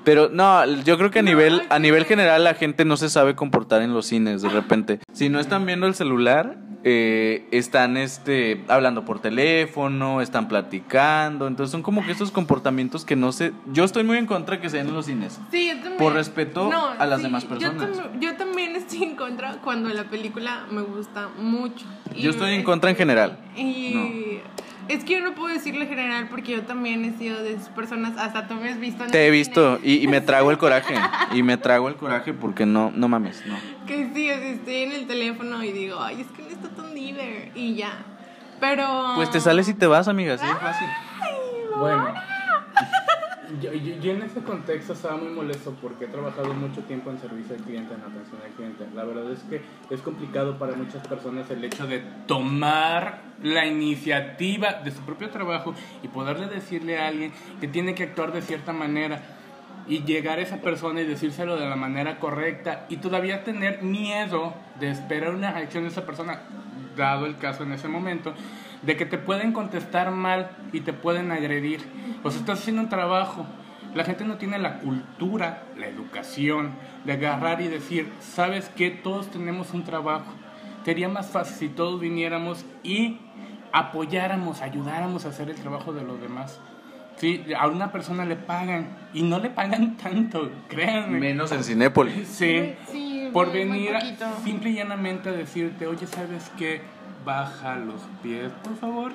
pero 0.03 0.29
no, 0.31 0.65
yo 0.83 0.97
creo 0.97 1.11
que 1.11 1.19
a 1.19 1.21
No, 1.21 1.29
nivel, 1.29 1.61
a 1.69 1.79
nivel 1.79 2.05
general 2.05 2.43
la 2.43 2.53
gente 2.53 2.85
no 2.85 2.97
se 2.97 3.09
sabe 3.09 3.35
comportar 3.35 3.81
en 3.81 3.93
los 3.93 4.05
cines 4.07 4.41
de 4.41 4.49
repente. 4.49 4.99
Si 5.13 5.29
no 5.29 5.39
están 5.39 5.65
viendo 5.65 5.87
el 5.87 5.95
celular, 5.95 6.57
eh, 6.87 7.47
están 7.51 7.97
este, 7.97 8.63
hablando 8.67 9.05
por 9.05 9.19
teléfono, 9.19 10.21
están 10.21 10.47
platicando, 10.47 11.47
entonces 11.47 11.71
son 11.71 11.81
como 11.81 12.05
que 12.05 12.11
estos 12.11 12.29
comportamientos 12.29 13.05
que 13.05 13.15
no 13.15 13.31
sé, 13.31 13.53
yo 13.71 13.83
estoy 13.83 14.03
muy 14.03 14.17
en 14.19 14.27
contra 14.27 14.61
que 14.61 14.69
se 14.69 14.77
den 14.77 14.89
en 14.89 14.93
los 14.93 15.07
cines. 15.07 15.39
Sí, 15.49 15.67
yo 15.67 15.73
también. 15.75 15.97
Por 15.97 16.13
respeto 16.13 16.69
a 16.99 17.05
las 17.07 17.23
demás 17.23 17.43
yo 17.43 17.49
personas. 17.49 17.89
tam- 17.97 18.19
Yo, 18.19 18.35
también 18.35 18.75
estoy 18.75 19.03
en 19.03 19.15
contra 19.15 19.53
cuando 19.63 19.89
la 19.89 20.03
película 20.03 20.65
me 20.69 20.81
gusta 20.81 21.27
mucho. 21.39 21.85
Y 22.13 22.21
Yo 22.21 22.29
estoy 22.29 22.53
en 22.53 22.63
contra 22.63 22.91
en 22.91 22.95
general. 22.95 23.39
Y 23.57 24.39
es 24.87 25.03
que 25.03 25.13
yo 25.13 25.21
no 25.21 25.35
puedo 25.35 25.53
decirle 25.53 25.87
general 25.87 26.27
porque 26.29 26.53
yo 26.53 26.63
también 26.63 27.05
he 27.05 27.17
sido 27.17 27.41
de 27.41 27.53
esas 27.53 27.69
personas, 27.69 28.17
hasta 28.17 28.47
tú 28.47 28.55
me 28.55 28.69
has 28.69 28.79
visto 28.79 29.03
en 29.03 29.11
Te 29.11 29.27
he 29.27 29.31
visto 29.31 29.79
y, 29.83 30.03
y 30.03 30.07
me 30.07 30.21
trago 30.21 30.51
el 30.51 30.57
coraje, 30.57 30.95
y 31.33 31.43
me 31.43 31.57
trago 31.57 31.87
el 31.87 31.95
coraje 31.95 32.33
porque 32.33 32.65
no, 32.65 32.91
no 32.95 33.07
mames, 33.07 33.43
no. 33.45 33.55
Que 33.85 34.09
sí, 34.13 34.29
o 34.29 34.37
sea, 34.37 34.49
estoy 34.49 34.75
en 34.75 34.91
el 34.91 35.07
teléfono 35.07 35.63
y 35.63 35.71
digo, 35.71 35.99
ay, 35.99 36.21
es 36.21 36.27
que 36.27 36.41
no 36.43 36.49
está 36.49 36.69
tan 36.69 36.93
libre. 36.93 37.51
Y 37.55 37.75
ya. 37.75 37.93
Pero. 38.59 39.13
Pues 39.15 39.29
te 39.31 39.39
sales 39.39 39.67
y 39.67 39.73
te 39.73 39.87
vas, 39.87 40.07
amiga, 40.07 40.35
así 40.35 40.45
de 40.45 40.55
fácil. 40.55 40.87
Bueno, 41.77 42.13
yo, 43.61 43.73
yo- 43.73 43.95
yo 44.01 44.11
en 44.11 44.21
ese 44.23 44.41
contexto 44.41 44.93
estaba 44.93 45.17
muy 45.17 45.29
molesto 45.33 45.75
porque 45.81 46.05
he 46.05 46.07
trabajado 46.07 46.53
mucho 46.53 46.81
tiempo 46.83 47.09
en 47.11 47.19
servicio 47.19 47.55
al 47.55 47.61
cliente, 47.61 47.93
en 47.93 48.01
atención 48.01 48.39
al 48.43 48.51
cliente. 48.51 48.85
La 48.95 49.03
verdad 49.03 49.31
es 49.31 49.39
que 49.43 49.61
es 49.89 50.01
complicado 50.01 50.57
para 50.57 50.73
muchas 50.75 51.05
personas 51.07 51.49
el 51.51 51.63
hecho 51.63 51.87
de 51.87 51.99
tomar 52.27 53.21
la 53.43 53.65
iniciativa 53.65 54.73
de 54.83 54.91
su 54.91 55.01
propio 55.01 55.29
trabajo 55.29 55.73
y 56.03 56.07
poderle 56.07 56.47
decirle 56.47 56.99
a 56.99 57.07
alguien 57.07 57.31
que 57.59 57.67
tiene 57.67 57.95
que 57.95 58.03
actuar 58.03 58.31
de 58.33 58.41
cierta 58.41 58.73
manera. 58.73 59.21
y 59.87 60.03
llegar 60.03 60.39
a 60.39 60.41
esa 60.41 60.57
persona 60.61 61.01
y 61.01 61.05
decírselo 61.05 61.57
de 61.57 61.69
la 61.69 61.75
manera 61.75 62.17
correcta 62.17 62.87
y 62.89 62.97
todavía 62.97 63.43
tener 63.43 63.83
miedo 63.83 64.55
de 64.79 64.89
esperar 64.89 65.35
una 65.35 65.51
reacción 65.51 65.83
de 65.83 65.89
esa 65.89 66.07
persona, 66.07 66.39
dado 66.97 67.27
el 67.27 67.37
caso 67.37 67.61
en 67.61 67.71
ese 67.71 67.87
momento, 67.87 68.33
de 68.81 68.97
que 68.97 69.05
te 69.05 69.17
pueden 69.17 69.51
contestar 69.51 70.11
mal 70.11 70.51
y 70.73 70.81
te 70.81 70.93
pueden 70.93 71.31
agredir. 71.31 71.81
O 72.23 72.31
sea, 72.31 72.39
estás 72.39 72.59
haciendo 72.59 72.81
un 72.81 72.89
trabajo. 72.89 73.45
La 73.93 74.03
gente 74.03 74.25
no 74.25 74.35
tiene 74.35 74.59
la 74.59 74.79
cultura, 74.79 75.63
la 75.77 75.87
educación 75.87 76.71
de 77.05 77.13
agarrar 77.13 77.61
y 77.61 77.67
decir, 77.67 78.11
sabes 78.19 78.69
que 78.69 78.91
todos 78.91 79.31
tenemos 79.31 79.73
un 79.73 79.83
trabajo. 79.83 80.33
Sería 80.83 81.07
más 81.09 81.27
fácil 81.27 81.55
si 81.55 81.69
todos 81.69 81.99
viniéramos 81.99 82.65
y 82.83 83.19
apoyáramos, 83.71 84.61
ayudáramos 84.61 85.25
a 85.25 85.29
hacer 85.29 85.49
el 85.49 85.55
trabajo 85.55 85.93
de 85.93 86.03
los 86.03 86.21
demás. 86.21 86.59
Sí, 87.17 87.43
a 87.57 87.67
una 87.67 87.91
persona 87.91 88.25
le 88.25 88.35
pagan 88.35 88.89
y 89.13 89.23
no 89.23 89.39
le 89.39 89.49
pagan 89.49 89.95
tanto, 90.03 90.51
créanme. 90.67 91.19
Menos 91.19 91.51
en 91.51 91.63
Cinépolis. 91.63 92.27
Sí, 92.27 92.73
Sí, 92.91 93.29
por 93.31 93.51
venir 93.51 93.93
simple 94.43 94.69
y 94.71 94.75
llanamente 94.75 95.29
a 95.29 95.31
decirte, 95.31 95.87
oye, 95.87 96.07
¿sabes 96.07 96.51
qué? 96.57 96.81
Baja 97.25 97.75
los 97.77 98.01
pies, 98.23 98.51
por 98.63 98.77
favor. 98.77 99.11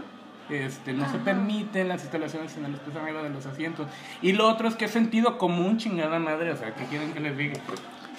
Este, 0.48 0.92
no 0.92 1.08
se 1.10 1.18
permiten 1.18 1.86
las 1.88 2.02
instalaciones 2.02 2.56
en 2.56 2.72
los 2.72 2.80
pies 2.80 2.96
arriba 2.96 3.22
de 3.22 3.30
los 3.30 3.46
asientos. 3.46 3.86
Y 4.20 4.32
lo 4.32 4.48
otro 4.48 4.66
es 4.68 4.74
que 4.74 4.86
es 4.86 4.90
sentido 4.90 5.38
común, 5.38 5.78
chingada 5.78 6.18
madre. 6.18 6.50
O 6.50 6.56
sea, 6.56 6.74
¿qué 6.74 6.84
quieren 6.86 7.12
que 7.12 7.20
les 7.20 7.36
diga? 7.38 7.54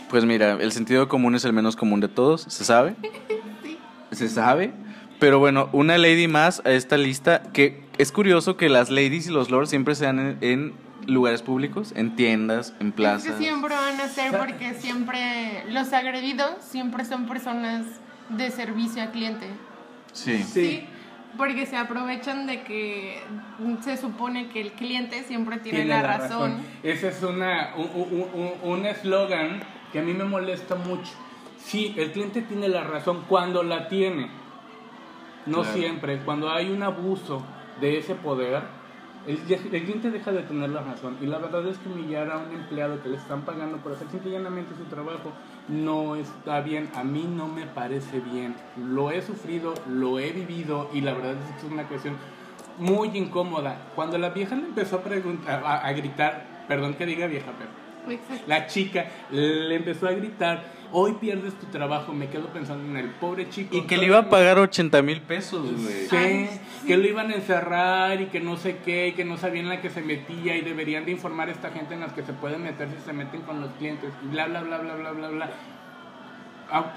Pues 0.09 0.23
mira, 0.25 0.53
el 0.53 0.71
sentido 0.71 1.07
común 1.09 1.35
es 1.35 1.43
el 1.45 1.51
menos 1.53 1.75
común 1.75 1.99
de 1.99 2.07
todos, 2.07 2.41
¿se 2.43 2.63
sabe? 2.63 2.95
Se 4.11 4.27
sabe. 4.27 4.73
Pero 5.19 5.39
bueno, 5.39 5.69
una 5.71 5.97
lady 5.97 6.27
más 6.27 6.61
a 6.65 6.71
esta 6.71 6.97
lista, 6.97 7.43
que 7.53 7.83
es 7.97 8.11
curioso 8.11 8.57
que 8.57 8.67
las 8.69 8.89
ladies 8.89 9.27
y 9.27 9.29
los 9.31 9.49
lords 9.49 9.69
siempre 9.69 9.95
sean 9.95 10.19
en, 10.19 10.37
en 10.41 10.73
lugares 11.07 11.41
públicos, 11.41 11.93
en 11.95 12.15
tiendas, 12.15 12.73
en 12.79 12.87
Es 12.87 12.93
plazas. 12.93 13.31
que 13.33 13.37
siempre 13.37 13.73
van 13.73 14.01
a 14.01 14.07
ser 14.09 14.37
porque 14.37 14.73
siempre 14.73 15.63
los 15.69 15.93
agredidos 15.93 16.51
siempre 16.59 17.05
son 17.05 17.25
personas 17.27 17.85
de 18.29 18.51
servicio 18.51 19.01
al 19.01 19.11
cliente. 19.11 19.47
Sí. 20.13 20.43
Sí. 20.43 20.87
Porque 21.37 21.65
se 21.65 21.77
aprovechan 21.77 22.45
de 22.45 22.63
que 22.63 23.21
se 23.81 23.95
supone 23.95 24.49
que 24.49 24.59
el 24.61 24.73
cliente 24.73 25.23
siempre 25.23 25.57
tiene, 25.59 25.85
la, 25.85 26.01
razón. 26.03 26.57
Ese 26.83 27.07
es 27.07 27.23
una, 27.23 27.73
un- 27.77 27.89
un 27.95 28.27
un- 28.33 28.71
un 28.79 28.85
eslogan 28.85 29.61
que 29.93 29.99
a 29.99 30.01
mí 30.01 30.13
me 30.13 30.25
molesta 30.25 30.75
mucho. 30.75 31.11
Sí, 31.57 31.93
el 31.97 32.11
cliente 32.11 32.41
tiene 32.41 32.67
la 32.67 32.83
razón 32.83 33.23
cuando 33.29 33.63
la 33.63 33.87
tiene. 33.87 34.29
No 35.45 35.61
Claro. 35.61 35.77
siempre. 35.77 36.19
Cuando 36.19 36.51
hay 36.51 36.69
un 36.69 36.83
abuso 36.83 37.43
de 37.79 37.97
ese 37.97 38.13
poder, 38.15 38.61
el, 39.25 39.39
el 39.49 39.83
cliente 39.83 40.11
deja 40.11 40.31
de 40.33 40.41
tener 40.43 40.69
la 40.69 40.81
razón. 40.81 41.17
Y 41.21 41.27
la 41.27 41.37
verdad 41.37 41.65
es 41.67 41.77
que 41.77 41.87
humillar 41.87 42.29
a 42.29 42.37
un 42.39 42.51
empleado 42.53 43.01
que 43.01 43.07
le 43.09 43.15
están 43.17 43.41
pagando 43.41 43.77
por 43.77 43.93
hacer 43.93 44.07
simple 44.09 44.31
y 44.31 44.33
llanamente 44.33 44.75
su 44.75 44.83
trabajo 44.85 45.31
no 45.67 46.15
está 46.15 46.61
bien. 46.61 46.89
A 46.95 47.03
mí 47.03 47.25
no 47.27 47.47
me 47.47 47.65
parece 47.65 48.19
bien. 48.19 48.55
Lo 48.77 49.11
he 49.11 49.21
sufrido, 49.21 49.73
lo 49.89 50.19
he 50.19 50.31
vivido 50.31 50.89
y 50.93 51.01
la 51.01 51.13
verdad 51.13 51.33
es 51.33 51.51
que 51.61 51.67
es 51.67 51.71
una 51.71 51.83
cuestión 51.87 52.15
muy 52.77 53.09
incómoda. 53.17 53.77
Cuando 53.95 54.17
la 54.17 54.29
vieja 54.29 54.55
le 54.55 54.63
empezó 54.63 54.97
a 54.97 55.01
preguntar, 55.03 55.63
a, 55.65 55.85
a 55.85 55.93
gritar, 55.93 56.45
perdón 56.67 56.93
que 56.95 57.05
diga 57.05 57.27
vieja, 57.27 57.51
pero 57.57 58.15
Exacto. 58.15 58.43
la 58.47 58.67
chica 58.67 59.05
le 59.29 59.75
empezó 59.75 60.07
a 60.07 60.11
gritar, 60.11 60.63
hoy 60.91 61.13
pierdes 61.13 61.53
tu 61.55 61.67
trabajo, 61.67 62.13
me 62.13 62.29
quedo 62.29 62.47
pensando 62.47 62.89
en 62.89 62.97
el 62.97 63.09
pobre 63.11 63.49
chico. 63.49 63.75
Y 63.75 63.81
que 63.81 63.97
le 63.97 64.07
iba 64.07 64.19
a 64.19 64.29
pagar 64.29 64.59
80 64.59 65.01
mil 65.01 65.21
pesos, 65.21 65.61
güey. 65.81 66.07
Sí, 66.07 66.49
que 66.87 66.97
lo 66.97 67.07
iban 67.07 67.31
a 67.31 67.35
encerrar 67.35 68.21
y 68.21 68.25
que 68.27 68.39
no 68.39 68.57
sé 68.57 68.77
qué, 68.83 69.09
y 69.09 69.11
que 69.13 69.25
no 69.25 69.37
sabían 69.37 69.69
la 69.69 69.81
que 69.81 69.89
se 69.89 70.01
metía 70.01 70.55
y 70.55 70.61
deberían 70.61 71.05
de 71.05 71.11
informar 71.11 71.49
a 71.49 71.51
esta 71.51 71.69
gente 71.71 71.93
en 71.93 72.01
las 72.01 72.13
que 72.13 72.23
se 72.23 72.33
pueden 72.33 72.63
meter 72.63 72.89
si 72.89 73.05
se 73.05 73.13
meten 73.13 73.41
con 73.41 73.61
los 73.61 73.71
clientes, 73.71 74.11
y 74.23 74.27
bla, 74.27 74.47
bla, 74.47 74.61
bla, 74.61 74.79
bla, 74.79 74.95
bla, 74.95 75.11
bla, 75.11 75.29
bla. 75.29 75.49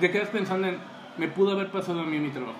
Te 0.01 0.11
quedas 0.11 0.28
pensando 0.28 0.68
en, 0.68 0.78
me 1.18 1.28
pudo 1.28 1.53
haber 1.53 1.70
pasado 1.70 2.01
a 2.01 2.05
mí 2.05 2.16
en 2.16 2.22
mi 2.24 2.30
trabajo. 2.30 2.59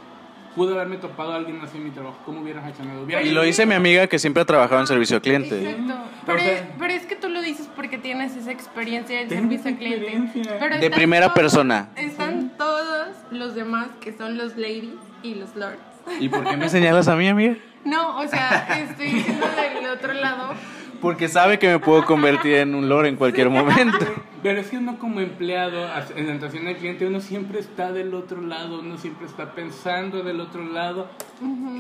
Pudo 0.55 0.75
haberme 0.75 0.97
topado 0.99 1.33
a 1.33 1.37
alguien 1.37 1.61
así 1.63 1.79
en 1.79 1.85
mi 1.85 1.91
trabajo. 1.91 2.17
¿Cómo 2.25 2.41
hubieras 2.41 2.63
reaccionado? 2.65 3.03
Hubiera- 3.03 3.23
Y 3.23 3.31
lo 3.33 3.43
dice 3.43 3.67
mi 3.67 3.75
amiga 3.75 4.07
que 4.07 4.19
siempre 4.19 4.43
ha 4.43 4.47
trabajado 4.47 4.81
en 4.81 4.87
servicio 4.87 5.17
al 5.17 5.23
cliente. 5.23 5.61
Exacto. 5.71 5.95
Pero, 6.27 6.39
O 6.39 6.41
sea- 6.41 6.53
es, 6.55 6.63
pero 6.79 6.93
es 6.93 7.07
que 7.07 7.17
tú 7.17 7.29
lo 7.29 7.43
dices 7.43 7.69
porque 7.75 7.99
tienes 7.99 8.37
esa 8.37 8.53
experiencia 8.53 9.19
del 9.19 9.29
servicio 9.29 9.71
al 9.71 9.77
cliente. 9.79 10.43
Pero 10.61 10.79
De 10.79 10.91
primera 10.91 11.27
todos- 11.27 11.35
persona. 11.39 11.89
Están 11.97 12.51
todos 12.57 13.09
los 13.33 13.55
demás 13.55 13.89
que 14.01 14.13
son 14.17 14.37
los 14.39 14.57
ladies 14.57 14.95
y 15.23 15.35
los 15.35 15.55
lords. 15.57 15.79
¿Y 16.21 16.29
por 16.29 16.45
qué 16.45 16.57
me 16.57 16.69
señalas 16.69 17.09
a 17.09 17.17
mí, 17.17 17.27
amiga? 17.29 17.57
No, 17.85 18.19
o 18.19 18.27
sea, 18.29 18.67
estoy 18.91 19.07
diciendo 19.13 19.47
del 19.57 19.87
otro 19.91 20.13
lado. 20.15 20.55
Porque 21.01 21.29
sabe 21.29 21.59
que 21.59 21.69
me 21.69 21.79
puedo 21.79 22.05
convertir 22.05 22.55
en 22.55 22.75
un 22.75 22.89
lord 22.89 23.07
en 23.07 23.17
cualquier 23.17 23.51
momento. 23.51 23.99
Pero 24.43 24.61
es 24.61 24.69
que 24.69 24.77
uno 24.77 24.99
como 24.99 25.21
empleado 25.21 25.89
en 26.17 26.31
atención 26.31 26.67
al 26.67 26.77
cliente, 26.77 27.07
uno 27.07 27.21
siempre 27.21 27.61
está 27.61 27.93
del 27.93 28.13
otro 28.13 28.43
lado, 28.43 28.81
uno 28.81 28.99
siempre 28.99 29.27
está 29.27 29.55
pensando 29.55 30.23
del 30.23 30.39
otro 30.39 30.63
lado 30.65 31.09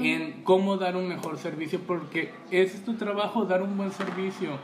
en 0.00 0.42
cómo 0.44 0.78
dar 0.78 0.96
un 0.96 1.06
mejor 1.06 1.36
servicio, 1.36 1.80
porque 1.86 2.32
ese 2.50 2.78
es 2.78 2.84
tu 2.84 2.94
trabajo, 2.94 3.44
dar 3.44 3.62
un 3.62 3.76
buen 3.76 3.92
servicio. 3.92 4.58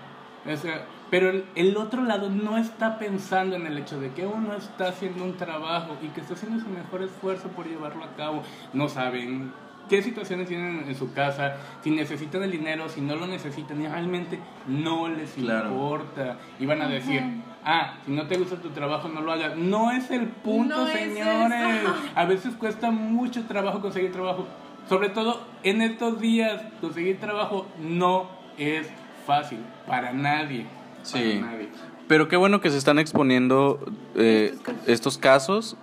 O 0.51 0.57
sea, 0.57 0.87
pero 1.11 1.29
el, 1.29 1.45
el 1.55 1.77
otro 1.77 2.03
lado 2.03 2.31
no 2.31 2.57
está 2.57 2.99
pensando 2.99 3.57
en 3.57 3.67
el 3.67 3.77
hecho 3.77 4.01
de 4.01 4.11
que 4.13 4.27
uno 4.27 4.55
está 4.55 4.89
haciendo 4.89 5.23
un 5.23 5.37
trabajo 5.37 5.99
y 6.03 6.09
que 6.09 6.23
está 6.23 6.33
haciendo 6.33 6.59
su 6.59 6.71
mejor 6.71 7.03
esfuerzo 7.03 7.49
por 7.49 7.67
llevarlo 7.67 8.05
a 8.05 8.17
cabo. 8.17 8.43
No 8.73 8.89
saben 8.89 9.53
qué 9.91 10.03
situaciones 10.03 10.49
tienen 10.49 10.84
en 10.86 10.95
su 10.95 11.12
casa, 11.12 11.57
si 11.82 11.91
necesitan 11.91 12.45
el 12.45 12.53
dinero, 12.53 12.88
si 12.88 13.01
no 13.01 13.16
lo 13.16 13.26
necesitan, 13.26 13.82
y 13.82 13.88
realmente 13.88 14.38
no 14.68 15.09
les 15.09 15.32
Claro. 15.32 15.70
importa. 15.72 16.38
Y 16.61 16.64
van 16.66 16.80
a 16.80 16.88
decir, 16.88 17.20
ah, 17.64 17.99
si 18.07 18.12
no 18.12 18.26
te 18.28 18.38
gusta 18.38 18.57
tu 18.57 18.70
trabajo, 18.70 19.09
no 19.09 19.20
lo 19.20 19.32
hagas. 19.32 19.57
No 19.57 19.91
es 19.91 20.11
el 20.12 20.28
punto, 20.28 20.76
No 20.76 20.86
señores. 20.86 21.82
A 22.14 22.24
veces 22.24 22.55
cuesta 22.55 22.93
mucho 22.93 23.45
trabajo 23.47 23.80
conseguir 23.80 24.12
trabajo. 24.12 24.47
Sobre 24.88 25.09
todo 25.09 25.43
en 25.64 25.82
estos 25.82 26.20
días, 26.20 26.62
conseguir 26.80 27.18
trabajo 27.18 27.66
no 27.80 28.28
es 28.57 28.88
fácil 29.26 29.59
para 29.88 30.12
nadie. 30.12 30.66
Sí. 31.03 31.38
Para 31.41 31.53
nadie. 31.53 31.68
Pero 32.07 32.28
qué 32.28 32.36
bueno 32.36 32.61
que 32.61 32.70
se 32.70 32.78
están 32.78 32.99
exponiendo 33.01 33.84
eh, 34.14 34.55
estos 34.86 35.18
casos. 35.18 35.76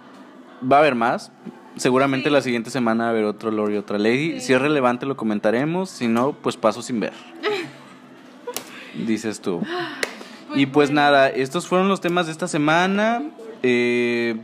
Va 0.64 0.78
a 0.78 0.80
haber 0.80 0.96
más. 0.96 1.32
Seguramente 1.78 2.30
Sí. 2.30 2.34
la 2.34 2.42
siguiente 2.42 2.70
semana 2.70 3.06
va 3.06 3.10
a 3.10 3.12
haber 3.12 3.26
otro 3.26 3.52
Lord 3.52 3.72
y 3.74 3.78
otra 3.78 3.98
Lady. 3.98 4.40
Sí. 4.40 4.48
Si 4.48 4.54
es 4.54 4.62
relevante 4.62 5.06
lo 5.06 5.16
comentaremos. 5.18 5.90
Si 5.90 6.08
no, 6.08 6.34
pues 6.34 6.58
paso 6.58 6.82
sin 6.82 7.00
ver. 7.00 7.14
Dices 9.06 9.42
tú. 9.42 9.62
Y 10.56 10.66
pues 10.68 10.90
bueno. 10.90 11.02
nada, 11.02 11.30
estos 11.30 11.68
fueron 11.68 11.88
los 11.88 12.02
temas 12.02 12.26
de 12.26 12.32
esta 12.32 12.48
semana. 12.48 13.22
Eh, 13.64 14.36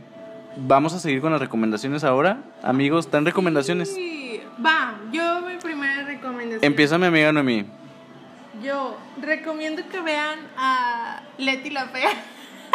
vamos 0.56 0.94
a 0.94 1.00
seguir 1.00 1.20
con 1.20 1.32
las 1.32 1.40
recomendaciones 1.40 2.04
ahora. 2.04 2.42
Amigos, 2.62 3.06
¿están 3.06 3.24
recomendaciones? 3.24 3.92
Sí. 3.94 4.40
Va, 4.64 4.94
yo 5.12 5.40
mi 5.42 5.56
primera 5.56 6.04
recomendación. 6.04 6.60
Empieza 6.62 6.96
mi 6.98 7.06
amiga 7.06 7.32
Noemí. 7.32 7.66
Yo 8.62 8.96
recomiendo 9.20 9.82
que 9.90 10.00
vean 10.00 10.38
a 10.56 11.22
Leti 11.38 11.70
la 11.70 11.86
Fea. 11.86 12.10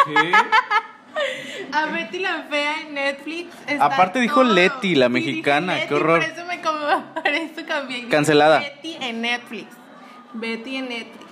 Sí. 0.04 0.14
A 1.72 1.86
Betty 1.86 2.18
la 2.18 2.44
Fea 2.50 2.82
en 2.82 2.94
Netflix. 2.94 3.54
está 3.66 3.84
Aparte 3.84 4.20
dijo 4.20 4.42
todo. 4.42 4.52
Leti, 4.52 4.94
la 4.94 5.08
mexicana, 5.08 5.86
qué 5.86 5.94
horror. 5.94 6.20
Por 6.20 6.30
eso 6.30 6.46
me 6.46 6.60
como, 6.60 7.14
por 7.14 7.26
eso 7.26 7.62
cambié. 7.66 8.08
Cancelada. 8.08 8.60
Betty 8.60 8.96
en 9.00 9.20
Netflix. 9.22 9.66
Betty 10.32 10.76
en 10.76 10.88
Netflix. 10.88 11.26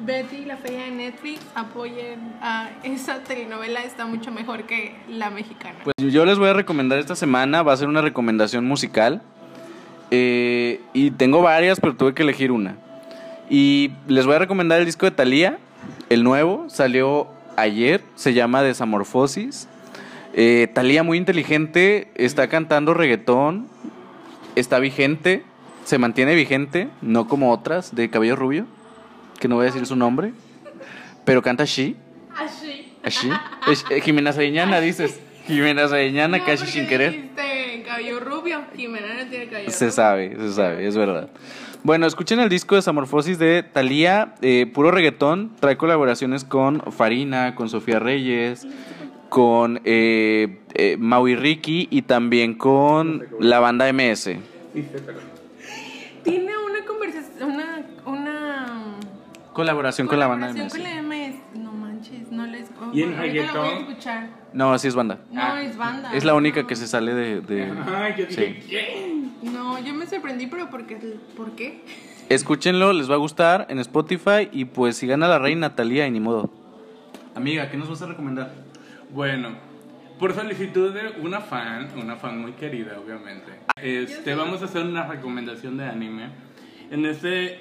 Betty 0.00 0.44
la 0.44 0.56
Fea 0.56 0.86
en 0.86 0.98
Netflix. 0.98 1.40
Apoyen 1.54 2.34
a 2.40 2.70
esa 2.82 3.22
telenovela, 3.24 3.82
está 3.82 4.06
mucho 4.06 4.30
mejor 4.30 4.64
que 4.64 4.94
la 5.08 5.30
mexicana. 5.30 5.78
Pues 5.84 6.12
yo 6.12 6.24
les 6.24 6.38
voy 6.38 6.48
a 6.48 6.52
recomendar 6.52 6.98
esta 6.98 7.16
semana, 7.16 7.62
va 7.62 7.72
a 7.72 7.76
ser 7.76 7.88
una 7.88 8.00
recomendación 8.00 8.64
musical. 8.64 9.22
Eh, 10.10 10.80
y 10.94 11.10
tengo 11.10 11.42
varias, 11.42 11.80
pero 11.80 11.96
tuve 11.96 12.14
que 12.14 12.22
elegir 12.22 12.52
una. 12.52 12.76
Y 13.50 13.92
les 14.06 14.26
voy 14.26 14.36
a 14.36 14.38
recomendar 14.38 14.78
el 14.78 14.86
disco 14.86 15.06
de 15.06 15.12
Thalía, 15.12 15.58
el 16.10 16.22
nuevo, 16.22 16.66
salió 16.68 17.28
ayer, 17.60 18.02
se 18.14 18.34
llama 18.34 18.62
Desamorfosis. 18.62 19.68
Eh, 20.34 20.68
Thalía 20.72 21.02
muy 21.02 21.18
inteligente, 21.18 22.08
está 22.14 22.48
cantando 22.48 22.94
reggaetón, 22.94 23.66
está 24.56 24.78
vigente, 24.78 25.42
se 25.84 25.98
mantiene 25.98 26.34
vigente, 26.34 26.88
no 27.02 27.26
como 27.28 27.52
otras 27.52 27.94
de 27.94 28.10
cabello 28.10 28.36
rubio, 28.36 28.66
que 29.40 29.48
no 29.48 29.56
voy 29.56 29.64
a 29.64 29.66
decir 29.66 29.86
su 29.86 29.96
nombre, 29.96 30.32
pero 31.24 31.42
canta 31.42 31.64
así. 31.64 31.96
Así. 32.36 32.94
¿Así? 33.02 33.30
Es- 33.70 33.84
eh, 33.90 34.00
Jimena 34.00 34.32
Sariñana, 34.32 34.80
dices. 34.80 35.18
Jimena 35.46 35.88
Sariñana, 35.88 36.38
No, 36.38 36.44
casi 36.44 36.66
sin 36.66 36.86
querer. 36.86 37.30
cabello 37.86 38.20
rubio. 38.20 38.60
Jimena 38.76 39.06
no 39.24 39.30
tiene 39.30 39.46
cabello 39.48 39.70
Se 39.70 39.86
rubio. 39.86 39.92
sabe, 39.92 40.36
se 40.36 40.52
sabe, 40.52 40.86
es 40.86 40.94
verdad. 40.96 41.30
Bueno, 41.84 42.06
escuchen 42.06 42.40
el 42.40 42.48
disco 42.48 42.74
de 42.74 42.78
Desamorfosis 42.78 43.38
de 43.38 43.62
Thalía, 43.62 44.34
eh, 44.42 44.66
puro 44.72 44.90
reggaetón. 44.90 45.52
Trae 45.60 45.76
colaboraciones 45.76 46.44
con 46.44 46.80
Farina, 46.92 47.54
con 47.54 47.68
Sofía 47.68 47.98
Reyes, 47.98 48.66
con 49.28 49.80
eh, 49.84 50.58
eh, 50.74 50.96
Maui 50.98 51.36
Ricky 51.36 51.86
y 51.90 52.02
también 52.02 52.54
con 52.54 53.26
la 53.40 53.60
banda 53.60 53.90
MS. 53.92 54.30
Tiene 56.24 56.52
una 56.58 56.84
conversación, 56.84 57.50
una, 57.50 57.86
una 58.04 58.66
Colaboración 59.52 60.08
con 60.08 60.18
la 60.18 60.26
banda 60.26 60.48
colaboración 60.48 60.66
MS. 60.66 60.72
con 60.72 60.82
la 60.82 61.02
MS 61.02 61.36
Y 62.92 63.02
en 63.02 63.14
ahorita 63.14 63.52
la 63.54 63.60
voy 63.60 63.68
a 63.68 63.72
reggaetón. 63.72 64.37
No, 64.58 64.72
así 64.72 64.88
es 64.88 64.96
banda. 64.96 65.20
No, 65.30 65.40
Ah, 65.40 65.62
es 65.62 65.76
banda. 65.76 66.12
Es 66.12 66.24
la 66.24 66.34
única 66.34 66.66
que 66.66 66.74
se 66.74 66.88
sale 66.88 67.14
de... 67.14 67.40
de- 67.42 67.72
Ay, 67.96 68.14
yo 68.18 68.26
dije, 68.26 68.56
Sí. 68.60 68.66
¿quién? 68.68 69.52
No, 69.54 69.78
yo 69.78 69.94
me 69.94 70.04
sorprendí, 70.04 70.48
pero 70.48 70.68
porque, 70.68 70.96
¿por 71.36 71.52
qué? 71.52 71.84
Escúchenlo, 72.28 72.92
les 72.92 73.08
va 73.08 73.14
a 73.14 73.18
gustar 73.18 73.66
en 73.70 73.78
Spotify 73.78 74.48
y 74.50 74.64
pues 74.64 74.96
si 74.96 75.06
gana 75.06 75.28
la 75.28 75.38
reina 75.38 75.68
Natalia 75.68 76.08
y 76.08 76.10
ni 76.10 76.18
modo. 76.18 76.50
Amiga, 77.36 77.70
¿qué 77.70 77.76
nos 77.76 77.88
vas 77.88 78.02
a 78.02 78.06
recomendar? 78.06 78.52
Bueno, 79.10 79.50
por 80.18 80.34
solicitud 80.34 80.92
de 80.92 81.20
una 81.22 81.40
fan, 81.40 81.90
una 81.96 82.16
fan 82.16 82.40
muy 82.40 82.50
querida, 82.54 82.98
obviamente, 82.98 83.52
este, 83.80 84.34
vamos 84.34 84.60
a 84.62 84.64
hacer 84.64 84.82
una 84.84 85.06
recomendación 85.06 85.76
de 85.76 85.84
anime. 85.84 86.30
En 86.90 87.06
este, 87.06 87.60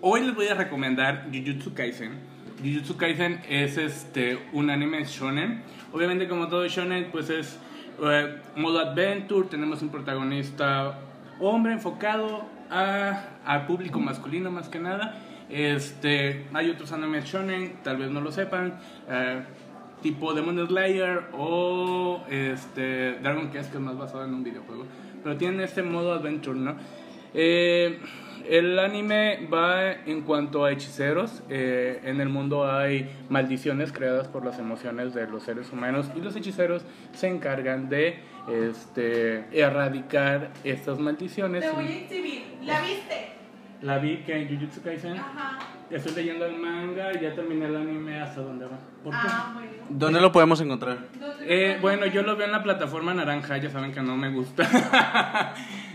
hoy 0.00 0.20
les 0.20 0.32
voy 0.36 0.46
a 0.46 0.54
recomendar 0.54 1.26
Jujutsu 1.32 1.74
Kaisen. 1.74 2.12
Jujutsu 2.62 2.96
Kaisen 2.96 3.40
es 3.48 3.76
este 3.76 4.38
un 4.52 4.70
anime 4.70 5.04
shonen. 5.04 5.62
Obviamente, 5.92 6.28
como 6.28 6.48
todo 6.48 6.66
shonen, 6.66 7.08
pues 7.10 7.30
es 7.30 7.58
eh, 8.02 8.36
modo 8.56 8.80
adventure. 8.80 9.48
Tenemos 9.48 9.82
un 9.82 9.90
protagonista 9.90 10.98
hombre 11.40 11.72
enfocado 11.72 12.44
a, 12.70 13.24
al 13.44 13.66
público 13.66 14.00
masculino 14.00 14.50
más 14.50 14.68
que 14.68 14.78
nada. 14.78 15.20
Este, 15.50 16.46
hay 16.52 16.70
otros 16.70 16.92
animes 16.92 17.26
shonen, 17.26 17.76
tal 17.82 17.98
vez 17.98 18.10
no 18.10 18.20
lo 18.20 18.32
sepan, 18.32 18.78
eh, 19.08 19.42
tipo 20.02 20.32
Demon 20.32 20.66
Slayer 20.66 21.24
o 21.32 22.24
este, 22.30 23.18
Dragon 23.20 23.50
Quest, 23.50 23.70
que 23.70 23.76
es 23.76 23.82
más 23.82 23.96
basado 23.96 24.24
en 24.24 24.34
un 24.34 24.42
videojuego. 24.42 24.86
Pero 25.22 25.36
tienen 25.36 25.60
este 25.60 25.82
modo 25.82 26.14
adventure, 26.14 26.58
¿no? 26.58 26.76
Eh, 27.34 27.98
el 28.48 28.78
anime 28.78 29.46
va 29.52 29.92
en 29.92 30.22
cuanto 30.22 30.64
a 30.64 30.72
hechiceros. 30.72 31.42
eh, 31.48 32.00
en 32.04 32.20
el 32.20 32.28
mundo 32.28 32.70
hay 32.70 33.10
maldiciones 33.28 33.92
creadas 33.92 34.28
por 34.28 34.44
las 34.44 34.58
emociones 34.58 35.14
de 35.14 35.26
los 35.26 35.42
seres 35.42 35.72
humanos 35.72 36.10
y 36.14 36.20
los 36.20 36.36
hechiceros 36.36 36.82
se 37.12 37.28
encargan 37.28 37.88
de 37.88 38.18
este, 38.48 39.44
erradicar 39.52 40.50
estas 40.64 40.98
maldiciones. 40.98 41.64
exhibir. 41.64 42.44
¿La 42.62 42.80
viste? 42.80 43.28
La 43.82 43.98
vi 43.98 44.18
que 44.18 44.36
en 44.36 44.48
Jujutsu 44.48 44.82
Kaisen. 44.82 45.16
Ajá. 45.18 45.73
Estoy 45.90 46.14
leyendo 46.14 46.46
el 46.46 46.56
manga 46.58 47.12
y 47.12 47.20
ya 47.22 47.34
terminé 47.34 47.66
el 47.66 47.76
anime 47.76 48.20
hasta 48.20 48.40
donde 48.40 48.64
va. 48.64 48.78
¿Por 49.02 49.12
qué? 49.12 49.18
Ah, 49.22 49.50
bueno. 49.54 49.70
¿Dónde 49.90 50.20
lo 50.20 50.32
podemos 50.32 50.60
encontrar? 50.60 50.98
Eh, 51.42 51.78
bueno, 51.80 52.06
yo 52.06 52.22
lo 52.22 52.36
veo 52.36 52.46
en 52.46 52.52
la 52.52 52.62
plataforma 52.62 53.12
naranja, 53.12 53.58
ya 53.58 53.70
saben 53.70 53.92
que 53.92 54.00
no 54.02 54.16
me 54.16 54.30
gusta. 54.30 54.64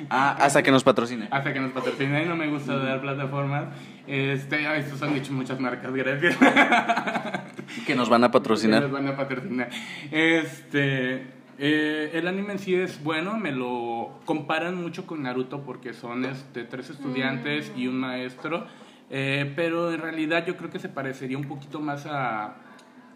Ah, 0.09 0.37
hasta 0.39 0.63
que 0.63 0.71
nos 0.71 0.85
patrocine. 0.85 1.27
Hasta 1.29 1.51
que 1.51 1.59
nos 1.59 1.73
patrocina 1.73 2.23
y 2.23 2.25
no 2.25 2.35
me 2.37 2.47
gusta 2.47 2.77
dar 2.77 3.01
plataformas. 3.01 3.65
Este, 4.07 4.77
estos 4.77 5.03
han 5.03 5.13
dicho 5.13 5.33
muchas 5.33 5.59
marcas, 5.59 5.93
gracias. 5.93 6.37
Que 7.85 7.95
nos 7.95 8.09
van 8.09 8.23
a 8.23 8.27
Que 8.27 8.33
patrocinar. 8.33 8.81
nos 8.83 8.91
van 8.91 9.07
a 9.07 9.15
patrocinar. 9.17 9.69
Este, 10.09 11.27
eh, 11.59 12.11
el 12.13 12.27
anime 12.27 12.53
en 12.53 12.59
sí 12.59 12.73
es 12.75 13.03
bueno, 13.03 13.37
me 13.37 13.51
lo 13.51 14.21
comparan 14.23 14.81
mucho 14.81 15.05
con 15.05 15.21
Naruto 15.23 15.61
porque 15.63 15.93
son 15.93 16.23
este, 16.23 16.63
tres 16.63 16.89
estudiantes 16.89 17.71
y 17.75 17.87
un 17.87 17.97
maestro. 17.99 18.65
Eh, 19.09 19.51
pero 19.55 19.91
en 19.91 20.01
realidad 20.01 20.45
yo 20.45 20.55
creo 20.55 20.69
que 20.69 20.79
se 20.79 20.89
parecería 20.89 21.37
un 21.37 21.45
poquito 21.45 21.79
más 21.79 22.05
a, 22.05 22.55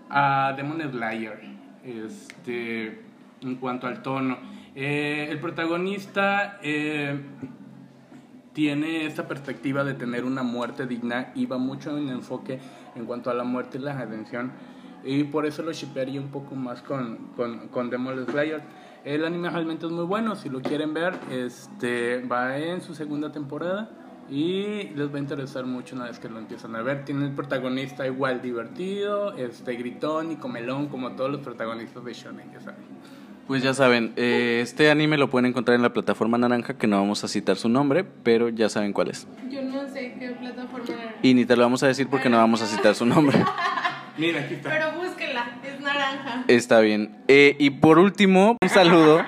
a 0.10 0.54
Demon 0.58 0.82
Slayer 0.82 1.40
este, 1.84 3.02
en 3.42 3.56
cuanto 3.56 3.88
al 3.88 4.02
tono. 4.02 4.38
Eh, 4.76 5.28
el 5.30 5.40
protagonista 5.40 6.60
eh, 6.64 7.20
tiene 8.54 9.06
esta 9.06 9.28
perspectiva 9.28 9.84
de 9.84 9.94
tener 9.94 10.26
una 10.26 10.42
muerte 10.42 10.88
digna 10.88 11.32
y 11.36 11.46
va 11.46 11.58
mucho 11.58 11.96
en 11.98 12.10
enfoque 12.10 12.60
en 12.96 13.06
cuanto 13.06 13.30
a 13.30 13.34
la 13.34 13.44
muerte 13.44 13.78
y 13.78 13.82
la 13.82 13.94
redención. 13.94 14.52
Y 15.04 15.26
por 15.26 15.46
eso 15.46 15.64
lo 15.64 15.74
shipearía 15.74 16.20
un 16.20 16.30
poco 16.30 16.56
más 16.56 16.82
con, 16.82 17.32
con, 17.36 17.68
con 17.68 17.90
Demon 17.90 18.26
Slayer. 18.26 18.62
El 19.04 19.26
anime 19.26 19.50
realmente 19.50 19.86
es 19.86 19.92
muy 19.92 20.06
bueno, 20.06 20.36
si 20.36 20.50
lo 20.50 20.62
quieren 20.62 20.94
ver, 20.94 21.14
este, 21.30 22.26
va 22.26 22.58
en 22.58 22.82
su 22.82 22.96
segunda 22.96 23.32
temporada 23.34 24.03
y 24.30 24.90
les 24.96 25.12
va 25.12 25.18
a 25.18 25.20
interesar 25.20 25.66
mucho 25.66 25.96
una 25.96 26.06
vez 26.06 26.20
que 26.20 26.30
lo 26.30 26.40
empiezan 26.40 26.76
a 26.76 26.82
ver. 26.82 27.06
Tiene 27.06 27.26
el 27.26 27.32
protagonista 27.32 28.06
igual 28.08 28.42
divertido, 28.42 29.36
este, 29.36 29.74
gritón 29.76 30.32
y 30.32 30.36
comelón 30.38 30.88
como 30.88 31.12
todos 31.12 31.32
los 31.32 31.42
protagonistas 31.42 32.04
de 32.04 32.14
Shonen, 32.14 32.52
ya 32.52 32.62
saben. 32.62 32.84
Pues 33.48 33.62
ya 33.62 33.74
saben, 33.74 34.14
eh, 34.16 34.60
este 34.64 34.90
anime 34.90 35.18
lo 35.18 35.30
pueden 35.30 35.48
encontrar 35.48 35.76
en 35.76 35.82
la 35.82 35.92
plataforma 35.92 36.38
naranja, 36.38 36.78
que 36.78 36.88
no 36.88 36.98
vamos 36.98 37.26
a 37.26 37.28
citar 37.28 37.58
su 37.58 37.68
nombre, 37.68 38.06
pero 38.06 38.48
ya 38.48 38.70
saben 38.70 38.94
cuál 38.94 39.10
es. 39.10 39.28
Yo 39.50 39.62
no 39.62 39.86
sé 39.90 40.16
qué 40.18 40.30
plataforma 40.32 40.86
era. 40.88 41.16
Y 41.22 41.34
ni 41.34 41.46
te 41.46 41.56
lo 41.58 41.64
vamos 41.64 41.84
a 41.84 41.88
decir 41.88 42.08
porque 42.08 42.30
no 42.30 42.38
vamos 42.38 42.62
a 42.62 42.68
citar 42.68 42.96
su 42.96 43.06
nombre. 43.06 43.38
Mira, 44.18 44.42
aquí 44.42 44.54
está. 44.54 44.70
Pero 44.70 44.92
búsquenla, 44.94 45.60
es 45.64 45.82
naranja. 45.82 46.46
Está 46.48 46.80
bien. 46.80 47.18
Eh, 47.28 47.58
y 47.60 47.72
por 47.72 48.00
último, 48.00 48.58
un 48.62 48.70
saludo 48.70 49.24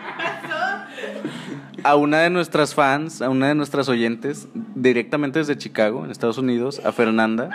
a 1.86 1.96
una 1.96 2.22
de 2.22 2.32
nuestras 2.32 2.74
fans, 2.74 3.22
a 3.22 3.30
una 3.30 3.50
de 3.50 3.54
nuestras 3.54 3.88
oyentes, 3.90 4.48
directamente 4.74 5.38
desde 5.38 5.56
Chicago, 5.56 6.04
en 6.04 6.10
Estados 6.10 6.40
Unidos, 6.40 6.82
a 6.84 6.92
Fernanda. 6.92 7.52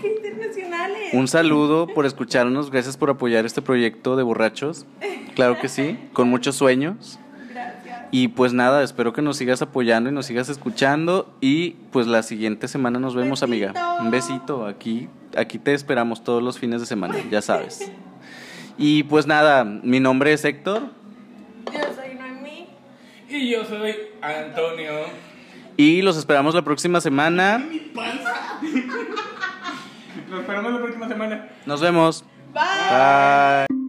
¡Qué 0.00 0.08
internacionales! 0.08 1.10
Un 1.12 1.28
saludo 1.28 1.86
por 1.86 2.04
escucharnos, 2.04 2.72
gracias 2.72 2.96
por 2.96 3.08
apoyar 3.08 3.46
este 3.46 3.62
proyecto 3.62 4.16
de 4.16 4.24
borrachos. 4.24 4.84
Claro 5.36 5.60
que 5.60 5.68
sí, 5.68 5.96
con 6.12 6.28
muchos 6.28 6.56
sueños. 6.56 7.20
Gracias. 7.50 8.08
Y 8.10 8.26
pues 8.26 8.52
nada, 8.52 8.82
espero 8.82 9.12
que 9.12 9.22
nos 9.22 9.36
sigas 9.36 9.62
apoyando 9.62 10.10
y 10.10 10.12
nos 10.12 10.26
sigas 10.26 10.48
escuchando. 10.48 11.32
Y 11.40 11.76
pues 11.92 12.08
la 12.08 12.24
siguiente 12.24 12.66
semana 12.66 12.98
nos 12.98 13.14
vemos, 13.14 13.44
amiga. 13.44 13.74
Un 14.00 14.10
besito. 14.10 14.66
Aquí, 14.66 15.08
aquí 15.36 15.60
te 15.60 15.72
esperamos 15.72 16.24
todos 16.24 16.42
los 16.42 16.58
fines 16.58 16.80
de 16.80 16.86
semana, 16.88 17.14
ya 17.30 17.40
sabes. 17.42 17.92
Y 18.80 19.02
pues 19.02 19.26
nada, 19.26 19.64
mi 19.64 19.98
nombre 19.98 20.32
es 20.32 20.44
Héctor. 20.44 20.82
Yo 21.66 21.80
soy. 21.96 22.07
Y 23.28 23.50
yo 23.50 23.64
soy 23.64 23.94
Antonio. 24.22 25.06
Y 25.76 26.02
los 26.02 26.16
esperamos 26.16 26.54
la 26.54 26.62
próxima 26.62 27.00
semana. 27.00 27.58
Nos 30.28 30.40
esperamos 30.40 30.72
la 30.72 30.78
próxima 30.78 31.08
semana. 31.08 31.48
Nos 31.66 31.80
vemos. 31.80 32.24
Bye. 32.52 33.68
Bye. 33.68 33.87